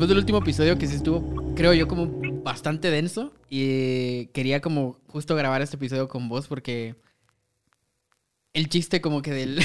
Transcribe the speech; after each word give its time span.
después 0.00 0.08
del 0.08 0.18
último 0.18 0.38
episodio 0.38 0.78
que 0.78 0.86
sí 0.86 0.94
estuvo, 0.96 1.52
creo 1.54 1.74
yo, 1.74 1.86
como 1.86 2.08
bastante 2.42 2.90
denso. 2.90 3.34
Y 3.50 4.28
quería 4.28 4.62
como 4.62 4.98
justo 5.08 5.36
grabar 5.36 5.60
este 5.60 5.76
episodio 5.76 6.08
con 6.08 6.26
vos 6.30 6.46
porque 6.46 6.96
el 8.54 8.70
chiste 8.70 9.02
como 9.02 9.20
que 9.20 9.32
del... 9.32 9.62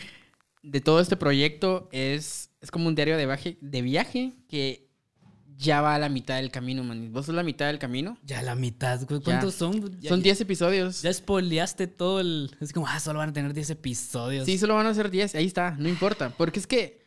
de 0.62 0.80
todo 0.80 0.98
este 1.00 1.18
proyecto 1.18 1.90
es, 1.92 2.50
es 2.62 2.70
como 2.70 2.88
un 2.88 2.94
diario 2.94 3.18
de 3.18 3.26
viaje, 3.26 3.58
de 3.60 3.82
viaje 3.82 4.32
que 4.48 4.88
ya 5.58 5.82
va 5.82 5.94
a 5.94 5.98
la 5.98 6.08
mitad 6.08 6.36
del 6.36 6.50
camino, 6.50 6.82
man. 6.82 7.12
¿Vos 7.12 7.26
sos 7.26 7.34
la 7.34 7.42
mitad 7.42 7.66
del 7.66 7.78
camino? 7.78 8.16
Ya 8.24 8.40
la 8.40 8.54
mitad. 8.54 9.06
¿Cuántos 9.22 9.54
son? 9.56 10.00
Ya- 10.00 10.08
Son 10.08 10.22
10 10.22 10.40
episodios. 10.40 11.02
Ya 11.02 11.12
spoileaste 11.12 11.86
todo 11.86 12.20
el. 12.20 12.50
Es 12.62 12.72
como, 12.72 12.86
ah, 12.88 12.98
solo 12.98 13.18
van 13.18 13.28
a 13.28 13.32
tener 13.34 13.52
10 13.52 13.70
episodios. 13.70 14.46
Sí, 14.46 14.56
solo 14.56 14.74
van 14.74 14.86
a 14.86 14.94
ser 14.94 15.10
10. 15.10 15.34
Ahí 15.34 15.44
está, 15.46 15.76
no 15.78 15.88
importa. 15.88 16.30
Porque 16.36 16.60
es 16.60 16.66
que 16.66 17.05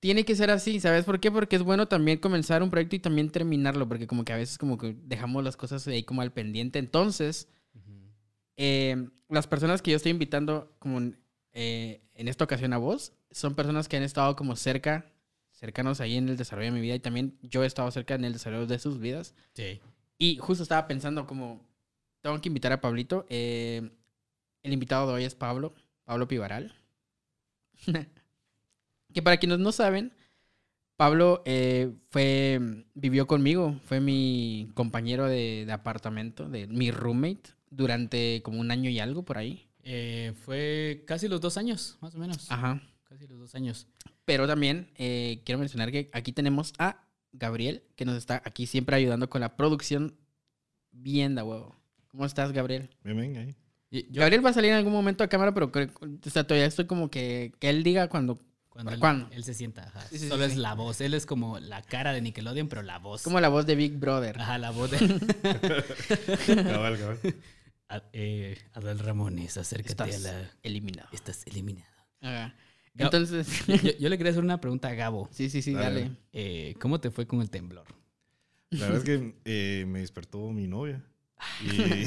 tiene 0.00 0.24
que 0.24 0.34
ser 0.34 0.50
así. 0.50 0.80
¿Sabes 0.80 1.04
por 1.04 1.20
qué? 1.20 1.30
Porque 1.30 1.56
es 1.56 1.62
bueno 1.62 1.86
también 1.86 2.18
comenzar 2.18 2.62
un 2.62 2.70
proyecto 2.70 2.96
y 2.96 3.00
también 3.00 3.30
terminarlo. 3.30 3.86
Porque 3.86 4.06
como 4.06 4.24
que 4.24 4.32
a 4.32 4.36
veces 4.36 4.58
como 4.58 4.78
que 4.78 4.96
dejamos 5.04 5.44
las 5.44 5.56
cosas 5.56 5.86
ahí 5.86 6.02
como 6.02 6.22
al 6.22 6.32
pendiente. 6.32 6.78
Entonces, 6.78 7.48
eh, 8.56 9.08
las 9.28 9.46
personas 9.46 9.82
que 9.82 9.90
yo 9.92 9.96
estoy 9.96 10.10
invitando 10.10 10.74
como 10.78 11.12
eh, 11.52 12.02
en 12.14 12.28
esta 12.28 12.44
ocasión 12.44 12.72
a 12.72 12.78
vos 12.78 13.12
son 13.30 13.54
personas 13.54 13.88
que 13.88 13.96
han 13.96 14.02
estado 14.02 14.34
como 14.36 14.56
cerca, 14.56 15.06
cercanos 15.52 16.00
ahí 16.00 16.16
en 16.16 16.28
el 16.28 16.36
desarrollo 16.36 16.66
de 16.66 16.72
mi 16.72 16.80
vida. 16.80 16.94
Y 16.94 17.00
también 17.00 17.38
yo 17.42 17.62
he 17.62 17.66
estado 17.66 17.90
cerca 17.90 18.14
en 18.14 18.24
el 18.24 18.32
desarrollo 18.32 18.66
de 18.66 18.78
sus 18.78 18.98
vidas. 18.98 19.34
Sí. 19.54 19.80
Y 20.18 20.36
justo 20.38 20.62
estaba 20.62 20.86
pensando 20.88 21.26
como, 21.26 21.66
tengo 22.22 22.40
que 22.40 22.48
invitar 22.48 22.72
a 22.72 22.80
Pablito. 22.80 23.26
eh, 23.28 23.90
el 24.62 24.72
invitado 24.74 25.06
de 25.06 25.14
hoy 25.14 25.24
es 25.24 25.34
Pablo, 25.34 25.74
Pablo 26.04 26.28
Pivaral. 26.28 26.74
que 29.12 29.22
para 29.22 29.36
quienes 29.38 29.58
no 29.58 29.72
saben, 29.72 30.12
Pablo 30.96 31.42
eh, 31.46 31.92
fue, 32.10 32.60
vivió 32.94 33.26
conmigo, 33.26 33.80
fue 33.86 34.00
mi 34.00 34.68
compañero 34.74 35.26
de, 35.26 35.64
de 35.66 35.72
apartamento, 35.72 36.48
de 36.48 36.66
mi 36.66 36.90
roommate, 36.90 37.50
durante 37.70 38.42
como 38.42 38.60
un 38.60 38.70
año 38.70 38.90
y 38.90 38.98
algo 38.98 39.24
por 39.24 39.38
ahí. 39.38 39.66
Eh, 39.82 40.34
fue 40.44 41.04
casi 41.06 41.26
los 41.28 41.40
dos 41.40 41.56
años, 41.56 41.96
más 42.00 42.14
o 42.14 42.18
menos. 42.18 42.50
Ajá. 42.50 42.82
Casi 43.04 43.26
los 43.26 43.38
dos 43.38 43.54
años. 43.54 43.86
Pero 44.26 44.46
también 44.46 44.90
eh, 44.96 45.40
quiero 45.44 45.58
mencionar 45.58 45.90
que 45.90 46.10
aquí 46.12 46.32
tenemos 46.32 46.74
a 46.78 47.04
Gabriel, 47.32 47.82
que 47.96 48.04
nos 48.04 48.16
está 48.16 48.42
aquí 48.44 48.66
siempre 48.66 48.94
ayudando 48.96 49.30
con 49.30 49.40
la 49.40 49.56
producción 49.56 50.16
bien 50.92 51.34
da 51.34 51.44
huevo. 51.44 51.76
¿Cómo 52.08 52.26
estás, 52.26 52.52
Gabriel? 52.52 52.90
Bien, 53.04 53.16
bien, 53.16 53.36
ahí. 53.92 54.06
Gabriel 54.10 54.44
va 54.44 54.50
a 54.50 54.52
salir 54.52 54.70
en 54.70 54.76
algún 54.76 54.92
momento 54.92 55.24
a 55.24 55.28
cámara, 55.28 55.54
pero 55.54 55.72
creo- 55.72 55.90
o 56.00 56.30
sea, 56.30 56.44
todavía 56.46 56.66
estoy 56.66 56.86
como 56.86 57.08
que, 57.10 57.52
que 57.58 57.70
él 57.70 57.82
diga 57.82 58.08
cuando... 58.08 58.38
cuando 58.82 58.92
él, 58.94 59.00
¿cuándo? 59.00 59.28
él 59.32 59.44
se 59.44 59.54
sienta, 59.54 59.84
ajá. 59.88 60.00
Sí, 60.08 60.18
sí, 60.18 60.28
solo 60.28 60.44
sí, 60.46 60.52
es 60.52 60.56
la 60.58 60.74
voz. 60.74 61.00
Él 61.00 61.14
es 61.14 61.26
como 61.26 61.58
la 61.58 61.82
cara 61.82 62.12
de 62.12 62.20
Nickelodeon, 62.22 62.68
pero 62.68 62.82
la 62.82 62.98
voz. 62.98 63.22
Como 63.22 63.40
la 63.40 63.48
voz 63.48 63.66
de 63.66 63.74
Big 63.76 63.98
Brother. 63.98 64.40
Ajá, 64.40 64.58
la 64.58 64.70
voz 64.70 64.90
de. 64.90 64.98
Cabal, 66.64 66.98
cabal. 66.98 67.18
A- 67.88 68.02
eh, 68.12 68.58
Adel 68.74 68.98
Ramones, 69.00 69.56
acércate 69.56 69.90
Estás 70.10 70.26
a 70.26 70.32
la. 70.32 70.50
eliminado. 70.62 71.08
Estás 71.12 71.46
eliminado. 71.46 71.90
Ajá. 72.20 72.54
Gab- 72.94 73.04
Entonces... 73.04 73.66
Yo, 73.66 73.76
yo 74.00 74.08
le 74.08 74.16
quería 74.18 74.30
hacer 74.32 74.42
una 74.44 74.60
pregunta 74.60 74.88
a 74.88 74.94
Gabo. 74.94 75.28
sí, 75.32 75.50
sí, 75.50 75.62
sí, 75.62 75.72
Dale. 75.72 76.00
dale. 76.02 76.16
Eh, 76.32 76.74
¿Cómo 76.80 77.00
te 77.00 77.10
fue 77.10 77.26
con 77.26 77.40
el 77.40 77.50
temblor? 77.50 77.86
La 78.70 78.86
verdad 78.86 78.98
es 78.98 79.04
que 79.04 79.34
eh, 79.44 79.84
me 79.86 80.00
despertó 80.00 80.50
mi 80.50 80.66
novia. 80.68 81.02
Y 81.64 82.04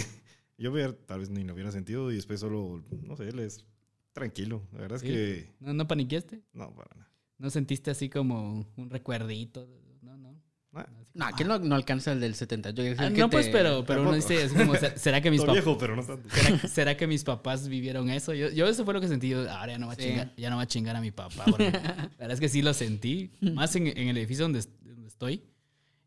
yo 0.58 0.94
tal 0.96 1.20
vez 1.20 1.30
ni 1.30 1.44
lo 1.44 1.54
hubiera 1.54 1.72
sentido 1.72 2.12
y 2.12 2.16
después 2.16 2.40
solo, 2.40 2.82
no 3.02 3.18
sé, 3.18 3.28
él 3.28 3.40
es 3.40 3.66
tranquilo. 4.14 4.62
La 4.74 4.80
verdad 4.82 5.00
Sí. 5.00 5.08
es 5.08 5.14
que 5.14 5.54
¿No, 5.60 5.74
no 5.74 5.88
paniqueaste? 5.88 6.42
no, 6.54 6.74
para 6.76 6.90
nada. 6.96 7.12
¿No 7.38 7.50
sentiste 7.50 7.92
así 7.92 8.10
como 8.10 8.68
un 8.78 8.90
recuerdito? 8.90 9.68
No, 10.02 10.16
no. 10.18 10.40
Ah, 10.76 10.88
No, 11.14 11.26
como, 11.26 11.36
¿quién 11.38 11.48
no, 11.50 11.60
no 11.60 11.76
alcanza 11.76 12.12
el 12.14 12.20
del 12.20 12.34
70? 12.36 12.72
Yo 12.72 12.84
ah, 12.98 13.10
que 13.12 13.20
no, 13.20 13.30
te- 13.30 13.32
pues, 13.36 13.50
pero, 13.50 13.84
pero 13.86 14.02
uno 14.02 14.14
dice, 14.14 14.42
así 14.44 14.56
como, 14.56 14.76
"¿Se- 14.76 14.98
¿será 14.98 15.22
que 15.22 15.30
mis 15.30 15.42
papás... 15.42 15.56
viejo, 15.56 15.78
pero 15.78 15.96
no 15.96 16.04
tanto. 16.04 16.30
¿Será, 16.30 16.60
será 16.68 16.98
que 16.98 17.06
mis 17.06 17.24
papás 17.24 17.68
vivieron 17.68 18.10
eso? 18.10 18.34
Yo, 18.34 18.50
yo 18.50 18.66
eso 18.68 18.84
fue 18.86 18.94
lo 18.94 19.02
que 19.02 19.08
sentí. 19.08 19.30
yo, 19.30 19.50
Ahora 19.52 19.74
ya 19.74 19.78
no 19.80 19.88
va 19.88 19.94
a, 19.94 19.96
chingar, 19.98 20.34
ya 20.38 20.50
no 20.50 20.56
va 20.58 20.64
a 20.64 20.68
chingar 20.68 20.96
a 20.96 21.02
mi 21.02 21.12
papá. 21.12 21.44
porque 21.46 21.70
la 21.72 22.10
verdad 22.18 22.32
es 22.32 22.40
que 22.40 22.50
sí 22.50 22.62
lo 22.62 22.74
sentí. 22.74 23.32
Más 23.42 23.76
en, 23.76 23.88
en 23.88 24.08
el 24.08 24.18
edificio 24.18 24.46
donde, 24.46 24.64
donde 24.82 25.08
estoy. 25.08 25.44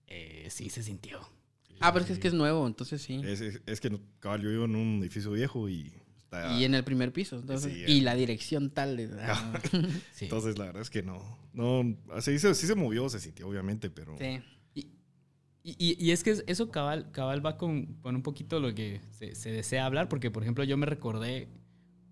eh, 0.06 0.47
sí 0.50 0.71
se 0.71 0.83
sintió. 0.83 1.21
Ah, 1.81 1.93
pero 1.93 2.00
es 2.05 2.06
que 2.06 2.12
es 2.15 2.19
que 2.19 2.28
es 2.28 2.34
nuevo, 2.34 2.66
entonces 2.66 3.03
sí. 3.03 3.21
Es, 3.25 3.41
es- 3.43 3.61
es 3.66 3.81
que, 3.81 3.97
cabal, 4.21 4.41
yo 4.43 4.49
vivo 4.50 4.65
en 4.65 4.75
un 4.77 5.00
edificio 5.00 5.31
viejo 5.33 5.69
y 5.69 5.93
está... 6.26 6.53
Y 6.59 6.64
en 6.64 6.75
el 6.75 6.84
primer 6.84 7.12
piso. 7.12 7.37
entonces- 7.37 7.72
Sí, 7.72 7.84
y 7.87 7.98
eh. 7.98 8.03
la 8.03 8.14
dirección 8.14 8.70
tal 8.70 8.97
de... 8.97 9.09
ah, 9.22 9.60
Sí. 10.12 10.26
Entonces, 10.26 10.59
la 10.59 10.66
verdad 10.66 10.82
es 10.82 10.91
que 10.91 11.03
no. 11.03 11.20
No, 11.54 11.82
sí, 12.20 12.38
se- 12.38 12.54
sí 12.54 12.66
se 12.66 12.75
movió, 12.75 13.09
se 13.09 13.19
sintió, 13.20 13.48
obviamente, 13.48 13.88
pero... 13.91 14.16
sí. 14.19 14.41
Y, 15.69 15.75
y- 15.84 15.97
y 15.98 16.10
es 16.12 16.22
que 16.22 16.36
eso 16.47 16.70
cabal, 16.70 17.10
cabal 17.10 17.44
va 17.44 17.56
con, 17.56 17.94
con 18.00 18.15
un 18.15 18.22
poquito 18.22 18.60
lo 18.60 18.72
que 18.72 19.00
se, 19.10 19.34
se 19.34 19.50
desea 19.50 19.84
hablar, 19.84 20.09
porque 20.09 20.31
por 20.31 20.44
ejemplo 20.44 20.62
yo 20.62 20.76
me 20.76 20.86
recordé 20.86 21.48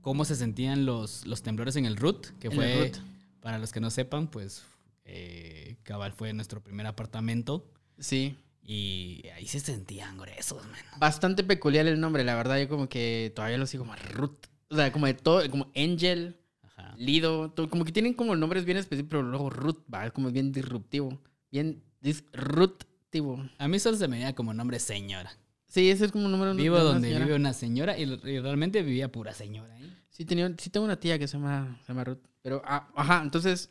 cómo 0.00 0.24
se 0.24 0.34
sentían 0.34 0.84
los, 0.86 1.24
los 1.24 1.42
temblores 1.44 1.76
en 1.76 1.84
el 1.86 1.96
RUT, 1.96 2.26
que 2.40 2.48
En 2.48 2.52
fue, 2.54 2.88
RUT. 2.88 2.96
para 3.40 3.58
los 3.60 3.70
que 3.70 3.78
no 3.78 3.90
sepan, 3.92 4.26
pues 4.26 4.64
eh, 5.04 5.76
cabal 5.84 6.12
fue 6.14 6.32
nuestro 6.32 6.64
primer 6.64 6.86
apartamento 6.88 7.70
Sí. 8.00 8.34
Y 8.66 9.22
ahí 9.36 9.46
se 9.46 9.60
sentían 9.60 10.16
gruesos, 10.16 10.64
man. 10.66 10.80
Bastante 10.98 11.44
peculiar 11.44 11.86
el 11.86 12.00
nombre, 12.00 12.24
la 12.24 12.34
verdad. 12.34 12.58
Yo 12.58 12.68
como 12.68 12.88
que 12.88 13.32
todavía 13.36 13.58
lo 13.58 13.66
sigo 13.66 13.84
como 13.84 13.94
Ruth. 13.96 14.46
O 14.70 14.76
sea, 14.76 14.90
como 14.90 15.06
de 15.06 15.14
todo, 15.14 15.48
como 15.50 15.70
Angel, 15.76 16.36
Ajá. 16.62 16.94
Lido, 16.98 17.50
todo- 17.52 17.68
como 17.70 17.84
que 17.84 17.92
tienen 17.92 18.14
como 18.14 18.34
nombres 18.34 18.64
bien 18.64 18.78
específicos, 18.78 19.10
pero 19.10 19.22
luego 19.22 19.50
Ruth, 19.50 19.78
va, 19.92 20.06
es 20.06 20.12
como 20.12 20.30
bien 20.30 20.50
disruptivo. 20.50 21.20
Bien 21.52 21.82
disruptivo. 22.00 23.48
A 23.58 23.68
mí 23.68 23.78
solo 23.78 23.96
se 23.96 24.08
me 24.08 24.16
veía 24.16 24.34
como 24.34 24.52
nombre 24.54 24.78
señora. 24.80 25.30
Sí, 25.68 25.90
ese 25.90 26.06
es 26.06 26.12
como 26.12 26.24
un 26.26 26.32
número 26.32 26.54
de 26.54 26.62
Vivo 26.62 26.76
una 26.76 26.84
donde 26.84 27.08
señora. 27.08 27.24
vive 27.26 27.36
una 27.36 27.52
señora 27.52 27.98
y, 27.98 28.02
y 28.04 28.38
realmente 28.40 28.82
vivía 28.82 29.10
pura 29.12 29.32
señora 29.34 29.74
ahí. 29.74 29.96
Sí, 30.10 30.24
tenía, 30.24 30.52
sí 30.58 30.70
tengo 30.70 30.86
una 30.86 30.98
tía 30.98 31.18
que 31.18 31.26
se 31.28 31.36
llama, 31.36 31.78
se 31.82 31.88
llama 31.92 32.04
Ruth. 32.04 32.18
Pero, 32.42 32.62
ah, 32.64 32.88
ajá, 32.94 33.20
entonces, 33.22 33.70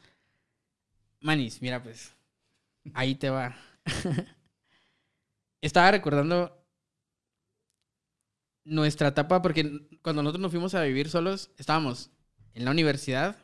Manis, 1.21 1.61
mira 1.61 1.81
pues, 1.81 2.13
ahí 2.93 3.15
te 3.15 3.29
va. 3.29 3.55
Estaba 5.63 5.91
recordando 5.91 6.61
nuestra 8.65 9.09
etapa, 9.09 9.41
porque 9.41 9.87
cuando 10.01 10.21
nosotros 10.23 10.41
nos 10.41 10.51
fuimos 10.51 10.73
a 10.75 10.81
vivir 10.83 11.09
solos, 11.09 11.51
estábamos 11.57 12.11
en 12.53 12.65
la 12.65 12.71
universidad, 12.71 13.37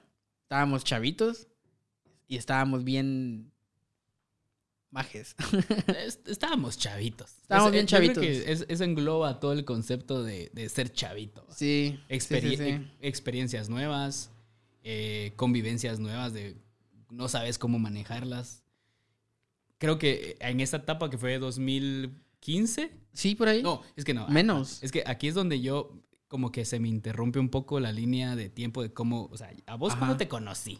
estábamos 0.44 0.84
chavitos 0.84 1.47
y 2.28 2.38
estábamos 2.38 2.84
bien 2.84 3.52
majes. 4.91 5.35
Es- 6.06 6.19
Estábamos 6.25 6.78
chavitos. 6.78 7.38
Estábamos 7.41 7.68
Es- 7.69 7.74
bien 7.74 7.85
creo 7.85 8.00
chavitos. 8.13 8.24
es- 8.24 8.66
eso 8.68 8.84
engloba 8.84 9.40
todo 9.40 9.53
el 9.53 9.66
concepto 9.66 10.24
de, 10.24 10.50
de 10.53 10.69
ser 10.69 10.91
chavito. 10.91 11.46
Sí, 11.50 12.00
Experi- 12.09 12.41
sí, 12.41 12.50
sí, 12.50 12.57
sí. 12.57 12.69
ex- 12.69 12.86
Experiencias 13.01 13.69
nuevas, 13.69 14.31
eh, 14.84 15.34
convivencias 15.36 16.00
nuevas 16.00 16.34
de 16.34 16.57
no 17.09 17.28
sabes 17.28 17.57
cómo 17.57 17.80
manejarlas. 17.80 18.63
Creo 19.79 19.97
que 19.97 20.38
en 20.40 20.59
esta 20.59 20.78
etapa 20.78 21.09
que 21.09 21.17
fue 21.17 21.40
2015, 21.40 22.91
Sí, 23.13 23.35
por 23.35 23.47
ahí. 23.47 23.63
no, 23.63 23.81
es 23.95 24.06
que 24.06 24.13
no. 24.13 24.28
Menos. 24.28 24.81
Es 24.84 24.91
que 24.91 25.03
aquí 25.06 25.28
es 25.28 25.34
donde 25.35 25.59
yo 25.62 25.91
como 26.28 26.51
que 26.51 26.63
se 26.66 26.79
me 26.79 26.88
interrumpe 26.88 27.40
un 27.40 27.50
poco 27.50 27.79
la 27.79 27.91
línea 27.91 28.35
de 28.35 28.50
tiempo 28.50 28.84
de 28.84 28.94
cómo, 28.94 29.29
o 29.31 29.38
sea, 29.38 29.51
a 29.66 29.75
vos 29.75 29.91
Ajá. 29.94 30.00
cuando 30.00 30.18
te 30.18 30.28
conocí, 30.28 30.79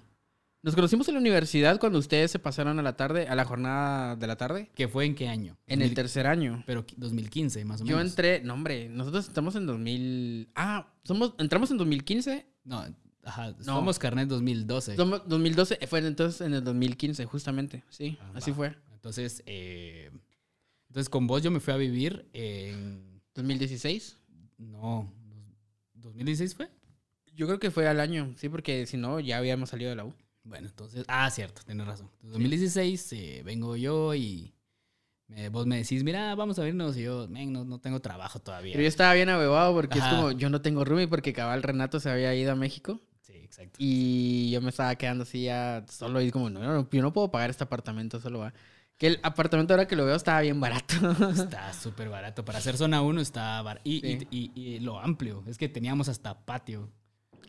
Nos 0.62 0.76
conocimos 0.76 1.08
en 1.08 1.14
la 1.16 1.22
universidad 1.22 1.80
cuando 1.80 1.98
ustedes 2.00 2.30
se 2.32 2.38
pasaron 2.38 2.78
a 2.80 2.82
la 2.84 2.98
tarde, 2.98 3.28
a 3.30 3.34
la 3.36 3.46
jornada 3.46 4.18
de 4.18 4.28
la 4.28 4.36
tarde, 4.36 4.70
que 4.76 4.90
fue 4.90 5.06
en 5.06 5.16
qué 5.16 5.30
año? 5.30 5.58
en 5.68 5.82
el 5.82 5.88
2000 5.88 5.96
tercer 5.96 6.28
año. 6.28 6.64
Pero 6.68 6.86
2015 6.98 7.64
más 7.64 7.80
o 7.82 7.86
Yo 7.86 7.96
menos. 7.96 8.12
entré, 8.12 8.42
no 8.44 8.54
hombre, 8.56 8.90
nosotros 8.90 9.26
estamos 9.28 9.56
en 9.56 9.66
2000. 9.66 10.50
Ah, 10.56 10.92
somos, 11.06 11.34
entramos 11.40 11.72
en 11.72 11.78
2015. 11.78 12.46
No, 12.66 12.86
ajá, 13.24 13.52
No. 13.60 13.64
somos 13.64 13.98
carnet 14.00 14.28
2012. 14.28 14.98
Somos 14.98 15.22
2012, 15.30 15.78
eh, 15.80 15.88
fue 15.88 16.00
entonces 16.00 16.42
en 16.42 16.54
el 16.54 16.62
2015, 16.64 17.24
justamente. 17.26 17.84
Sí, 17.90 18.18
Ah, 18.22 18.32
así 18.36 18.52
va. 18.52 18.58
fue. 18.58 18.76
Entonces, 19.00 19.42
eh, 19.46 20.12
entonces 20.90 21.10
con 21.10 21.26
vos 21.26 21.42
yo 21.42 21.52
me 21.52 21.62
fui 21.62 21.74
a 21.74 21.78
vivir 21.78 22.28
en 22.34 23.22
2016. 23.34 24.18
no, 24.58 25.10
dos- 25.94 26.14
2016 26.14 26.54
fue. 26.56 26.70
Yo 27.34 27.48
creo 27.48 27.60
que 27.60 27.72
fue 27.72 27.88
al 27.88 28.02
año, 28.02 28.34
sí, 28.36 28.50
porque 28.50 28.86
si 28.86 28.98
no, 28.98 29.22
ya 29.22 29.38
habíamos 29.38 29.70
salido 29.70 29.90
de 29.90 29.96
la 29.96 30.04
U. 30.04 30.14
Bueno, 30.44 30.68
entonces, 30.68 31.06
ah, 31.08 31.30
cierto, 31.30 31.62
tienes 31.66 31.88
razón. 31.88 32.10
En 32.24 32.32
2016 32.32 33.14
eh, 33.14 33.42
vengo 33.46 33.78
yo 33.78 34.14
y 34.16 34.54
me- 35.28 35.48
vos 35.48 35.66
me 35.66 35.78
decís, 35.78 36.04
mira, 36.04 36.36
vamos 36.36 36.60
a 36.60 36.64
vernos 36.64 36.98
y 36.98 37.04
yo, 37.04 37.28
men, 37.30 37.54
no, 37.54 37.64
no 37.64 37.80
tengo 37.80 38.02
trabajo 38.02 38.40
todavía. 38.40 38.74
Pero 38.74 38.82
yo 38.82 38.90
estaba 38.90 39.14
bien 39.14 39.30
abebado 39.30 39.74
porque 39.74 40.00
Ajá. 40.00 40.10
es 40.10 40.16
como, 40.16 40.32
yo 40.32 40.50
no 40.50 40.62
tengo 40.62 40.84
roomie 40.84 41.08
porque 41.08 41.32
cabal 41.32 41.64
Renato 41.64 42.02
se 42.02 42.10
había 42.10 42.36
ido 42.36 42.52
a 42.52 42.56
México 42.56 43.00
Sí, 43.22 43.34
exacto. 43.38 43.78
y 43.80 44.50
yo 44.52 44.60
me 44.62 44.70
estaba 44.70 44.94
quedando 44.96 45.24
así 45.24 45.44
ya 45.44 45.86
solo 45.90 46.20
y 46.22 46.32
como, 46.32 46.50
no, 46.50 46.60
no, 46.62 46.90
yo 46.90 47.02
no 47.02 47.14
puedo 47.14 47.32
pagar 47.32 47.50
este 47.52 47.64
apartamento 47.64 48.20
solo, 48.20 48.40
va. 48.40 48.54
Que 49.00 49.08
el 49.08 49.20
apartamento 49.24 49.74
ahora 49.74 49.88
que 49.88 49.96
lo 49.96 50.06
veo 50.06 50.16
estaba 50.16 50.42
bien 50.42 50.60
barato. 50.60 50.94
Está 51.32 51.74
súper 51.74 52.10
barato. 52.10 52.46
Para 52.46 52.60
hacer 52.60 52.78
zona 52.78 53.02
1 53.02 53.22
está 53.22 53.60
barato. 53.64 53.90
Y, 53.90 54.02
Sí. 54.02 54.28
y- 54.30 54.52
y- 54.56 54.62
y 54.76 54.80
lo 54.82 55.00
amplio, 55.00 55.42
es 55.48 55.58
que 55.58 55.68
teníamos 55.70 56.08
hasta 56.10 56.46
patio. 56.46 56.92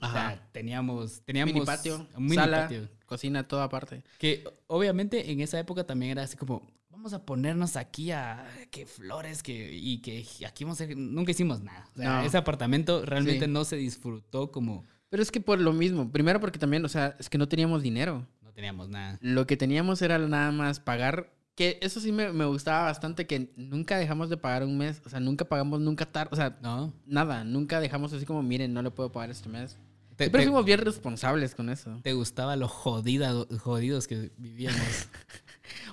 O 0.02 0.08
sea, 0.11 0.49
teníamos, 0.52 1.20
teníamos 1.26 1.52
Mini 1.52 1.67
patio, 1.67 2.06
mini 2.17 2.35
sala, 2.37 2.62
patio. 2.62 2.88
cocina, 3.05 3.47
toda 3.47 3.64
aparte. 3.64 4.02
Que 4.19 4.44
obviamente 4.67 5.31
en 5.31 5.43
esa 5.43 5.58
época 5.58 5.85
también 5.85 6.12
era 6.12 6.23
así 6.23 6.38
como, 6.38 6.67
vamos 6.88 7.12
a 7.12 7.26
ponernos 7.26 7.76
aquí 7.76 8.11
a 8.11 8.47
que 8.70 8.87
flores, 8.87 9.43
que, 9.43 9.70
y 9.75 9.99
que 10.00 10.25
aquí 10.47 10.64
vamos 10.64 10.81
a 10.81 10.87
nunca 10.87 11.32
hicimos 11.32 11.61
nada. 11.61 11.87
O 11.97 11.99
sea, 11.99 12.20
No. 12.20 12.23
ese 12.23 12.38
apartamento 12.38 13.05
realmente 13.05 13.44
Sí. 13.44 13.50
no 13.50 13.64
se 13.64 13.76
disfrutó 13.76 14.50
como 14.52 14.85
Pero 15.11 15.23
es 15.23 15.31
que 15.32 15.41
por 15.41 15.61
lo 15.61 15.73
mismo, 15.75 16.11
primero 16.12 16.38
porque 16.41 16.58
también, 16.61 16.82
o 16.85 16.88
sea, 16.88 17.17
es 17.19 17.29
que 17.29 17.37
no 17.37 17.49
teníamos 17.49 17.82
dinero. 17.82 18.25
no 18.43 18.52
teníamos 18.52 18.88
nada. 18.88 19.19
Lo 19.20 19.47
que 19.47 19.56
teníamos 19.56 20.00
era 20.02 20.19
nada 20.19 20.50
más 20.52 20.81
pagar, 20.81 21.31
que 21.61 21.79
eso 21.83 22.01
sí 22.01 22.11
me, 22.11 22.33
me 22.33 22.47
gustaba 22.47 22.85
bastante, 22.85 23.27
que 23.27 23.53
nunca 23.55 23.99
dejamos 23.99 24.31
de 24.31 24.39
pagar 24.39 24.65
un 24.65 24.79
mes, 24.79 25.03
o 25.05 25.11
sea, 25.11 25.21
nunca 25.21 25.45
pagamos 25.45 25.79
nunca 25.79 26.07
tarde, 26.07 26.31
o 26.33 26.37
sea, 26.37 26.59
¿No? 26.62 26.91
nada, 27.05 27.45
nunca 27.45 27.81
dejamos 27.81 28.15
así 28.15 28.25
como, 28.25 28.43
miren, 28.43 28.73
no 28.73 28.81
le 28.81 28.91
puedo 28.91 29.12
pagar 29.12 29.29
este 29.29 29.51
mes. 29.51 29.77
Te, 30.17 30.25
Siempre 30.25 30.41
te- 30.41 30.47
fuimos 30.47 30.65
bien 30.65 30.81
responsables 30.81 31.55
con 31.55 31.69
eso. 31.69 32.01
te 32.03 32.15
gustaba 32.15 32.57
lo 32.57 32.67
jodida, 32.67 33.35
jodidos 33.59 34.07
que 34.09 34.31
vivíamos. 34.39 35.09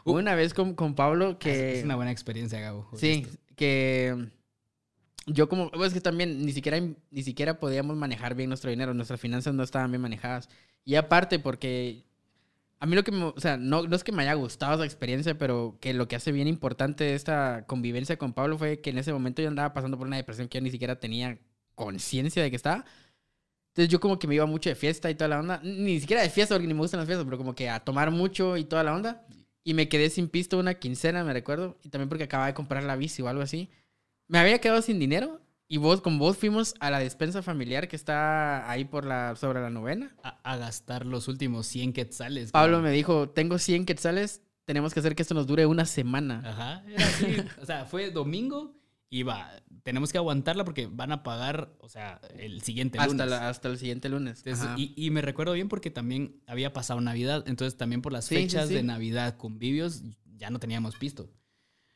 Hubo 0.06 0.16
una 0.20 0.36
vez 0.36 0.54
con, 0.54 0.74
con 0.74 0.96
Pablo 0.96 1.38
que... 1.38 1.80
es 1.80 1.84
una 1.84 1.98
buena 1.98 2.12
experiencia, 2.12 2.62
Gabo. 2.62 2.90
Sí, 2.96 3.28
que 3.58 4.30
yo 5.26 5.50
como, 5.50 5.70
pues, 5.72 5.90
es 5.90 5.94
que 5.96 6.00
también 6.00 6.46
ni 6.46 6.54
siquiera, 6.54 6.80
ni 6.80 7.24
siquiera 7.24 7.60
podíamos 7.60 7.98
manejar 7.98 8.36
bien 8.36 8.48
nuestro 8.48 8.70
dinero, 8.70 8.94
nuestras 8.94 9.20
finanzas 9.20 9.54
no 9.54 9.64
estaban 9.64 9.92
bien 9.92 10.02
manejadas. 10.02 10.48
Y 10.86 10.96
aparte 10.96 11.40
porque 11.40 12.07
a 12.80 12.86
mí 12.86 12.96
lo 12.96 13.04
que 13.04 13.12
me, 13.12 13.24
o 13.24 13.40
sea, 13.40 13.58
no, 13.58 13.84
no 13.84 13.96
es 13.96 14.04
que 14.04 14.12
me 14.12 14.24
haya 14.24 14.36
gustado 14.36 14.76
esa 14.76 14.86
experiencia, 14.86 15.38
pero 15.38 15.78
que 15.82 15.94
lo 15.94 16.08
que 16.08 16.16
hace 16.16 16.32
bien 16.32 16.48
importante 16.48 17.16
esta 17.16 17.66
convivencia 17.66 18.18
con 18.18 18.34
Pablo 18.34 18.58
fue 18.58 18.82
que 18.82 18.92
en 18.92 19.00
ese 19.00 19.12
momento 19.12 19.42
yo 19.42 19.48
andaba 19.48 19.74
pasando 19.74 19.98
por 19.98 20.08
una 20.08 20.18
depresión 20.18 20.48
que 20.48 20.60
yo 20.60 20.62
ni 20.64 20.72
siquiera 20.72 21.00
tenía 21.00 21.40
conciencia 21.76 22.44
de 22.44 22.50
que 22.50 22.56
estaba. 22.56 22.86
Entonces 23.70 23.92
yo 23.92 24.00
como 24.00 24.20
que 24.20 24.28
me 24.28 24.36
iba 24.36 24.46
mucho 24.46 24.70
de 24.70 24.76
fiesta 24.76 25.10
y 25.10 25.16
toda 25.16 25.28
la 25.28 25.40
onda. 25.40 25.62
Ni 25.64 26.00
siquiera 26.00 26.22
de 26.22 26.30
fiesta 26.30 26.56
porque 26.56 26.68
ni 26.68 26.74
me 26.74 26.80
gustan 26.80 27.00
las 27.00 27.08
fiestas, 27.08 27.26
pero 27.26 27.38
como 27.38 27.56
que 27.56 27.70
a 27.70 27.80
tomar 27.80 28.12
mucho 28.12 28.58
y 28.58 28.64
toda 28.66 28.84
la 28.84 28.94
onda. 28.94 29.26
Y 29.64 29.74
me 29.74 29.90
quedé 29.90 30.10
sin 30.10 30.30
pisto 30.30 30.58
una 30.58 30.76
quincena, 30.76 31.24
me 31.24 31.34
recuerdo. 31.34 31.78
Y 31.84 31.90
también 31.90 32.10
porque 32.10 32.24
acababa 32.24 32.48
de 32.48 32.54
comprar 32.54 32.84
la 32.84 32.96
bici 32.96 33.22
o 33.22 33.28
algo 33.28 33.44
así. 33.44 33.70
Me 34.28 34.40
había 34.40 34.60
quedado 34.60 34.82
sin 34.82 35.00
dinero. 35.00 35.42
Y 35.70 35.78
vos, 35.78 36.00
con 36.02 36.18
vos 36.18 36.38
fuimos 36.38 36.76
a 36.80 36.90
la 36.90 37.00
despensa 37.00 37.42
familiar 37.42 37.88
que 37.90 37.98
está 37.98 38.70
ahí 38.72 38.86
por 38.86 39.04
la, 39.06 39.36
sobre 39.36 39.60
la 39.62 39.70
novena. 39.70 40.16
A, 40.24 40.40
a 40.54 40.58
gastar 40.58 41.06
los 41.06 41.28
últimos 41.28 41.68
100 41.68 41.92
quetzales. 41.94 42.52
Pablo 42.52 42.78
como- 42.78 42.88
me 42.88 42.92
dijo, 42.94 43.30
tengo 43.30 43.58
100 43.60 43.86
quetzales, 43.86 44.42
tenemos 44.66 44.94
que 44.94 45.02
hacer 45.02 45.14
que 45.16 45.22
esto 45.24 45.34
nos 45.34 45.46
dure 45.48 45.66
una 45.66 45.86
semana. 45.86 46.42
Ajá, 46.46 46.84
era 46.88 47.06
así. 47.06 47.38
o 47.62 47.66
sea, 47.66 47.86
fue 47.86 48.12
domingo 48.12 48.76
y 49.10 49.24
va, 49.24 49.52
tenemos 49.84 50.12
que 50.14 50.18
aguantarla 50.18 50.64
porque 50.64 50.88
van 50.88 51.12
a 51.12 51.24
pagar, 51.24 51.74
o 51.80 51.90
sea, 51.90 52.22
el 52.38 52.62
siguiente 52.62 52.98
lunes. 52.98 53.12
Hasta, 53.12 53.26
la- 53.26 53.50
hasta 53.50 53.68
el 53.68 53.78
siguiente 53.78 54.08
lunes. 54.08 54.44
Entonces, 54.46 54.70
y, 54.78 54.94
y 54.96 55.12
me 55.12 55.22
recuerdo 55.22 55.52
bien 55.54 55.68
porque 55.68 55.92
también 55.92 56.42
había 56.48 56.72
pasado 56.72 57.02
Navidad, 57.02 57.44
entonces 57.46 57.78
también 57.78 58.02
por 58.02 58.14
las 58.14 58.24
Sí, 58.26 58.36
sí, 58.36 58.42
fechas 58.44 58.70
sí. 58.70 58.74
de 58.74 58.84
Navidad, 58.84 59.36
convivios, 59.36 60.04
ya 60.38 60.50
no 60.50 60.60
teníamos 60.60 60.96
pisto. 60.96 61.30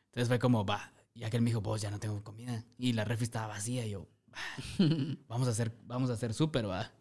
Entonces 0.06 0.28
fue 0.28 0.38
como, 0.38 0.64
va, 0.66 0.91
ya 1.14 1.30
que 1.30 1.36
él 1.36 1.42
me 1.42 1.50
dijo, 1.50 1.60
vos 1.60 1.80
ya 1.82 1.90
no 1.90 1.98
tengo 1.98 2.22
comida. 2.22 2.64
Y 2.78 2.92
la 2.92 3.04
refri 3.04 3.24
estaba 3.24 3.46
vacía, 3.48 3.86
y 3.86 3.90
yo, 3.90 4.08
"Va, 4.32 4.38
vamos 5.28 5.48
a 5.48 5.50
hacer, 5.50 5.72
vamos 5.86 6.10
a 6.10 6.14
hacer 6.14 6.32
súper, 6.34 6.68
va. 6.68 6.92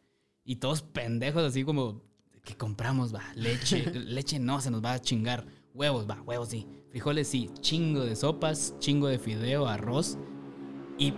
Y 0.44 0.58
todos 0.58 0.82
pendejos 0.82 1.44
así 1.44 1.64
como, 1.64 2.02
¿qué 2.44 2.56
compramos, 2.56 3.14
va? 3.14 3.24
Leche, 3.36 3.86
leche 3.94 4.40
no, 4.40 4.60
se 4.62 4.72
nos 4.72 4.84
va 4.84 4.94
a 4.94 5.00
chingar. 5.00 5.46
Huevos, 5.74 6.10
va, 6.10 6.22
huevos 6.24 6.50
sí. 6.50 6.68
Frijoles 6.90 7.28
sí, 7.30 7.50
chingo 7.62 8.02
de 8.04 8.16
sopas, 8.18 8.76
chingo 8.80 9.08
de 9.08 9.18
fideo, 9.20 9.68
arroz 9.68 10.18
y 10.98 11.14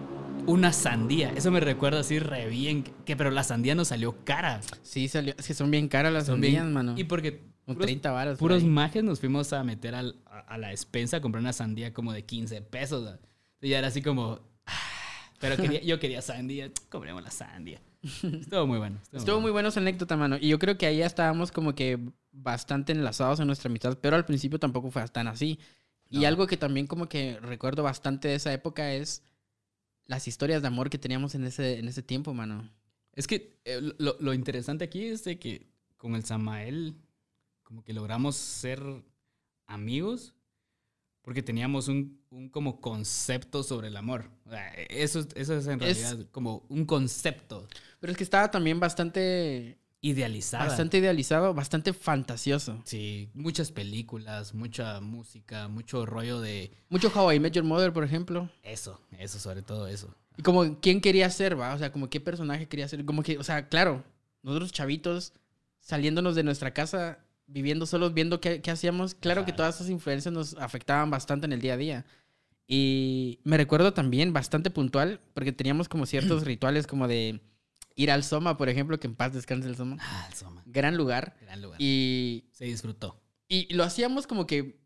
una 0.45 0.71
sandía. 0.71 1.31
Eso 1.31 1.49
me 1.49 1.59
recuerda 1.59 2.01
así 2.01 2.19
re 2.19 2.47
bien, 2.47 2.83
que, 3.05 3.15
pero 3.15 3.31
la 3.31 3.43
sandía 3.43 3.73
nos 3.73 3.87
salió 3.87 4.23
cara. 4.23 4.61
Sí, 4.83 5.07
salió. 5.07 5.33
Es 5.37 5.47
que 5.47 5.53
son 5.55 5.71
bien 5.71 5.87
caras 5.87 6.13
las 6.13 6.27
Son 6.27 6.35
sandías, 6.35 6.63
bien- 6.63 6.73
mano. 6.73 6.93
Y 6.95 7.05
porque 7.05 7.52
Con 7.65 7.75
puros, 7.75 7.85
30 7.87 8.11
varas. 8.11 8.37
puros 8.39 8.63
majes 8.63 9.03
nos 9.03 9.19
fuimos 9.19 9.53
a 9.53 9.63
meter 9.63 9.95
al- 9.95 10.17
a, 10.25 10.39
a 10.39 10.57
la 10.57 10.69
despensa 10.69 11.17
a 11.17 11.21
comprar 11.21 11.41
una 11.41 11.53
sandía 11.53 11.93
como 11.93 12.11
de 12.13 12.23
15 12.25 12.61
pesos. 12.63 13.05
¿va? 13.07 13.19
Y 13.61 13.69
ya 13.69 13.79
era 13.79 13.87
así 13.87 14.01
como... 14.01 14.39
ah, 14.65 14.73
Pero 15.39 15.55
quería- 15.57 15.81
yo 15.81 15.99
quería 15.99 16.21
sandía. 16.21 16.69
Compremos 16.89 17.23
la 17.23 17.31
sandía. 17.31 17.81
Estuvo 18.01 18.67
muy 18.67 18.77
bueno. 18.79 18.99
Estuvo 19.13 19.39
muy 19.39 19.51
bueno 19.51 19.69
esa 19.69 19.79
anécdota, 19.79 20.17
mano. 20.17 20.35
Y 20.39 20.49
yo 20.49 20.59
creo 20.59 20.77
que 20.77 20.85
ahí 20.85 20.97
ya 20.97 21.05
estábamos 21.05 21.51
como 21.53 21.73
que 21.73 21.99
bastante 22.31 22.91
enlazados 22.91 23.39
en 23.39 23.47
nuestra 23.47 23.69
amistad, 23.69 23.97
pero 24.01 24.15
al 24.17 24.25
principio 24.25 24.59
tampoco 24.59 24.91
fue 24.91 25.07
tan 25.07 25.27
así. 25.29 25.57
Y 26.09 26.19
No. 26.21 26.27
algo 26.27 26.47
que 26.47 26.57
también 26.57 26.85
como 26.85 27.07
que 27.07 27.39
recuerdo 27.39 27.81
bastante 27.81 28.27
de 28.27 28.35
esa 28.35 28.51
época 28.51 28.91
es 28.93 29.23
las 30.05 30.27
historias 30.27 30.61
de 30.61 30.67
amor 30.67 30.89
que 30.89 30.97
teníamos 30.97 31.33
en 31.35 31.45
ese, 31.45 31.79
en 31.79 31.87
ese 31.87 32.03
tiempo, 32.03 32.33
mano. 32.33 32.69
Es 33.13 33.25
que 33.25 33.57
eh, 33.63 33.79
lo, 33.99 34.17
lo 34.19 34.33
interesante 34.33 34.83
aquí 34.83 35.05
es 35.05 35.23
de 35.23 35.39
que 35.39 35.65
con 35.95 36.15
el 36.15 36.25
Samael 36.25 36.95
como 37.73 37.83
que 37.83 37.91
logramos 37.93 38.35
ser 38.35 38.79
amigos 39.65 40.35
porque 41.23 41.41
teníamos 41.41 41.87
un, 41.87 42.21
un 42.29 42.49
como 42.49 42.79
concepto 42.81 43.63
sobre 43.63 43.87
el 43.87 43.97
amor. 43.97 44.29
O 44.45 44.51
sea, 44.51 44.71
eso, 44.89 45.21
es- 45.21 45.29
eso 45.35 45.55
es 45.57 45.65
en 45.65 45.81
Es- 45.81 45.97
realidad 45.99 46.27
como 46.31 46.65
un 46.69 46.85
concepto 46.85 47.67
Pero 47.99 48.11
es 48.11 48.17
que 48.17 48.23
estaba 48.23 48.51
también 48.51 48.79
bastante, 48.79 49.79
idealizado. 50.01 50.65
bastante 50.67 50.99
idealizado, 50.99 51.53
bastante 51.55 51.93
fantasioso. 51.93 52.79
Sí, 52.85 53.31
muchas 53.33 53.71
películas, 53.71 54.53
mucha 54.53 54.99
música, 55.01 55.67
mucho 55.67 56.05
rollo 56.05 56.41
de 56.41 56.77
Mucho 56.89 57.11
How 57.15 57.31
I 57.31 57.39
Met 57.39 57.53
Your 57.53 57.65
Mother, 57.65 57.91
por 57.91 58.03
ejemplo. 58.03 58.49
eso, 58.61 59.01
eso, 59.17 59.39
sobre 59.39 59.63
todo 59.63 59.87
eso. 59.87 60.13
Y 60.37 60.43
como 60.43 60.79
quién 60.79 61.01
quería 61.01 61.27
ser, 61.31 61.59
¿va? 61.59 61.73
O 61.73 61.79
sea, 61.79 61.91
como 61.91 62.07
qué 62.09 62.19
personaje 62.19 62.67
quería 62.67 62.87
ser. 62.87 63.03
Como 63.03 63.23
que, 63.23 63.39
o 63.39 63.43
sea, 63.43 63.67
claro, 63.69 64.03
nosotros 64.43 64.71
chavitos 64.71 65.33
saliéndonos 65.79 66.35
de 66.35 66.43
nuestra 66.43 66.73
casa, 66.73 67.19
viviendo 67.53 67.85
solos, 67.85 68.13
viendo 68.13 68.41
qué, 68.41 68.61
qué 68.61 68.71
hacíamos, 68.71 69.13
claro 69.15 69.45
que 69.45 69.53
todas 69.53 69.75
esas 69.75 69.89
influencias 69.89 70.33
nos 70.33 70.55
afectaban 70.55 71.09
bastante 71.11 71.45
en 71.45 71.53
el 71.53 71.61
día 71.61 71.73
a 71.73 71.77
día. 71.77 72.05
Y 72.67 73.39
me 73.43 73.57
recuerdo 73.57 73.93
también 73.93 74.33
bastante 74.33 74.71
puntual, 74.71 75.19
porque 75.33 75.51
teníamos 75.51 75.87
como 75.87 76.05
ciertos 76.05 76.43
rituales 76.45 76.87
como 76.87 77.07
de 77.07 77.41
ir 77.95 78.09
al 78.11 78.23
Soma, 78.23 78.57
por 78.57 78.69
ejemplo, 78.69 78.99
que 78.99 79.07
en 79.07 79.15
paz 79.15 79.33
descanse 79.33 79.67
el 79.67 79.75
Soma. 79.75 79.97
Ah, 79.99 80.25
el 80.29 80.35
Soma, 80.35 80.63
Gran 80.65 80.97
lugar. 80.97 81.35
gran 81.41 81.61
lugar. 81.61 81.79
Y, 81.81 82.45
Se 82.51 82.65
disfrutó. 82.65 83.21
y 83.47 83.71
lo 83.73 83.83
hacíamos 83.83 84.25
como 84.25 84.47
que 84.47 84.79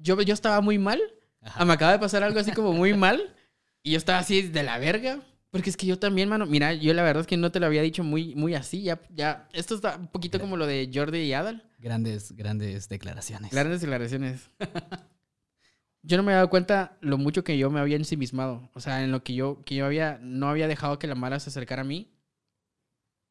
yo, 0.00 0.20
yo 0.22 0.32
estaba 0.34 0.60
muy 0.60 0.78
mal. 0.78 1.00
Ajá. 1.42 1.60
Ah, 1.60 1.64
me 1.66 1.74
acaba 1.74 1.92
de 1.92 1.98
pasar 1.98 2.22
algo 2.22 2.40
así 2.40 2.52
como 2.52 2.72
muy 2.72 2.94
mal. 2.94 3.34
Y 3.82 3.90
yo 3.92 3.98
estaba 3.98 4.18
así 4.18 4.42
de 4.42 4.62
la 4.62 4.78
verga. 4.78 5.20
Porque 5.54 5.70
es 5.70 5.76
que 5.76 5.86
yo 5.86 5.96
también, 6.00 6.28
mano. 6.28 6.46
Mira, 6.46 6.74
yo 6.74 6.92
la 6.94 7.04
verdad 7.04 7.20
es 7.20 7.28
que 7.28 7.36
no 7.36 7.52
te 7.52 7.60
lo 7.60 7.66
había 7.66 7.80
dicho 7.80 8.02
muy, 8.02 8.34
muy 8.34 8.56
así. 8.56 8.82
Ya, 8.82 9.00
ya. 9.10 9.48
Esto 9.52 9.76
está 9.76 9.96
un 9.96 10.08
poquito 10.08 10.40
como 10.40 10.56
lo 10.56 10.66
de 10.66 10.90
Jordi 10.92 11.18
y 11.18 11.32
Adal. 11.32 11.62
Grandes, 11.78 12.32
grandes 12.32 12.88
declaraciones. 12.88 13.52
Grandes 13.52 13.80
declaraciones. 13.80 14.50
Yo 16.02 16.16
no 16.16 16.24
me 16.24 16.32
había 16.32 16.38
dado 16.38 16.50
cuenta 16.50 16.98
lo 17.00 17.18
mucho 17.18 17.44
que 17.44 17.56
yo 17.56 17.70
me 17.70 17.78
había 17.78 17.96
ensimismado. 17.96 18.68
O 18.74 18.80
sea, 18.80 19.04
en 19.04 19.12
lo 19.12 19.22
que 19.22 19.34
yo, 19.34 19.64
que 19.64 19.76
yo 19.76 19.86
había, 19.86 20.18
no 20.20 20.48
había 20.48 20.66
dejado 20.66 20.98
que 20.98 21.06
la 21.06 21.14
mala 21.14 21.38
se 21.38 21.50
acercara 21.50 21.82
a 21.82 21.86
mí. 21.86 22.12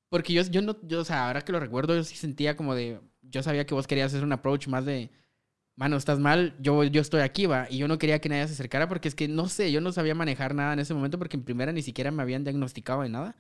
Porque 0.10 0.32
yo, 0.32 0.42
yo 0.44 0.62
no, 0.62 0.78
yo, 0.82 1.02
o 1.02 1.06
sea, 1.06 1.28
ahora 1.28 1.42
que 1.42 1.52
lo 1.52 1.60
recuerdo, 1.60 1.94
yo 1.94 2.04
sí 2.06 2.16
sentía 2.16 2.56
como 2.56 2.74
de, 2.74 3.00
yo 3.22 3.44
sabía 3.44 3.66
que 3.68 3.76
vos 3.76 3.86
querías 3.86 4.12
hacer 4.12 4.24
un 4.24 4.32
approach 4.32 4.68
más 4.70 4.86
de, 4.86 5.12
mano, 5.76 5.98
estás 5.98 6.20
mal, 6.20 6.56
yo, 6.60 6.84
yo 6.84 7.02
estoy 7.02 7.22
aquí, 7.22 7.46
va. 7.46 7.68
Y 7.70 7.78
yo 7.78 7.88
no 7.88 7.98
quería 7.98 8.20
que 8.20 8.30
nadie 8.30 8.48
se 8.48 8.54
acercara 8.54 8.88
porque 8.88 9.08
es 9.08 9.16
que, 9.16 9.28
no 9.28 9.48
sé, 9.50 9.72
yo 9.72 9.82
no 9.82 9.92
sabía 9.92 10.16
manejar 10.16 10.54
nada 10.56 10.74
en 10.74 10.80
ese 10.80 10.94
momento 10.94 11.18
porque 11.18 11.38
en 11.38 11.44
primera 11.44 11.72
ni 11.72 11.82
siquiera 11.82 12.12
me 12.12 12.22
habían 12.22 12.44
diagnosticado 12.44 13.02
de 13.02 13.10
nada. 13.10 13.36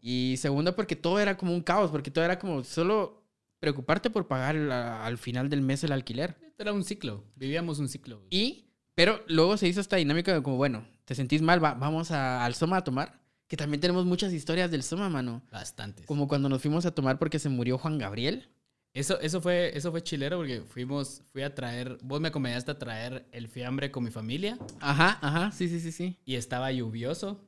Y 0.00 0.36
segunda 0.38 0.74
porque 0.76 0.96
todo 0.96 1.18
era 1.18 1.36
como 1.36 1.54
un 1.54 1.62
caos, 1.62 1.90
porque 1.90 2.10
todo 2.10 2.24
era 2.24 2.38
como 2.38 2.62
solo 2.64 3.22
preocuparte 3.60 4.10
por 4.10 4.26
pagar 4.28 4.54
la- 4.54 5.04
al 5.06 5.16
final 5.16 5.48
del 5.48 5.62
mes 5.62 5.82
el 5.84 5.92
alquiler. 5.92 6.36
Era 6.58 6.72
un 6.72 6.84
ciclo. 6.84 7.24
Vivíamos 7.36 7.78
un 7.78 7.88
ciclo. 7.88 8.22
Y, 8.30 8.66
pero 8.94 9.22
luego 9.28 9.56
se 9.56 9.66
hizo 9.66 9.80
esta 9.80 9.96
dinámica 9.96 10.34
de 10.34 10.42
como, 10.42 10.56
bueno, 10.56 10.86
te 11.06 11.14
sentís 11.14 11.40
mal, 11.40 11.62
va- 11.64 11.74
vamos 11.74 12.10
a- 12.10 12.44
al 12.44 12.54
Soma 12.54 12.78
a 12.78 12.84
tomar. 12.84 13.22
Que 13.46 13.56
también 13.58 13.80
tenemos 13.80 14.04
muchas 14.06 14.32
historias 14.32 14.70
del 14.70 14.82
Soma, 14.82 15.08
mano. 15.10 15.42
Bastantes. 15.52 16.06
Como 16.06 16.28
cuando 16.28 16.48
nos 16.48 16.62
fuimos 16.62 16.86
a 16.86 16.94
tomar 16.94 17.18
porque 17.18 17.38
se 17.38 17.48
murió 17.50 17.76
Juan 17.78 17.98
Gabriel. 17.98 18.48
Eso, 18.94 19.18
eso, 19.20 19.40
fue, 19.40 19.76
eso 19.76 19.90
fue 19.90 20.02
chilero 20.02 20.36
porque 20.38 20.60
fuimos, 20.62 21.22
fui 21.32 21.42
a 21.42 21.52
traer, 21.54 21.98
vos 22.02 22.20
me 22.20 22.28
acompañaste 22.28 22.70
a 22.70 22.78
traer 22.78 23.26
el 23.32 23.48
fiambre 23.48 23.90
con 23.90 24.04
mi 24.04 24.10
familia 24.12 24.56
Ajá, 24.80 25.18
ajá, 25.20 25.50
sí, 25.50 25.68
sí, 25.68 25.80
sí, 25.80 25.90
sí. 25.90 26.16
y 26.24 26.36
estaba 26.36 26.70
lluvioso 26.70 27.40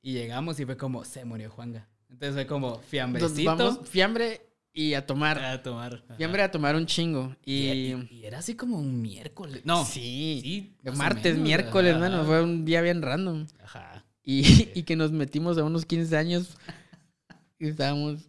y 0.00 0.12
llegamos 0.12 0.60
y 0.60 0.64
fue 0.64 0.76
como, 0.76 1.04
se 1.04 1.24
murió 1.24 1.50
Juanga. 1.50 1.88
Entonces 2.08 2.34
fue 2.34 2.46
como 2.46 2.68
Entonces 2.68 2.88
fiambrecito 2.88 3.44
vamos, 3.56 3.80
fiambre 3.88 4.40
y 4.72 4.94
a 4.94 5.04
tomar. 5.04 5.38
a 5.42 5.60
tomar. 5.62 6.02
Ajá. 6.04 6.14
Fiambre 6.14 6.42
a 6.42 6.50
tomar 6.52 6.76
un 6.76 6.86
chingo. 6.86 7.34
Y, 7.44 7.54
Y... 7.70 8.08
y- 8.10 8.24
era 8.24 8.38
así 8.38 8.54
como 8.54 8.78
un 8.78 9.02
miércoles. 9.02 9.62
No, 9.64 9.84
sí. 9.84 10.40
sí. 10.42 10.90
Martes, 10.94 11.32
menos, 11.32 11.40
miércoles, 11.48 11.96
ajá. 11.96 12.00
mano. 12.00 12.24
Fue 12.26 12.42
un 12.42 12.64
día 12.64 12.80
bien 12.82 13.02
random. 13.02 13.46
Ajá. 13.64 14.04
Y, 14.22 14.68
y 14.78 14.82
que 14.84 14.94
nos 14.94 15.10
metimos 15.12 15.56
a 15.58 15.64
unos 15.64 15.84
15 15.84 16.16
años. 16.16 16.56
Y 17.58 17.68
estábamos... 17.68 18.28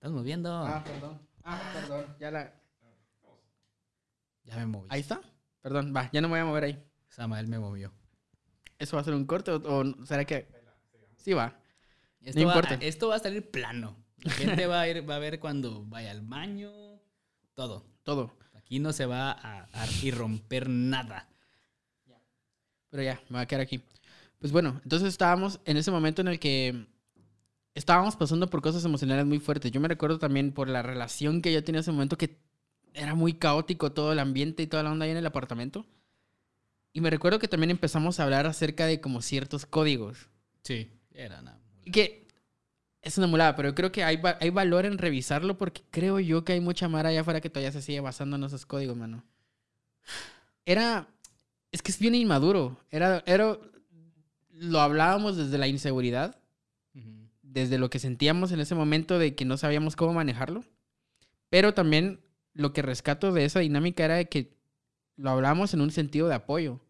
Estás 0.00 0.12
moviendo. 0.12 0.50
Ah, 0.50 0.82
perdón. 0.82 1.20
Ah, 1.44 1.60
perdón. 1.74 2.06
Ya 2.18 2.30
la... 2.30 2.54
Ya 4.44 4.56
me 4.56 4.64
moví. 4.64 4.86
Ahí 4.90 5.00
está. 5.00 5.20
Perdón, 5.60 5.92
va, 5.94 6.08
ya 6.10 6.22
no 6.22 6.28
me 6.28 6.32
voy 6.32 6.40
a 6.40 6.44
mover 6.46 6.64
ahí. 6.64 6.82
Samael 7.10 7.48
me 7.48 7.58
movió. 7.58 7.92
¿Eso 8.78 8.96
va 8.96 9.02
a 9.02 9.04
ser 9.04 9.12
un 9.12 9.26
corte 9.26 9.50
o, 9.50 9.56
o 9.58 10.06
será 10.06 10.24
que.? 10.24 10.48
Sí, 11.18 11.34
va. 11.34 11.54
Esto, 12.22 12.40
No 12.40 12.46
va, 12.46 12.56
importa. 12.56 12.74
esto 12.82 13.08
va 13.08 13.16
a 13.16 13.18
salir 13.18 13.50
plano. 13.50 13.94
La 14.22 14.32
gente 14.32 14.66
va 14.66 14.80
a, 14.80 14.88
ir, 14.88 15.08
va 15.08 15.16
a 15.16 15.18
ver 15.18 15.38
cuando 15.38 15.84
vaya 15.84 16.12
al 16.12 16.22
baño, 16.22 16.72
todo. 17.52 17.84
Todo. 18.02 18.38
Aquí 18.54 18.78
no 18.78 18.94
se 18.94 19.04
va 19.04 19.32
a, 19.32 19.68
a 19.70 19.86
irromper 20.02 20.70
nada. 20.70 21.28
Pero 22.88 23.02
ya, 23.02 23.20
me 23.28 23.36
voy 23.36 23.40
a 23.42 23.46
quedar 23.46 23.60
aquí. 23.60 23.84
Pues 24.38 24.50
bueno, 24.50 24.80
entonces 24.82 25.08
estábamos 25.08 25.60
en 25.66 25.76
ese 25.76 25.90
momento 25.90 26.22
en 26.22 26.28
el 26.28 26.40
que 26.40 26.86
estábamos 27.74 28.16
pasando 28.16 28.48
por 28.50 28.62
cosas 28.62 28.84
emocionales 28.84 29.26
muy 29.26 29.38
fuertes. 29.38 29.70
Yo 29.72 29.80
me 29.80 29.88
recuerdo 29.88 30.18
también 30.18 30.52
por 30.52 30.68
la 30.68 30.82
relación 30.82 31.42
que 31.42 31.52
yo 31.52 31.62
tenía 31.64 31.78
en 31.78 31.82
ese 31.82 31.92
momento 31.92 32.18
que 32.18 32.38
era 32.94 33.14
muy 33.14 33.34
caótico 33.34 33.92
todo 33.92 34.12
el 34.12 34.18
ambiente 34.18 34.62
y 34.62 34.66
toda 34.66 34.82
la 34.82 34.90
onda 34.92 35.04
ahí 35.04 35.10
en 35.12 35.16
el 35.16 35.26
apartamento. 35.26 35.86
Y 36.92 37.00
me 37.00 37.10
recuerdo 37.10 37.38
que 37.38 37.46
también 37.48 37.70
empezamos 37.70 38.18
a 38.18 38.24
hablar 38.24 38.46
acerca 38.46 38.86
de 38.86 39.00
como 39.00 39.22
ciertos 39.22 39.64
códigos. 39.66 40.28
Sí, 40.64 40.90
era 41.12 41.40
nada. 41.40 41.60
Y 41.84 41.92
que 41.92 42.26
es 43.02 43.16
una 43.16 43.28
mulada, 43.28 43.54
pero 43.54 43.74
creo 43.76 43.92
que 43.92 44.02
hay, 44.02 44.16
va- 44.16 44.36
hay 44.40 44.50
valor 44.50 44.84
en 44.86 44.98
revisarlo 44.98 45.56
porque 45.56 45.82
creo 45.90 46.18
yo 46.18 46.44
que 46.44 46.52
hay 46.54 46.60
mucha 46.60 46.88
mara 46.88 47.10
allá 47.10 47.20
afuera 47.20 47.40
que 47.40 47.48
todavía 47.48 47.70
se 47.72 47.80
sigue 47.80 48.00
basando 48.00 48.34
en 48.36 48.44
esos 48.44 48.66
códigos, 48.66 48.96
mano. 48.96 49.24
Era. 50.64 51.08
Es 51.72 51.82
que 51.82 51.92
es 51.92 51.98
bien 51.98 52.14
inmaduro. 52.14 52.78
Era. 52.90 53.22
era 53.26 53.56
lo 54.52 54.80
hablábamos 54.80 55.36
desde 55.38 55.56
la 55.56 55.68
inseguridad, 55.68 56.36
Ujú. 56.94 57.19
Desde 57.52 57.78
lo 57.78 57.90
que 57.90 57.98
sentíamos 57.98 58.52
en 58.52 58.60
ese 58.60 58.74
momento 58.74 59.18
de 59.18 59.34
que 59.34 59.44
no 59.44 59.56
sabíamos 59.56 59.96
cómo 59.96 60.12
manejarlo. 60.12 60.64
Pero 61.48 61.74
también 61.74 62.20
lo 62.54 62.72
que 62.72 62.82
rescato 62.82 63.32
de 63.32 63.44
esa 63.44 63.60
dinámica 63.60 64.04
era 64.04 64.14
de 64.14 64.28
que 64.28 64.54
lo 65.16 65.30
hablábamos 65.30 65.74
en 65.74 65.80
un 65.80 65.90
sentido 65.90 66.28
de 66.28 66.34
apoyo. 66.34 66.80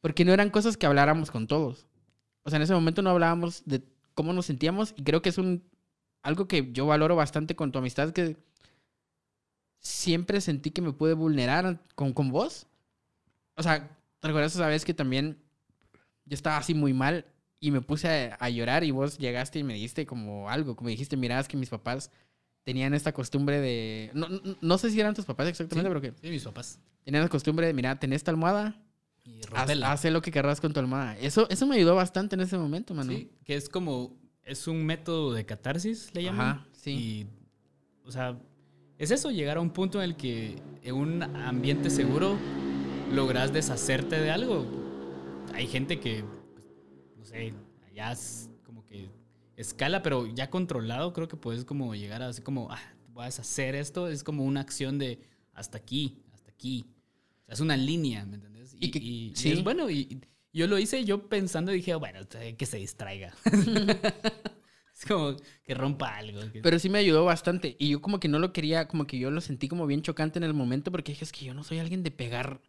Porque 0.00 0.24
no 0.24 0.32
eran 0.32 0.50
cosas 0.50 0.76
que 0.76 0.86
habláramos 0.86 1.30
con 1.30 1.46
todos. 1.46 1.86
O 2.42 2.50
sea, 2.50 2.56
en 2.56 2.62
ese 2.62 2.74
momento 2.74 3.02
no 3.02 3.10
hablábamos 3.10 3.62
de 3.64 3.84
cómo 4.14 4.32
nos 4.32 4.46
sentíamos 4.46 4.94
y 4.96 5.04
creo 5.04 5.22
que 5.22 5.28
es 5.28 5.38
un 5.38 5.62
algo 6.22 6.48
que 6.48 6.72
yo 6.72 6.86
valoro 6.86 7.16
bastante 7.16 7.56
con 7.56 7.72
tu 7.72 7.78
amistad 7.78 8.12
que 8.12 8.36
siempre 9.78 10.40
sentí 10.40 10.70
que 10.70 10.82
me 10.82 10.92
pude 10.92 11.14
vulnerar 11.14 11.80
con, 11.94 12.12
con 12.12 12.30
vos. 12.30 12.66
O 13.54 13.62
sea, 13.62 13.96
¿te 14.18 14.28
recuerdas 14.28 14.54
esa 14.54 14.66
vez 14.66 14.84
que 14.84 14.94
también 14.94 15.38
yo 16.24 16.34
estaba 16.34 16.56
así 16.56 16.74
muy 16.74 16.92
mal 16.92 17.31
y 17.62 17.70
me 17.70 17.80
puse 17.80 18.08
a, 18.08 18.34
a 18.40 18.50
llorar 18.50 18.82
y 18.82 18.90
vos 18.90 19.16
llegaste 19.18 19.60
y 19.60 19.62
me 19.62 19.74
diste 19.74 20.04
como 20.04 20.50
algo, 20.50 20.74
como 20.74 20.88
dijiste, 20.90 21.16
mira, 21.16 21.38
es 21.38 21.46
que 21.46 21.56
mis 21.56 21.68
papás 21.68 22.10
tenían 22.64 22.92
esta 22.92 23.12
costumbre 23.12 23.60
de... 23.60 24.10
No, 24.14 24.28
no, 24.28 24.40
no 24.60 24.78
sé 24.78 24.90
si 24.90 24.98
eran 25.00 25.14
tus 25.14 25.24
papás 25.24 25.46
exactamente, 25.48 25.88
Sí. 25.88 25.94
pero 25.94 26.00
que 26.00 26.20
Sí, 26.20 26.30
mis 26.30 26.42
papás. 26.42 26.80
tenían 27.04 27.22
la 27.22 27.28
costumbre 27.28 27.66
de, 27.68 27.72
mira, 27.72 27.98
tenés 28.00 28.16
esta 28.16 28.32
almohada, 28.32 28.82
Y 29.24 29.40
Haz, 29.54 29.70
haz 29.84 30.04
lo 30.06 30.20
que 30.20 30.32
querrás 30.32 30.60
con 30.60 30.72
tu 30.72 30.80
almohada. 30.80 31.16
Eso, 31.18 31.48
eso 31.50 31.64
me 31.68 31.76
ayudó 31.76 31.94
bastante 31.94 32.34
en 32.34 32.40
ese 32.40 32.58
momento, 32.58 32.92
mano. 32.94 33.12
Sí, 33.12 33.30
que 33.44 33.54
es 33.54 33.68
como, 33.68 34.16
es 34.42 34.66
un 34.66 34.84
método 34.84 35.32
de 35.32 35.46
catarsis, 35.46 36.10
le 36.14 36.24
llaman. 36.24 36.48
Ajá, 36.48 36.66
sí. 36.72 36.90
Y, 36.90 37.26
o 38.04 38.10
sea, 38.10 38.36
es 38.98 39.12
eso, 39.12 39.30
llegar 39.30 39.56
a 39.58 39.60
un 39.60 39.70
punto 39.70 40.02
en 40.02 40.10
el 40.10 40.16
que 40.16 40.56
en 40.82 40.94
un 40.96 41.22
ambiente 41.22 41.90
seguro 41.90 42.36
logras 43.12 43.52
deshacerte 43.52 44.20
de 44.20 44.30
algo. 44.32 44.66
Hay 45.54 45.68
gente 45.68 46.00
que, 46.00 46.24
no 47.22 47.26
sé, 47.28 47.54
allá 47.86 48.12
es 48.12 48.50
como 48.64 48.84
que 48.84 49.08
escala, 49.56 50.02
pero 50.02 50.26
ya 50.26 50.50
controlado, 50.50 51.12
creo 51.12 51.28
que 51.28 51.36
puedes 51.36 51.64
como 51.64 51.94
llegar 51.94 52.20
a 52.22 52.28
así 52.28 52.42
como, 52.42 52.70
ah, 52.70 52.80
voy 53.08 53.22
a 53.22 53.26
deshacer 53.26 53.74
esto, 53.76 54.08
es 54.08 54.24
como 54.24 54.44
una 54.44 54.60
acción 54.60 54.98
de 54.98 55.20
hasta 55.52 55.78
aquí, 55.78 56.22
hasta 56.32 56.50
aquí. 56.50 56.86
O 57.42 57.44
sea, 57.46 57.54
es 57.54 57.60
una 57.60 57.76
línea, 57.76 58.24
¿me 58.24 58.36
entendés? 58.36 58.74
Y 58.80 58.90
que- 58.90 58.98
y- 58.98 59.28
y 59.32 59.36
sí. 59.36 59.50
es 59.50 59.62
bueno, 59.62 59.88
y, 59.90 60.20
yo 60.52 60.66
lo 60.66 60.78
hice 60.78 61.04
yo 61.04 61.28
pensando 61.28 61.72
y 61.72 61.76
dije, 61.76 61.94
bueno, 61.94 62.20
que 62.58 62.66
se 62.66 62.76
distraiga. 62.78 63.32
es 64.94 65.06
como 65.06 65.36
que 65.64 65.74
rompa 65.74 66.16
algo. 66.16 66.40
Pero 66.62 66.78
sí 66.78 66.88
me 66.90 66.98
ayudó 66.98 67.24
bastante. 67.24 67.76
Y 67.78 67.90
yo 67.90 68.02
como 68.02 68.20
que 68.20 68.28
no 68.28 68.38
lo 68.38 68.52
quería, 68.52 68.88
como 68.88 69.06
que 69.06 69.18
yo 69.18 69.30
lo 69.30 69.40
sentí 69.40 69.68
como 69.68 69.86
bien 69.86 70.02
chocante 70.02 70.38
en 70.38 70.44
el 70.44 70.52
momento 70.54 70.90
porque 70.90 71.12
dije, 71.12 71.24
es 71.24 71.32
que 71.32 71.44
yo 71.46 71.54
no 71.54 71.64
soy 71.64 71.78
alguien 71.78 72.02
de 72.02 72.10
pegar, 72.10 72.60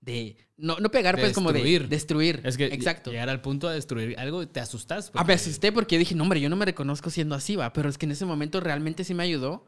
de... 0.00 0.36
No, 0.56 0.78
no 0.78 0.90
pegar, 0.90 1.16
De 1.16 1.22
pues 1.22 1.32
como 1.32 1.52
de 1.52 1.60
destruir. 1.60 1.88
destruir. 1.88 2.40
Es 2.44 2.56
que 2.56 2.66
Exacto. 2.66 3.10
llegar 3.10 3.28
al 3.30 3.40
punto 3.40 3.68
de 3.68 3.76
destruir 3.76 4.18
algo 4.18 4.46
te 4.46 4.60
asustas. 4.60 5.08
Ah, 5.08 5.12
porque- 5.12 5.26
me 5.28 5.34
asusté 5.34 5.72
porque 5.72 5.98
dije, 5.98 6.14
no, 6.14 6.22
hombre, 6.24 6.40
yo 6.40 6.48
no 6.50 6.56
me 6.56 6.64
reconozco 6.66 7.08
siendo 7.10 7.34
así, 7.34 7.56
va. 7.56 7.72
Pero 7.72 7.88
es 7.88 7.96
que 7.98 8.06
en 8.06 8.12
ese 8.12 8.26
momento 8.26 8.60
realmente 8.60 9.04
sí 9.04 9.14
me 9.14 9.22
ayudó. 9.22 9.64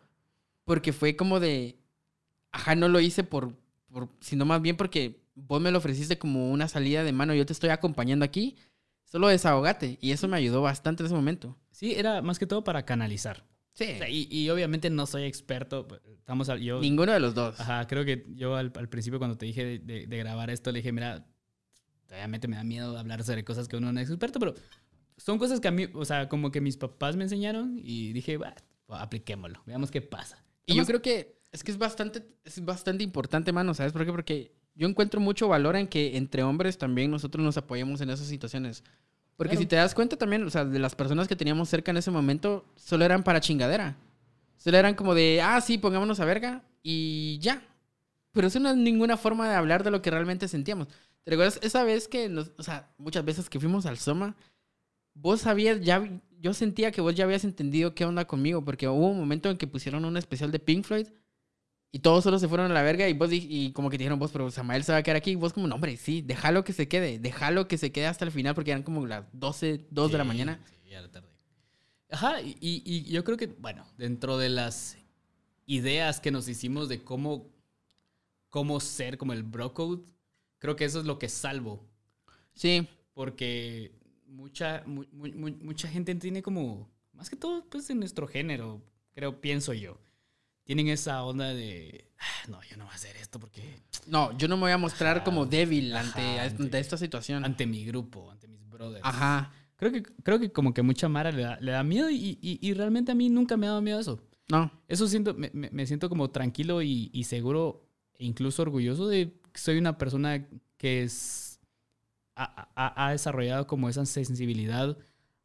Porque 0.65 0.93
fue 0.93 1.17
como 1.17 1.41
de. 1.41 1.79
Ajá, 2.53 2.75
no 2.75 2.89
lo 2.89 3.01
hice 3.01 3.25
por. 3.25 3.57
por 3.91 4.09
sino 4.21 4.45
más 4.45 4.61
bien 4.63 4.77
porque 4.77 5.23
vos 5.35 5.61
me 5.61 5.71
lo 5.71 5.79
ofreciste 5.79 6.19
como 6.19 6.51
una 6.53 6.69
salida 6.69 7.03
de 7.05 7.13
mano. 7.13 7.35
Yo 7.35 7.47
te 7.47 7.53
estoy 7.55 7.71
acompañando 7.71 8.25
aquí. 8.25 8.57
Solo 9.05 9.29
desahogate. 9.29 9.99
Y 10.01 10.13
eso 10.13 10.29
me 10.29 10.37
ayudó 10.37 10.63
bastante 10.63 11.03
en 11.03 11.07
ese 11.07 11.15
momento. 11.15 11.57
Sí, 11.71 11.95
era 11.95 12.23
más 12.23 12.39
que 12.39 12.47
todo 12.47 12.63
para 12.65 12.85
canalizar. 12.85 13.45
Sí. 13.75 13.85
O 13.95 13.99
sea, 13.99 14.09
y, 14.09 14.29
y 14.31 14.51
obviamente 14.51 14.91
no 14.91 15.07
soy 15.07 15.25
experto. 15.25 15.89
pues, 15.89 16.01
Estamos 16.19 16.49
al- 16.49 16.61
yo, 16.61 16.81
Ninguno 16.81 17.13
de 17.13 17.21
los 17.21 17.35
dos. 17.35 17.59
ajá, 17.59 17.87
creo 17.87 18.05
que 18.05 18.27
yo 18.35 18.55
al, 18.57 18.73
al 18.77 18.89
principio 18.89 19.19
cuando 19.19 19.37
te 19.39 19.47
dije 19.47 19.65
de, 19.65 19.79
de- 19.79 20.07
de 20.07 20.17
grabar 20.19 20.51
esto, 20.51 20.71
le 20.73 20.79
dije, 20.81 20.93
mira, 20.93 21.27
obviamente 22.11 22.49
me 22.49 22.57
da 22.57 22.65
miedo 22.65 22.97
hablar 22.99 23.25
sobre 23.25 23.45
cosas 23.45 23.69
que 23.69 23.77
uno 23.77 23.93
no 23.93 24.01
es 24.01 24.09
experto, 24.09 24.39
pero 24.39 24.55
son 25.17 25.39
cosas 25.39 25.61
que 25.61 25.69
a 25.69 25.71
mí, 25.71 25.87
o 25.95 26.05
sea, 26.05 26.29
como 26.29 26.51
que 26.51 26.61
mis 26.61 26.77
papás 26.77 27.17
me 27.17 27.25
enseñaron 27.25 27.79
y 27.83 28.13
dije, 28.13 28.37
va, 28.37 28.55
apliquémoslo, 28.89 29.63
veamos 29.67 29.91
qué 29.91 30.01
pasa. 30.03 30.45
Y 30.67 30.75
yo 30.77 30.85
creo 30.87 31.03
que 31.03 31.41
es 31.51 31.65
que 31.65 31.71
es 31.71 31.79
bastante, 31.79 32.25
es 32.45 32.65
bastante 32.65 33.03
importante, 33.05 33.53
mano, 33.53 33.75
¿sabes 33.75 33.93
por 33.93 34.05
qué? 34.05 34.11
Porque 34.11 34.55
yo 34.75 34.89
encuentro 34.89 35.21
mucho 35.21 35.49
valor 35.49 35.77
en 35.77 35.87
que 35.87 36.17
entre 36.17 36.43
hombres 36.43 36.79
también 36.79 37.11
nosotros 37.11 37.45
nos 37.45 37.57
apoyemos 37.57 38.01
en 38.01 38.11
esas 38.11 38.27
situaciones. 38.27 38.85
Porque 39.43 39.57
Claro. 39.57 39.63
si 39.63 39.67
te 39.67 39.77
das 39.77 39.93
cuenta 39.95 40.17
también, 40.17 40.45
o 40.45 40.51
sea, 40.51 40.65
de 40.65 40.79
las 40.79 40.95
personas 40.95 41.27
que 41.27 41.35
teníamos 41.35 41.69
cerca 41.69 41.91
en 41.91 41.97
ese 41.97 42.13
momento, 42.13 42.65
solo 42.77 43.05
eran 43.05 43.25
para 43.25 43.41
chingadera. 43.41 43.97
Solo 44.57 44.77
eran 44.79 44.95
como 44.95 45.15
de, 45.17 45.41
ah, 45.43 45.61
sí, 45.61 45.79
pongámonos 45.79 46.21
a 46.21 46.25
verga 46.25 46.63
y 46.83 47.39
ya. 47.41 47.61
Pero 48.31 48.47
eso 48.47 48.61
no 48.61 48.71
es 48.71 48.77
ninguna 48.77 49.17
forma 49.17 49.49
de 49.49 49.57
hablar 49.57 49.83
de 49.83 49.91
lo 49.91 50.01
que 50.01 50.11
realmente 50.13 50.47
sentíamos. 50.47 50.87
¿Te 51.25 51.33
recuerdas 51.33 51.59
esa 51.63 51.83
vez 51.83 52.07
que, 52.07 52.29
nos, 52.29 52.53
o 52.57 52.63
sea, 52.63 52.89
muchas 52.99 53.25
veces 53.25 53.51
que 53.51 53.59
fuimos 53.59 53.85
al 53.85 53.99
Soma, 53.99 54.37
vos 55.15 55.41
sabías, 55.41 55.81
ya, 55.81 56.09
yo 56.41 56.55
sentía 56.55 56.93
que 56.93 57.01
vos 57.01 57.15
ya 57.17 57.25
habías 57.25 57.43
entendido 57.45 57.95
qué 57.97 58.05
onda 58.05 58.25
conmigo, 58.27 58.65
porque 58.65 58.87
hubo 58.87 59.09
un 59.11 59.19
momento 59.19 59.51
en 59.51 59.57
que 59.57 59.67
pusieron 59.67 60.05
un 60.05 60.17
especial 60.17 60.53
de 60.53 60.61
Pink 60.61 60.85
Floyd 60.85 61.09
y 61.93 61.99
todos 62.01 62.25
solo 62.25 62.39
se 62.39 62.49
fueron 62.49 62.71
a 62.71 62.75
la 62.75 62.83
verga 62.83 63.07
y 63.09 63.13
vos 63.13 63.31
y 63.33 63.71
como 63.73 63.91
que 63.91 63.99
te 63.99 64.03
dijeron 64.05 64.19
vos, 64.19 64.33
pero 64.33 64.51
Samael 64.51 64.83
se 64.83 64.93
va 64.93 64.99
a 64.99 65.03
quedar 65.03 65.17
aquí 65.19 65.33
y 65.33 65.35
vos 65.37 65.53
como, 65.53 65.67
no, 65.69 65.75
hombre, 65.75 65.97
sí, 65.97 66.23
déjalo 66.23 66.65
que 66.65 66.73
se 66.73 66.89
quede, 66.89 67.19
déjalo 67.19 67.69
que 67.69 67.77
se 67.79 67.93
quede 67.93 68.07
hasta 68.07 68.25
el 68.25 68.31
final 68.33 68.55
porque 68.55 68.71
eran 68.71 68.83
como 68.83 69.07
las 69.07 69.25
12, 69.33 69.87
2 69.91 70.11
de 70.11 70.19
la 70.19 70.25
mañana. 70.25 70.59
Sí, 70.83 70.91
ya 70.91 70.99
era 71.01 71.11
tarde. 71.11 71.29
Ajá, 72.11 72.41
y, 72.43 72.57
y- 72.61 73.05
yo 73.11 73.23
creo 73.25 73.37
que, 73.37 73.47
bueno, 73.47 73.87
dentro 73.97 74.37
de 74.39 74.49
las 74.49 74.97
ideas 75.67 76.19
que 76.21 76.31
nos 76.31 76.49
hicimos 76.49 76.89
de 76.89 77.03
cómo, 77.03 77.49
cómo 78.51 78.81
ser 78.81 79.17
como 79.19 79.33
el 79.33 79.43
bro 79.43 79.73
code, 79.75 80.03
creo 80.59 80.77
que 80.77 80.85
eso 80.85 80.99
es 81.01 81.07
lo 81.07 81.19
que 81.19 81.29
salvo. 81.29 81.87
Sí, 82.55 82.87
Porque 83.15 83.93
mucha, 84.27 84.83
mu- 84.87 85.05
mu- 85.13 85.33
mu- 85.35 85.57
mucha 85.63 85.89
gente 85.89 86.15
tiene 86.15 86.43
como, 86.43 86.91
más 87.13 87.29
que 87.29 87.37
todo, 87.37 87.65
pues 87.69 87.89
en 87.91 87.99
nuestro 87.99 88.27
género, 88.27 88.83
creo, 89.15 89.41
pienso 89.43 89.73
yo, 89.75 89.99
tienen 90.65 90.89
esa 90.89 91.23
onda 91.25 91.53
de, 91.55 92.09
"Ah, 92.19 92.49
no, 92.49 92.63
yo 92.65 92.77
no 92.77 92.85
voy 92.85 92.93
a 92.93 92.97
hacer 92.97 93.17
esto 93.17 93.39
porque 93.41 93.81
no, 94.07 94.37
yo 94.39 94.49
no 94.49 94.57
me 94.57 94.63
voy 94.63 94.73
a 94.73 94.79
mostrar 94.79 95.17
Ajá, 95.19 95.25
como 95.25 95.47
débil 95.47 95.95
ajá, 95.97 96.07
ante, 96.07 96.41
ante- 96.41 96.63
ante 96.65 96.79
esta 96.79 96.97
situación. 96.97 97.45
ante 97.45 97.67
mi 97.67 97.85
grupo, 97.85 98.31
ante 98.31 98.49
mis 98.49 98.69
brothers. 98.69 99.05
Ajá, 99.05 99.53
Creo 99.77 99.91
que, 99.91 100.03
creo 100.05 100.39
que 100.39 100.53
como 100.53 100.73
que 100.73 100.83
mucha 100.83 101.09
Mara 101.09 101.33
le 101.33 101.43
da, 101.43 101.59
le 101.61 101.73
da 101.73 101.83
miedo 101.83 102.09
y, 102.09 102.39
y- 102.41 102.59
y 102.61 102.73
realmente 102.75 103.11
a 103.11 103.17
mí 103.17 103.29
nunca 103.29 103.57
me 103.57 103.67
ha 103.67 103.71
dado 103.71 103.83
miedo 103.83 103.99
eso. 103.99 104.21
no, 104.49 104.71
Eso 104.87 105.09
siento, 105.09 105.35
me, 105.35 105.51
me- 105.53 105.71
me 105.71 105.87
siento 105.87 106.09
como 106.09 106.31
tranquilo 106.31 106.83
y, 106.83 107.11
y 107.13 107.25
seguro 107.25 107.85
e 108.17 108.25
incluso 108.25 108.63
orgulloso 108.63 109.09
de 109.09 109.33
que 109.53 109.59
soy 109.61 109.79
una 109.79 109.99
persona 109.99 110.47
que 110.77 111.03
es, 111.03 111.59
ha, 112.37 112.69
ha- 112.77 113.07
ha 113.07 113.11
desarrollado 113.11 113.67
como 113.67 113.89
esa 113.89 114.07
sensibilidad 114.07 114.97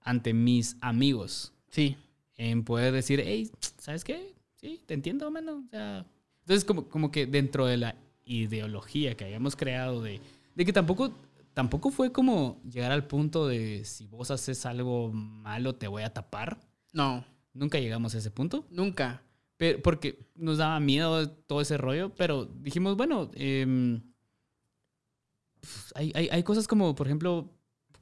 ante 0.02 0.34
mis 0.34 0.78
amigos 0.82 1.52
sí, 1.70 1.98
en 2.36 2.64
poder 2.64 2.94
decir, 2.94 3.22
hey, 3.26 3.50
¿sabes 3.80 4.04
qué? 4.04 4.36
Sí, 4.68 4.82
te 4.86 4.94
entiendo, 4.94 5.30
mano. 5.32 5.64
O 5.66 5.70
sea, 5.70 6.06
entonces 6.42 6.66
como, 6.66 6.88
como 6.90 7.12
que 7.12 7.26
dentro 7.26 7.66
de 7.66 7.78
la 7.78 7.96
ideología 8.26 9.16
que 9.16 9.26
habíamos 9.26 9.56
creado 9.56 10.02
de, 10.02 10.20
de 10.56 10.66
que 10.66 10.74
tampoco, 10.74 11.14
tampoco 11.54 11.92
fue 11.92 12.12
como 12.12 12.62
llegar 12.70 12.92
al 12.92 13.06
punto 13.08 13.48
de 13.48 13.84
si 13.86 14.06
vos 14.08 14.30
haces 14.32 14.66
algo 14.66 15.12
malo 15.14 15.76
te 15.76 15.88
voy 15.88 16.04
a 16.04 16.14
tapar. 16.14 16.60
no, 16.94 17.24
Nunca 17.54 17.80
llegamos 17.80 18.14
a 18.14 18.20
ese 18.20 18.30
punto. 18.30 18.66
nunca. 18.70 19.24
Pero, 19.58 19.82
porque 19.82 20.20
nos 20.36 20.60
daba 20.60 20.80
miedo 20.80 21.28
todo 21.28 21.62
ese 21.62 21.76
rollo, 21.78 22.14
pero 22.14 22.46
dijimos, 22.46 22.96
bueno, 22.96 23.32
pues, 25.60 25.92
hay, 25.96 26.12
hay, 26.14 26.30
hay 26.32 26.44
cosas 26.44 26.68
como, 26.68 26.94
por 26.94 27.08
ejemplo, 27.08 27.50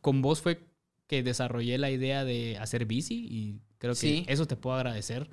con 0.01 0.22
vos 0.22 0.41
fue 0.41 0.60
que 1.07 1.24
desarrollé 1.24 1.77
la 1.77 1.89
idea 1.91 2.25
de 2.25 2.57
hacer 2.57 2.86
bici 2.86 3.25
y 3.29 3.62
creo 3.77 3.93
que 3.93 4.00
Sí. 4.00 4.25
eso 4.27 4.45
te 4.45 4.57
puedo 4.57 4.75
agradecer, 4.75 5.29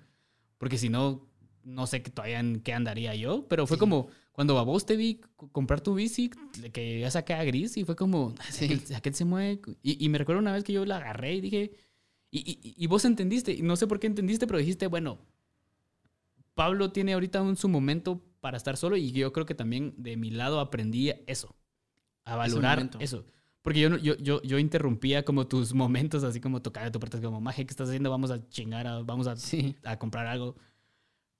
porque 0.62 0.78
si 0.78 0.88
no, 0.88 1.26
no 1.64 1.88
sé 1.88 2.04
que 2.04 2.10
todavía 2.12 2.38
en 2.38 2.60
qué 2.60 2.72
andaría 2.72 3.16
yo, 3.16 3.48
pero 3.48 3.66
fue 3.66 3.78
Sí. 3.78 3.80
como 3.80 4.06
cuando 4.30 4.56
a 4.60 4.62
vos 4.62 4.86
te 4.86 4.94
vi 4.94 5.20
comprar 5.50 5.80
tu 5.80 5.92
bici, 5.96 6.30
que 6.72 7.00
ya 7.00 7.10
saqué 7.10 7.34
a 7.34 7.42
gris 7.42 7.76
y 7.76 7.82
fue 7.84 7.96
como, 7.96 8.32
Sí. 8.48 8.66
aquel, 8.66 8.80
aquel 8.94 9.14
se 9.16 9.24
mueve. 9.24 9.60
Y, 9.82 10.04
y 10.04 10.08
me 10.08 10.18
recuerdo 10.18 10.38
una 10.40 10.52
vez 10.52 10.62
que 10.62 10.72
yo 10.72 10.84
la 10.84 10.98
agarré 10.98 11.34
y 11.34 11.40
dije, 11.40 11.72
Y, 12.30 12.38
y- 12.48 12.74
y 12.78 12.86
vos 12.86 13.04
entendiste, 13.04 13.52
y 13.52 13.62
no 13.62 13.74
sé 13.74 13.88
por 13.88 13.98
qué 13.98 14.06
entendiste, 14.06 14.46
pero 14.46 14.60
dijiste, 14.60 14.86
bueno, 14.86 15.18
Pablo 16.54 16.92
tiene 16.92 17.14
ahorita 17.14 17.42
un, 17.42 17.56
su 17.56 17.68
momento 17.68 18.22
para 18.40 18.56
estar 18.56 18.76
solo 18.76 18.96
y 18.96 19.10
yo 19.10 19.32
creo 19.32 19.46
que 19.46 19.54
también 19.54 19.94
de 19.96 20.16
mi 20.16 20.30
lado 20.30 20.60
aprendí 20.60 21.12
eso, 21.26 21.56
a 22.24 22.36
valorar 22.36 22.88
eso. 23.00 23.24
Porque 23.62 23.80
yo, 23.80 23.96
yo, 23.98 24.16
yo, 24.16 24.42
yo 24.42 24.58
interrumpía 24.58 25.24
como 25.24 25.46
tus 25.46 25.72
momentos, 25.72 26.24
así 26.24 26.40
como 26.40 26.60
tocar 26.60 26.84
a 26.86 26.90
tu 26.92 26.98
puerta, 26.98 27.20
como, 27.20 27.40
maje, 27.40 27.64
¿qué 27.64 27.70
estás 27.70 27.88
haciendo? 27.88 28.10
Vamos 28.10 28.30
a 28.32 28.48
chingar, 28.48 28.86
a- 28.88 29.02
vamos 29.02 29.26
a, 29.28 29.36
Sí. 29.36 29.76
a 29.84 29.98
comprar 29.98 30.26
algo. 30.26 30.56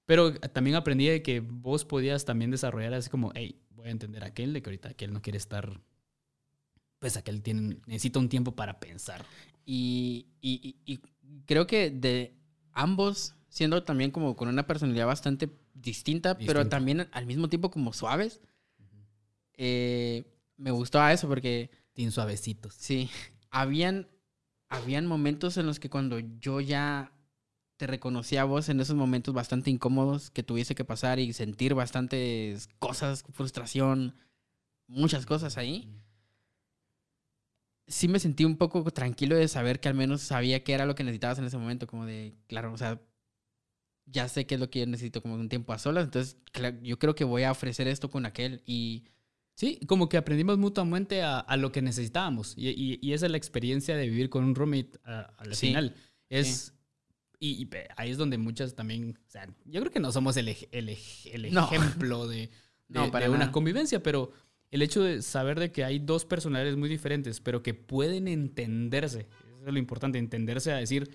Pero 0.05 0.33
también 0.33 0.75
aprendí 0.77 1.07
de 1.07 1.21
que 1.21 1.41
vos 1.41 1.83
podías 1.85 2.23
también 2.25 2.49
desarrollar 2.51 2.93
así 2.93 3.09
como, 3.09 3.31
hey, 3.35 3.59
voy 3.71 3.87
a 3.87 3.91
entender 3.91 4.23
a 4.23 4.27
aquel, 4.27 4.53
de 4.53 4.61
que 4.61 4.69
ahorita 4.69 4.89
aquel 4.89 5.11
no 5.13 5.21
quiere 5.21 5.37
estar, 5.37 5.81
pues 6.99 7.17
aquel 7.17 7.41
tiene, 7.41 7.77
necesita 7.87 8.19
un 8.19 8.29
tiempo 8.29 8.53
para 8.55 8.79
pensar. 8.79 9.25
Y, 9.65 10.27
y- 10.41 10.75
y- 10.85 10.99
creo 11.45 11.67
que 11.67 11.89
de 11.89 12.33
ambos, 12.71 13.35
siendo 13.49 13.83
también 13.83 14.11
como 14.11 14.35
con 14.37 14.47
una 14.47 14.65
personalidad 14.65 15.07
bastante 15.07 15.49
distinta, 15.73 16.35
pero 16.37 16.59
Distinta. 16.59 16.69
también 16.69 17.07
al 17.11 17.25
mismo 17.25 17.49
tiempo 17.49 17.69
como 17.69 17.91
suaves, 17.91 18.39
eh, 19.57 20.23
me 20.57 20.71
gustaba 20.71 21.11
eso 21.13 21.27
porque 21.27 21.69
Tiene 21.93 22.11
suavecitos. 22.11 22.73
sí, 22.73 23.09
habían, 23.49 24.07
habían 24.69 25.05
momentos 25.05 25.57
en 25.57 25.65
los 25.65 25.79
que 25.79 25.89
cuando 25.89 26.19
yo 26.19 26.59
ya 26.59 27.13
te 27.77 27.87
reconocía 27.87 28.41
a 28.41 28.45
vos 28.45 28.69
en 28.69 28.79
esos 28.79 28.95
momentos 28.95 29.33
bastante 29.33 29.69
incómodos 29.69 30.31
que 30.31 30.43
tuviese 30.43 30.75
que 30.75 30.85
pasar 30.85 31.19
y 31.19 31.33
sentir 31.33 31.73
bastantes 31.73 32.67
cosas, 32.79 33.23
frustración, 33.31 34.15
muchas 34.87 35.25
cosas 35.25 35.57
ahí. 35.57 35.89
Sí 37.87 38.07
me 38.07 38.19
sentí 38.19 38.45
un 38.45 38.57
poco 38.57 38.83
tranquilo 38.91 39.35
de 39.35 39.47
saber 39.47 39.79
que 39.79 39.89
al 39.89 39.95
menos 39.95 40.21
sabía 40.21 40.63
qué 40.63 40.73
era 40.73 40.85
lo 40.85 40.95
que 40.95 41.03
necesitabas 41.03 41.39
en 41.39 41.45
ese 41.45 41.57
momento, 41.57 41.85
como 41.85 42.05
de, 42.05 42.35
claro, 42.47 42.71
o 42.71 42.77
sea, 42.77 43.01
ya 44.05 44.27
sé 44.27 44.45
qué 44.45 44.55
es 44.55 44.61
lo 44.61 44.69
que 44.69 44.85
necesito, 44.85 45.21
como 45.21 45.35
un 45.35 45.49
tiempo 45.49 45.73
a 45.73 45.79
solas, 45.79 46.05
entonces 46.05 46.37
yo 46.81 46.99
creo 46.99 47.15
que 47.15 47.23
voy 47.23 47.43
a 47.43 47.51
ofrecer 47.51 47.87
esto 47.87 48.09
con 48.09 48.25
aquel 48.25 48.61
y 48.65 49.05
Sí, 49.55 49.79
como 49.87 50.09
que 50.09 50.17
aprendimos 50.17 50.57
mutuamente 50.57 51.21
a, 51.21 51.39
a 51.39 51.57
lo 51.57 51.71
que 51.71 51.81
necesitábamos. 51.81 52.53
Y, 52.57 52.69
y- 52.69 52.99
y 53.01 53.13
esa 53.13 53.27
es 53.27 53.31
la 53.31 53.37
experiencia 53.37 53.95
de 53.95 54.07
vivir 54.09 54.29
con 54.29 54.43
un 54.43 54.55
roommate 54.55 54.99
al 55.03 55.53
Sí, 55.55 55.67
final. 55.67 55.95
Es, 56.29 56.73
y, 57.39 57.61
y 57.61 57.65
pe- 57.65 57.87
ahí 57.97 58.09
es 58.09 58.17
donde 58.17 58.37
muchas 58.37 58.73
también, 58.75 59.19
o 59.27 59.29
sea, 59.29 59.47
yo 59.65 59.79
creo 59.81 59.91
que 59.91 59.99
no 59.99 60.11
somos 60.11 60.37
el, 60.37 60.47
el, 60.71 60.97
el 61.31 61.53
No. 61.53 61.65
ejemplo 61.65 62.27
de, 62.27 62.37
de- 62.87 62.99
No, 62.99 63.11
para 63.11 63.25
de 63.27 63.31
una 63.31 63.51
convivencia, 63.51 64.01
pero 64.01 64.31
el 64.71 64.81
hecho 64.81 65.03
de 65.03 65.21
saber 65.21 65.59
de 65.59 65.71
que 65.71 65.83
hay 65.83 65.99
dos 65.99 66.25
personalidades 66.25 66.75
muy 66.77 66.89
diferentes, 66.89 67.39
pero 67.39 67.61
que 67.61 67.75
pueden 67.75 68.27
entenderse, 68.27 69.27
eso 69.45 69.67
es 69.67 69.73
lo 69.73 69.77
importante, 69.77 70.17
entenderse 70.17 70.71
a 70.71 70.77
decir, 70.77 71.11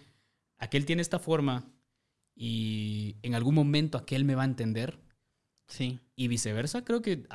aquel 0.59 0.85
tiene 0.87 1.03
esta 1.03 1.19
forma 1.19 1.65
y 2.37 3.17
en 3.23 3.35
algún 3.35 3.57
momento 3.57 3.99
aquel 3.99 4.25
me 4.25 4.37
va 4.37 4.43
a 4.43 4.47
entender 4.47 5.01
sí. 5.67 5.99
y 6.15 6.29
viceversa, 6.29 6.85
creo 6.85 7.03
que 7.03 7.27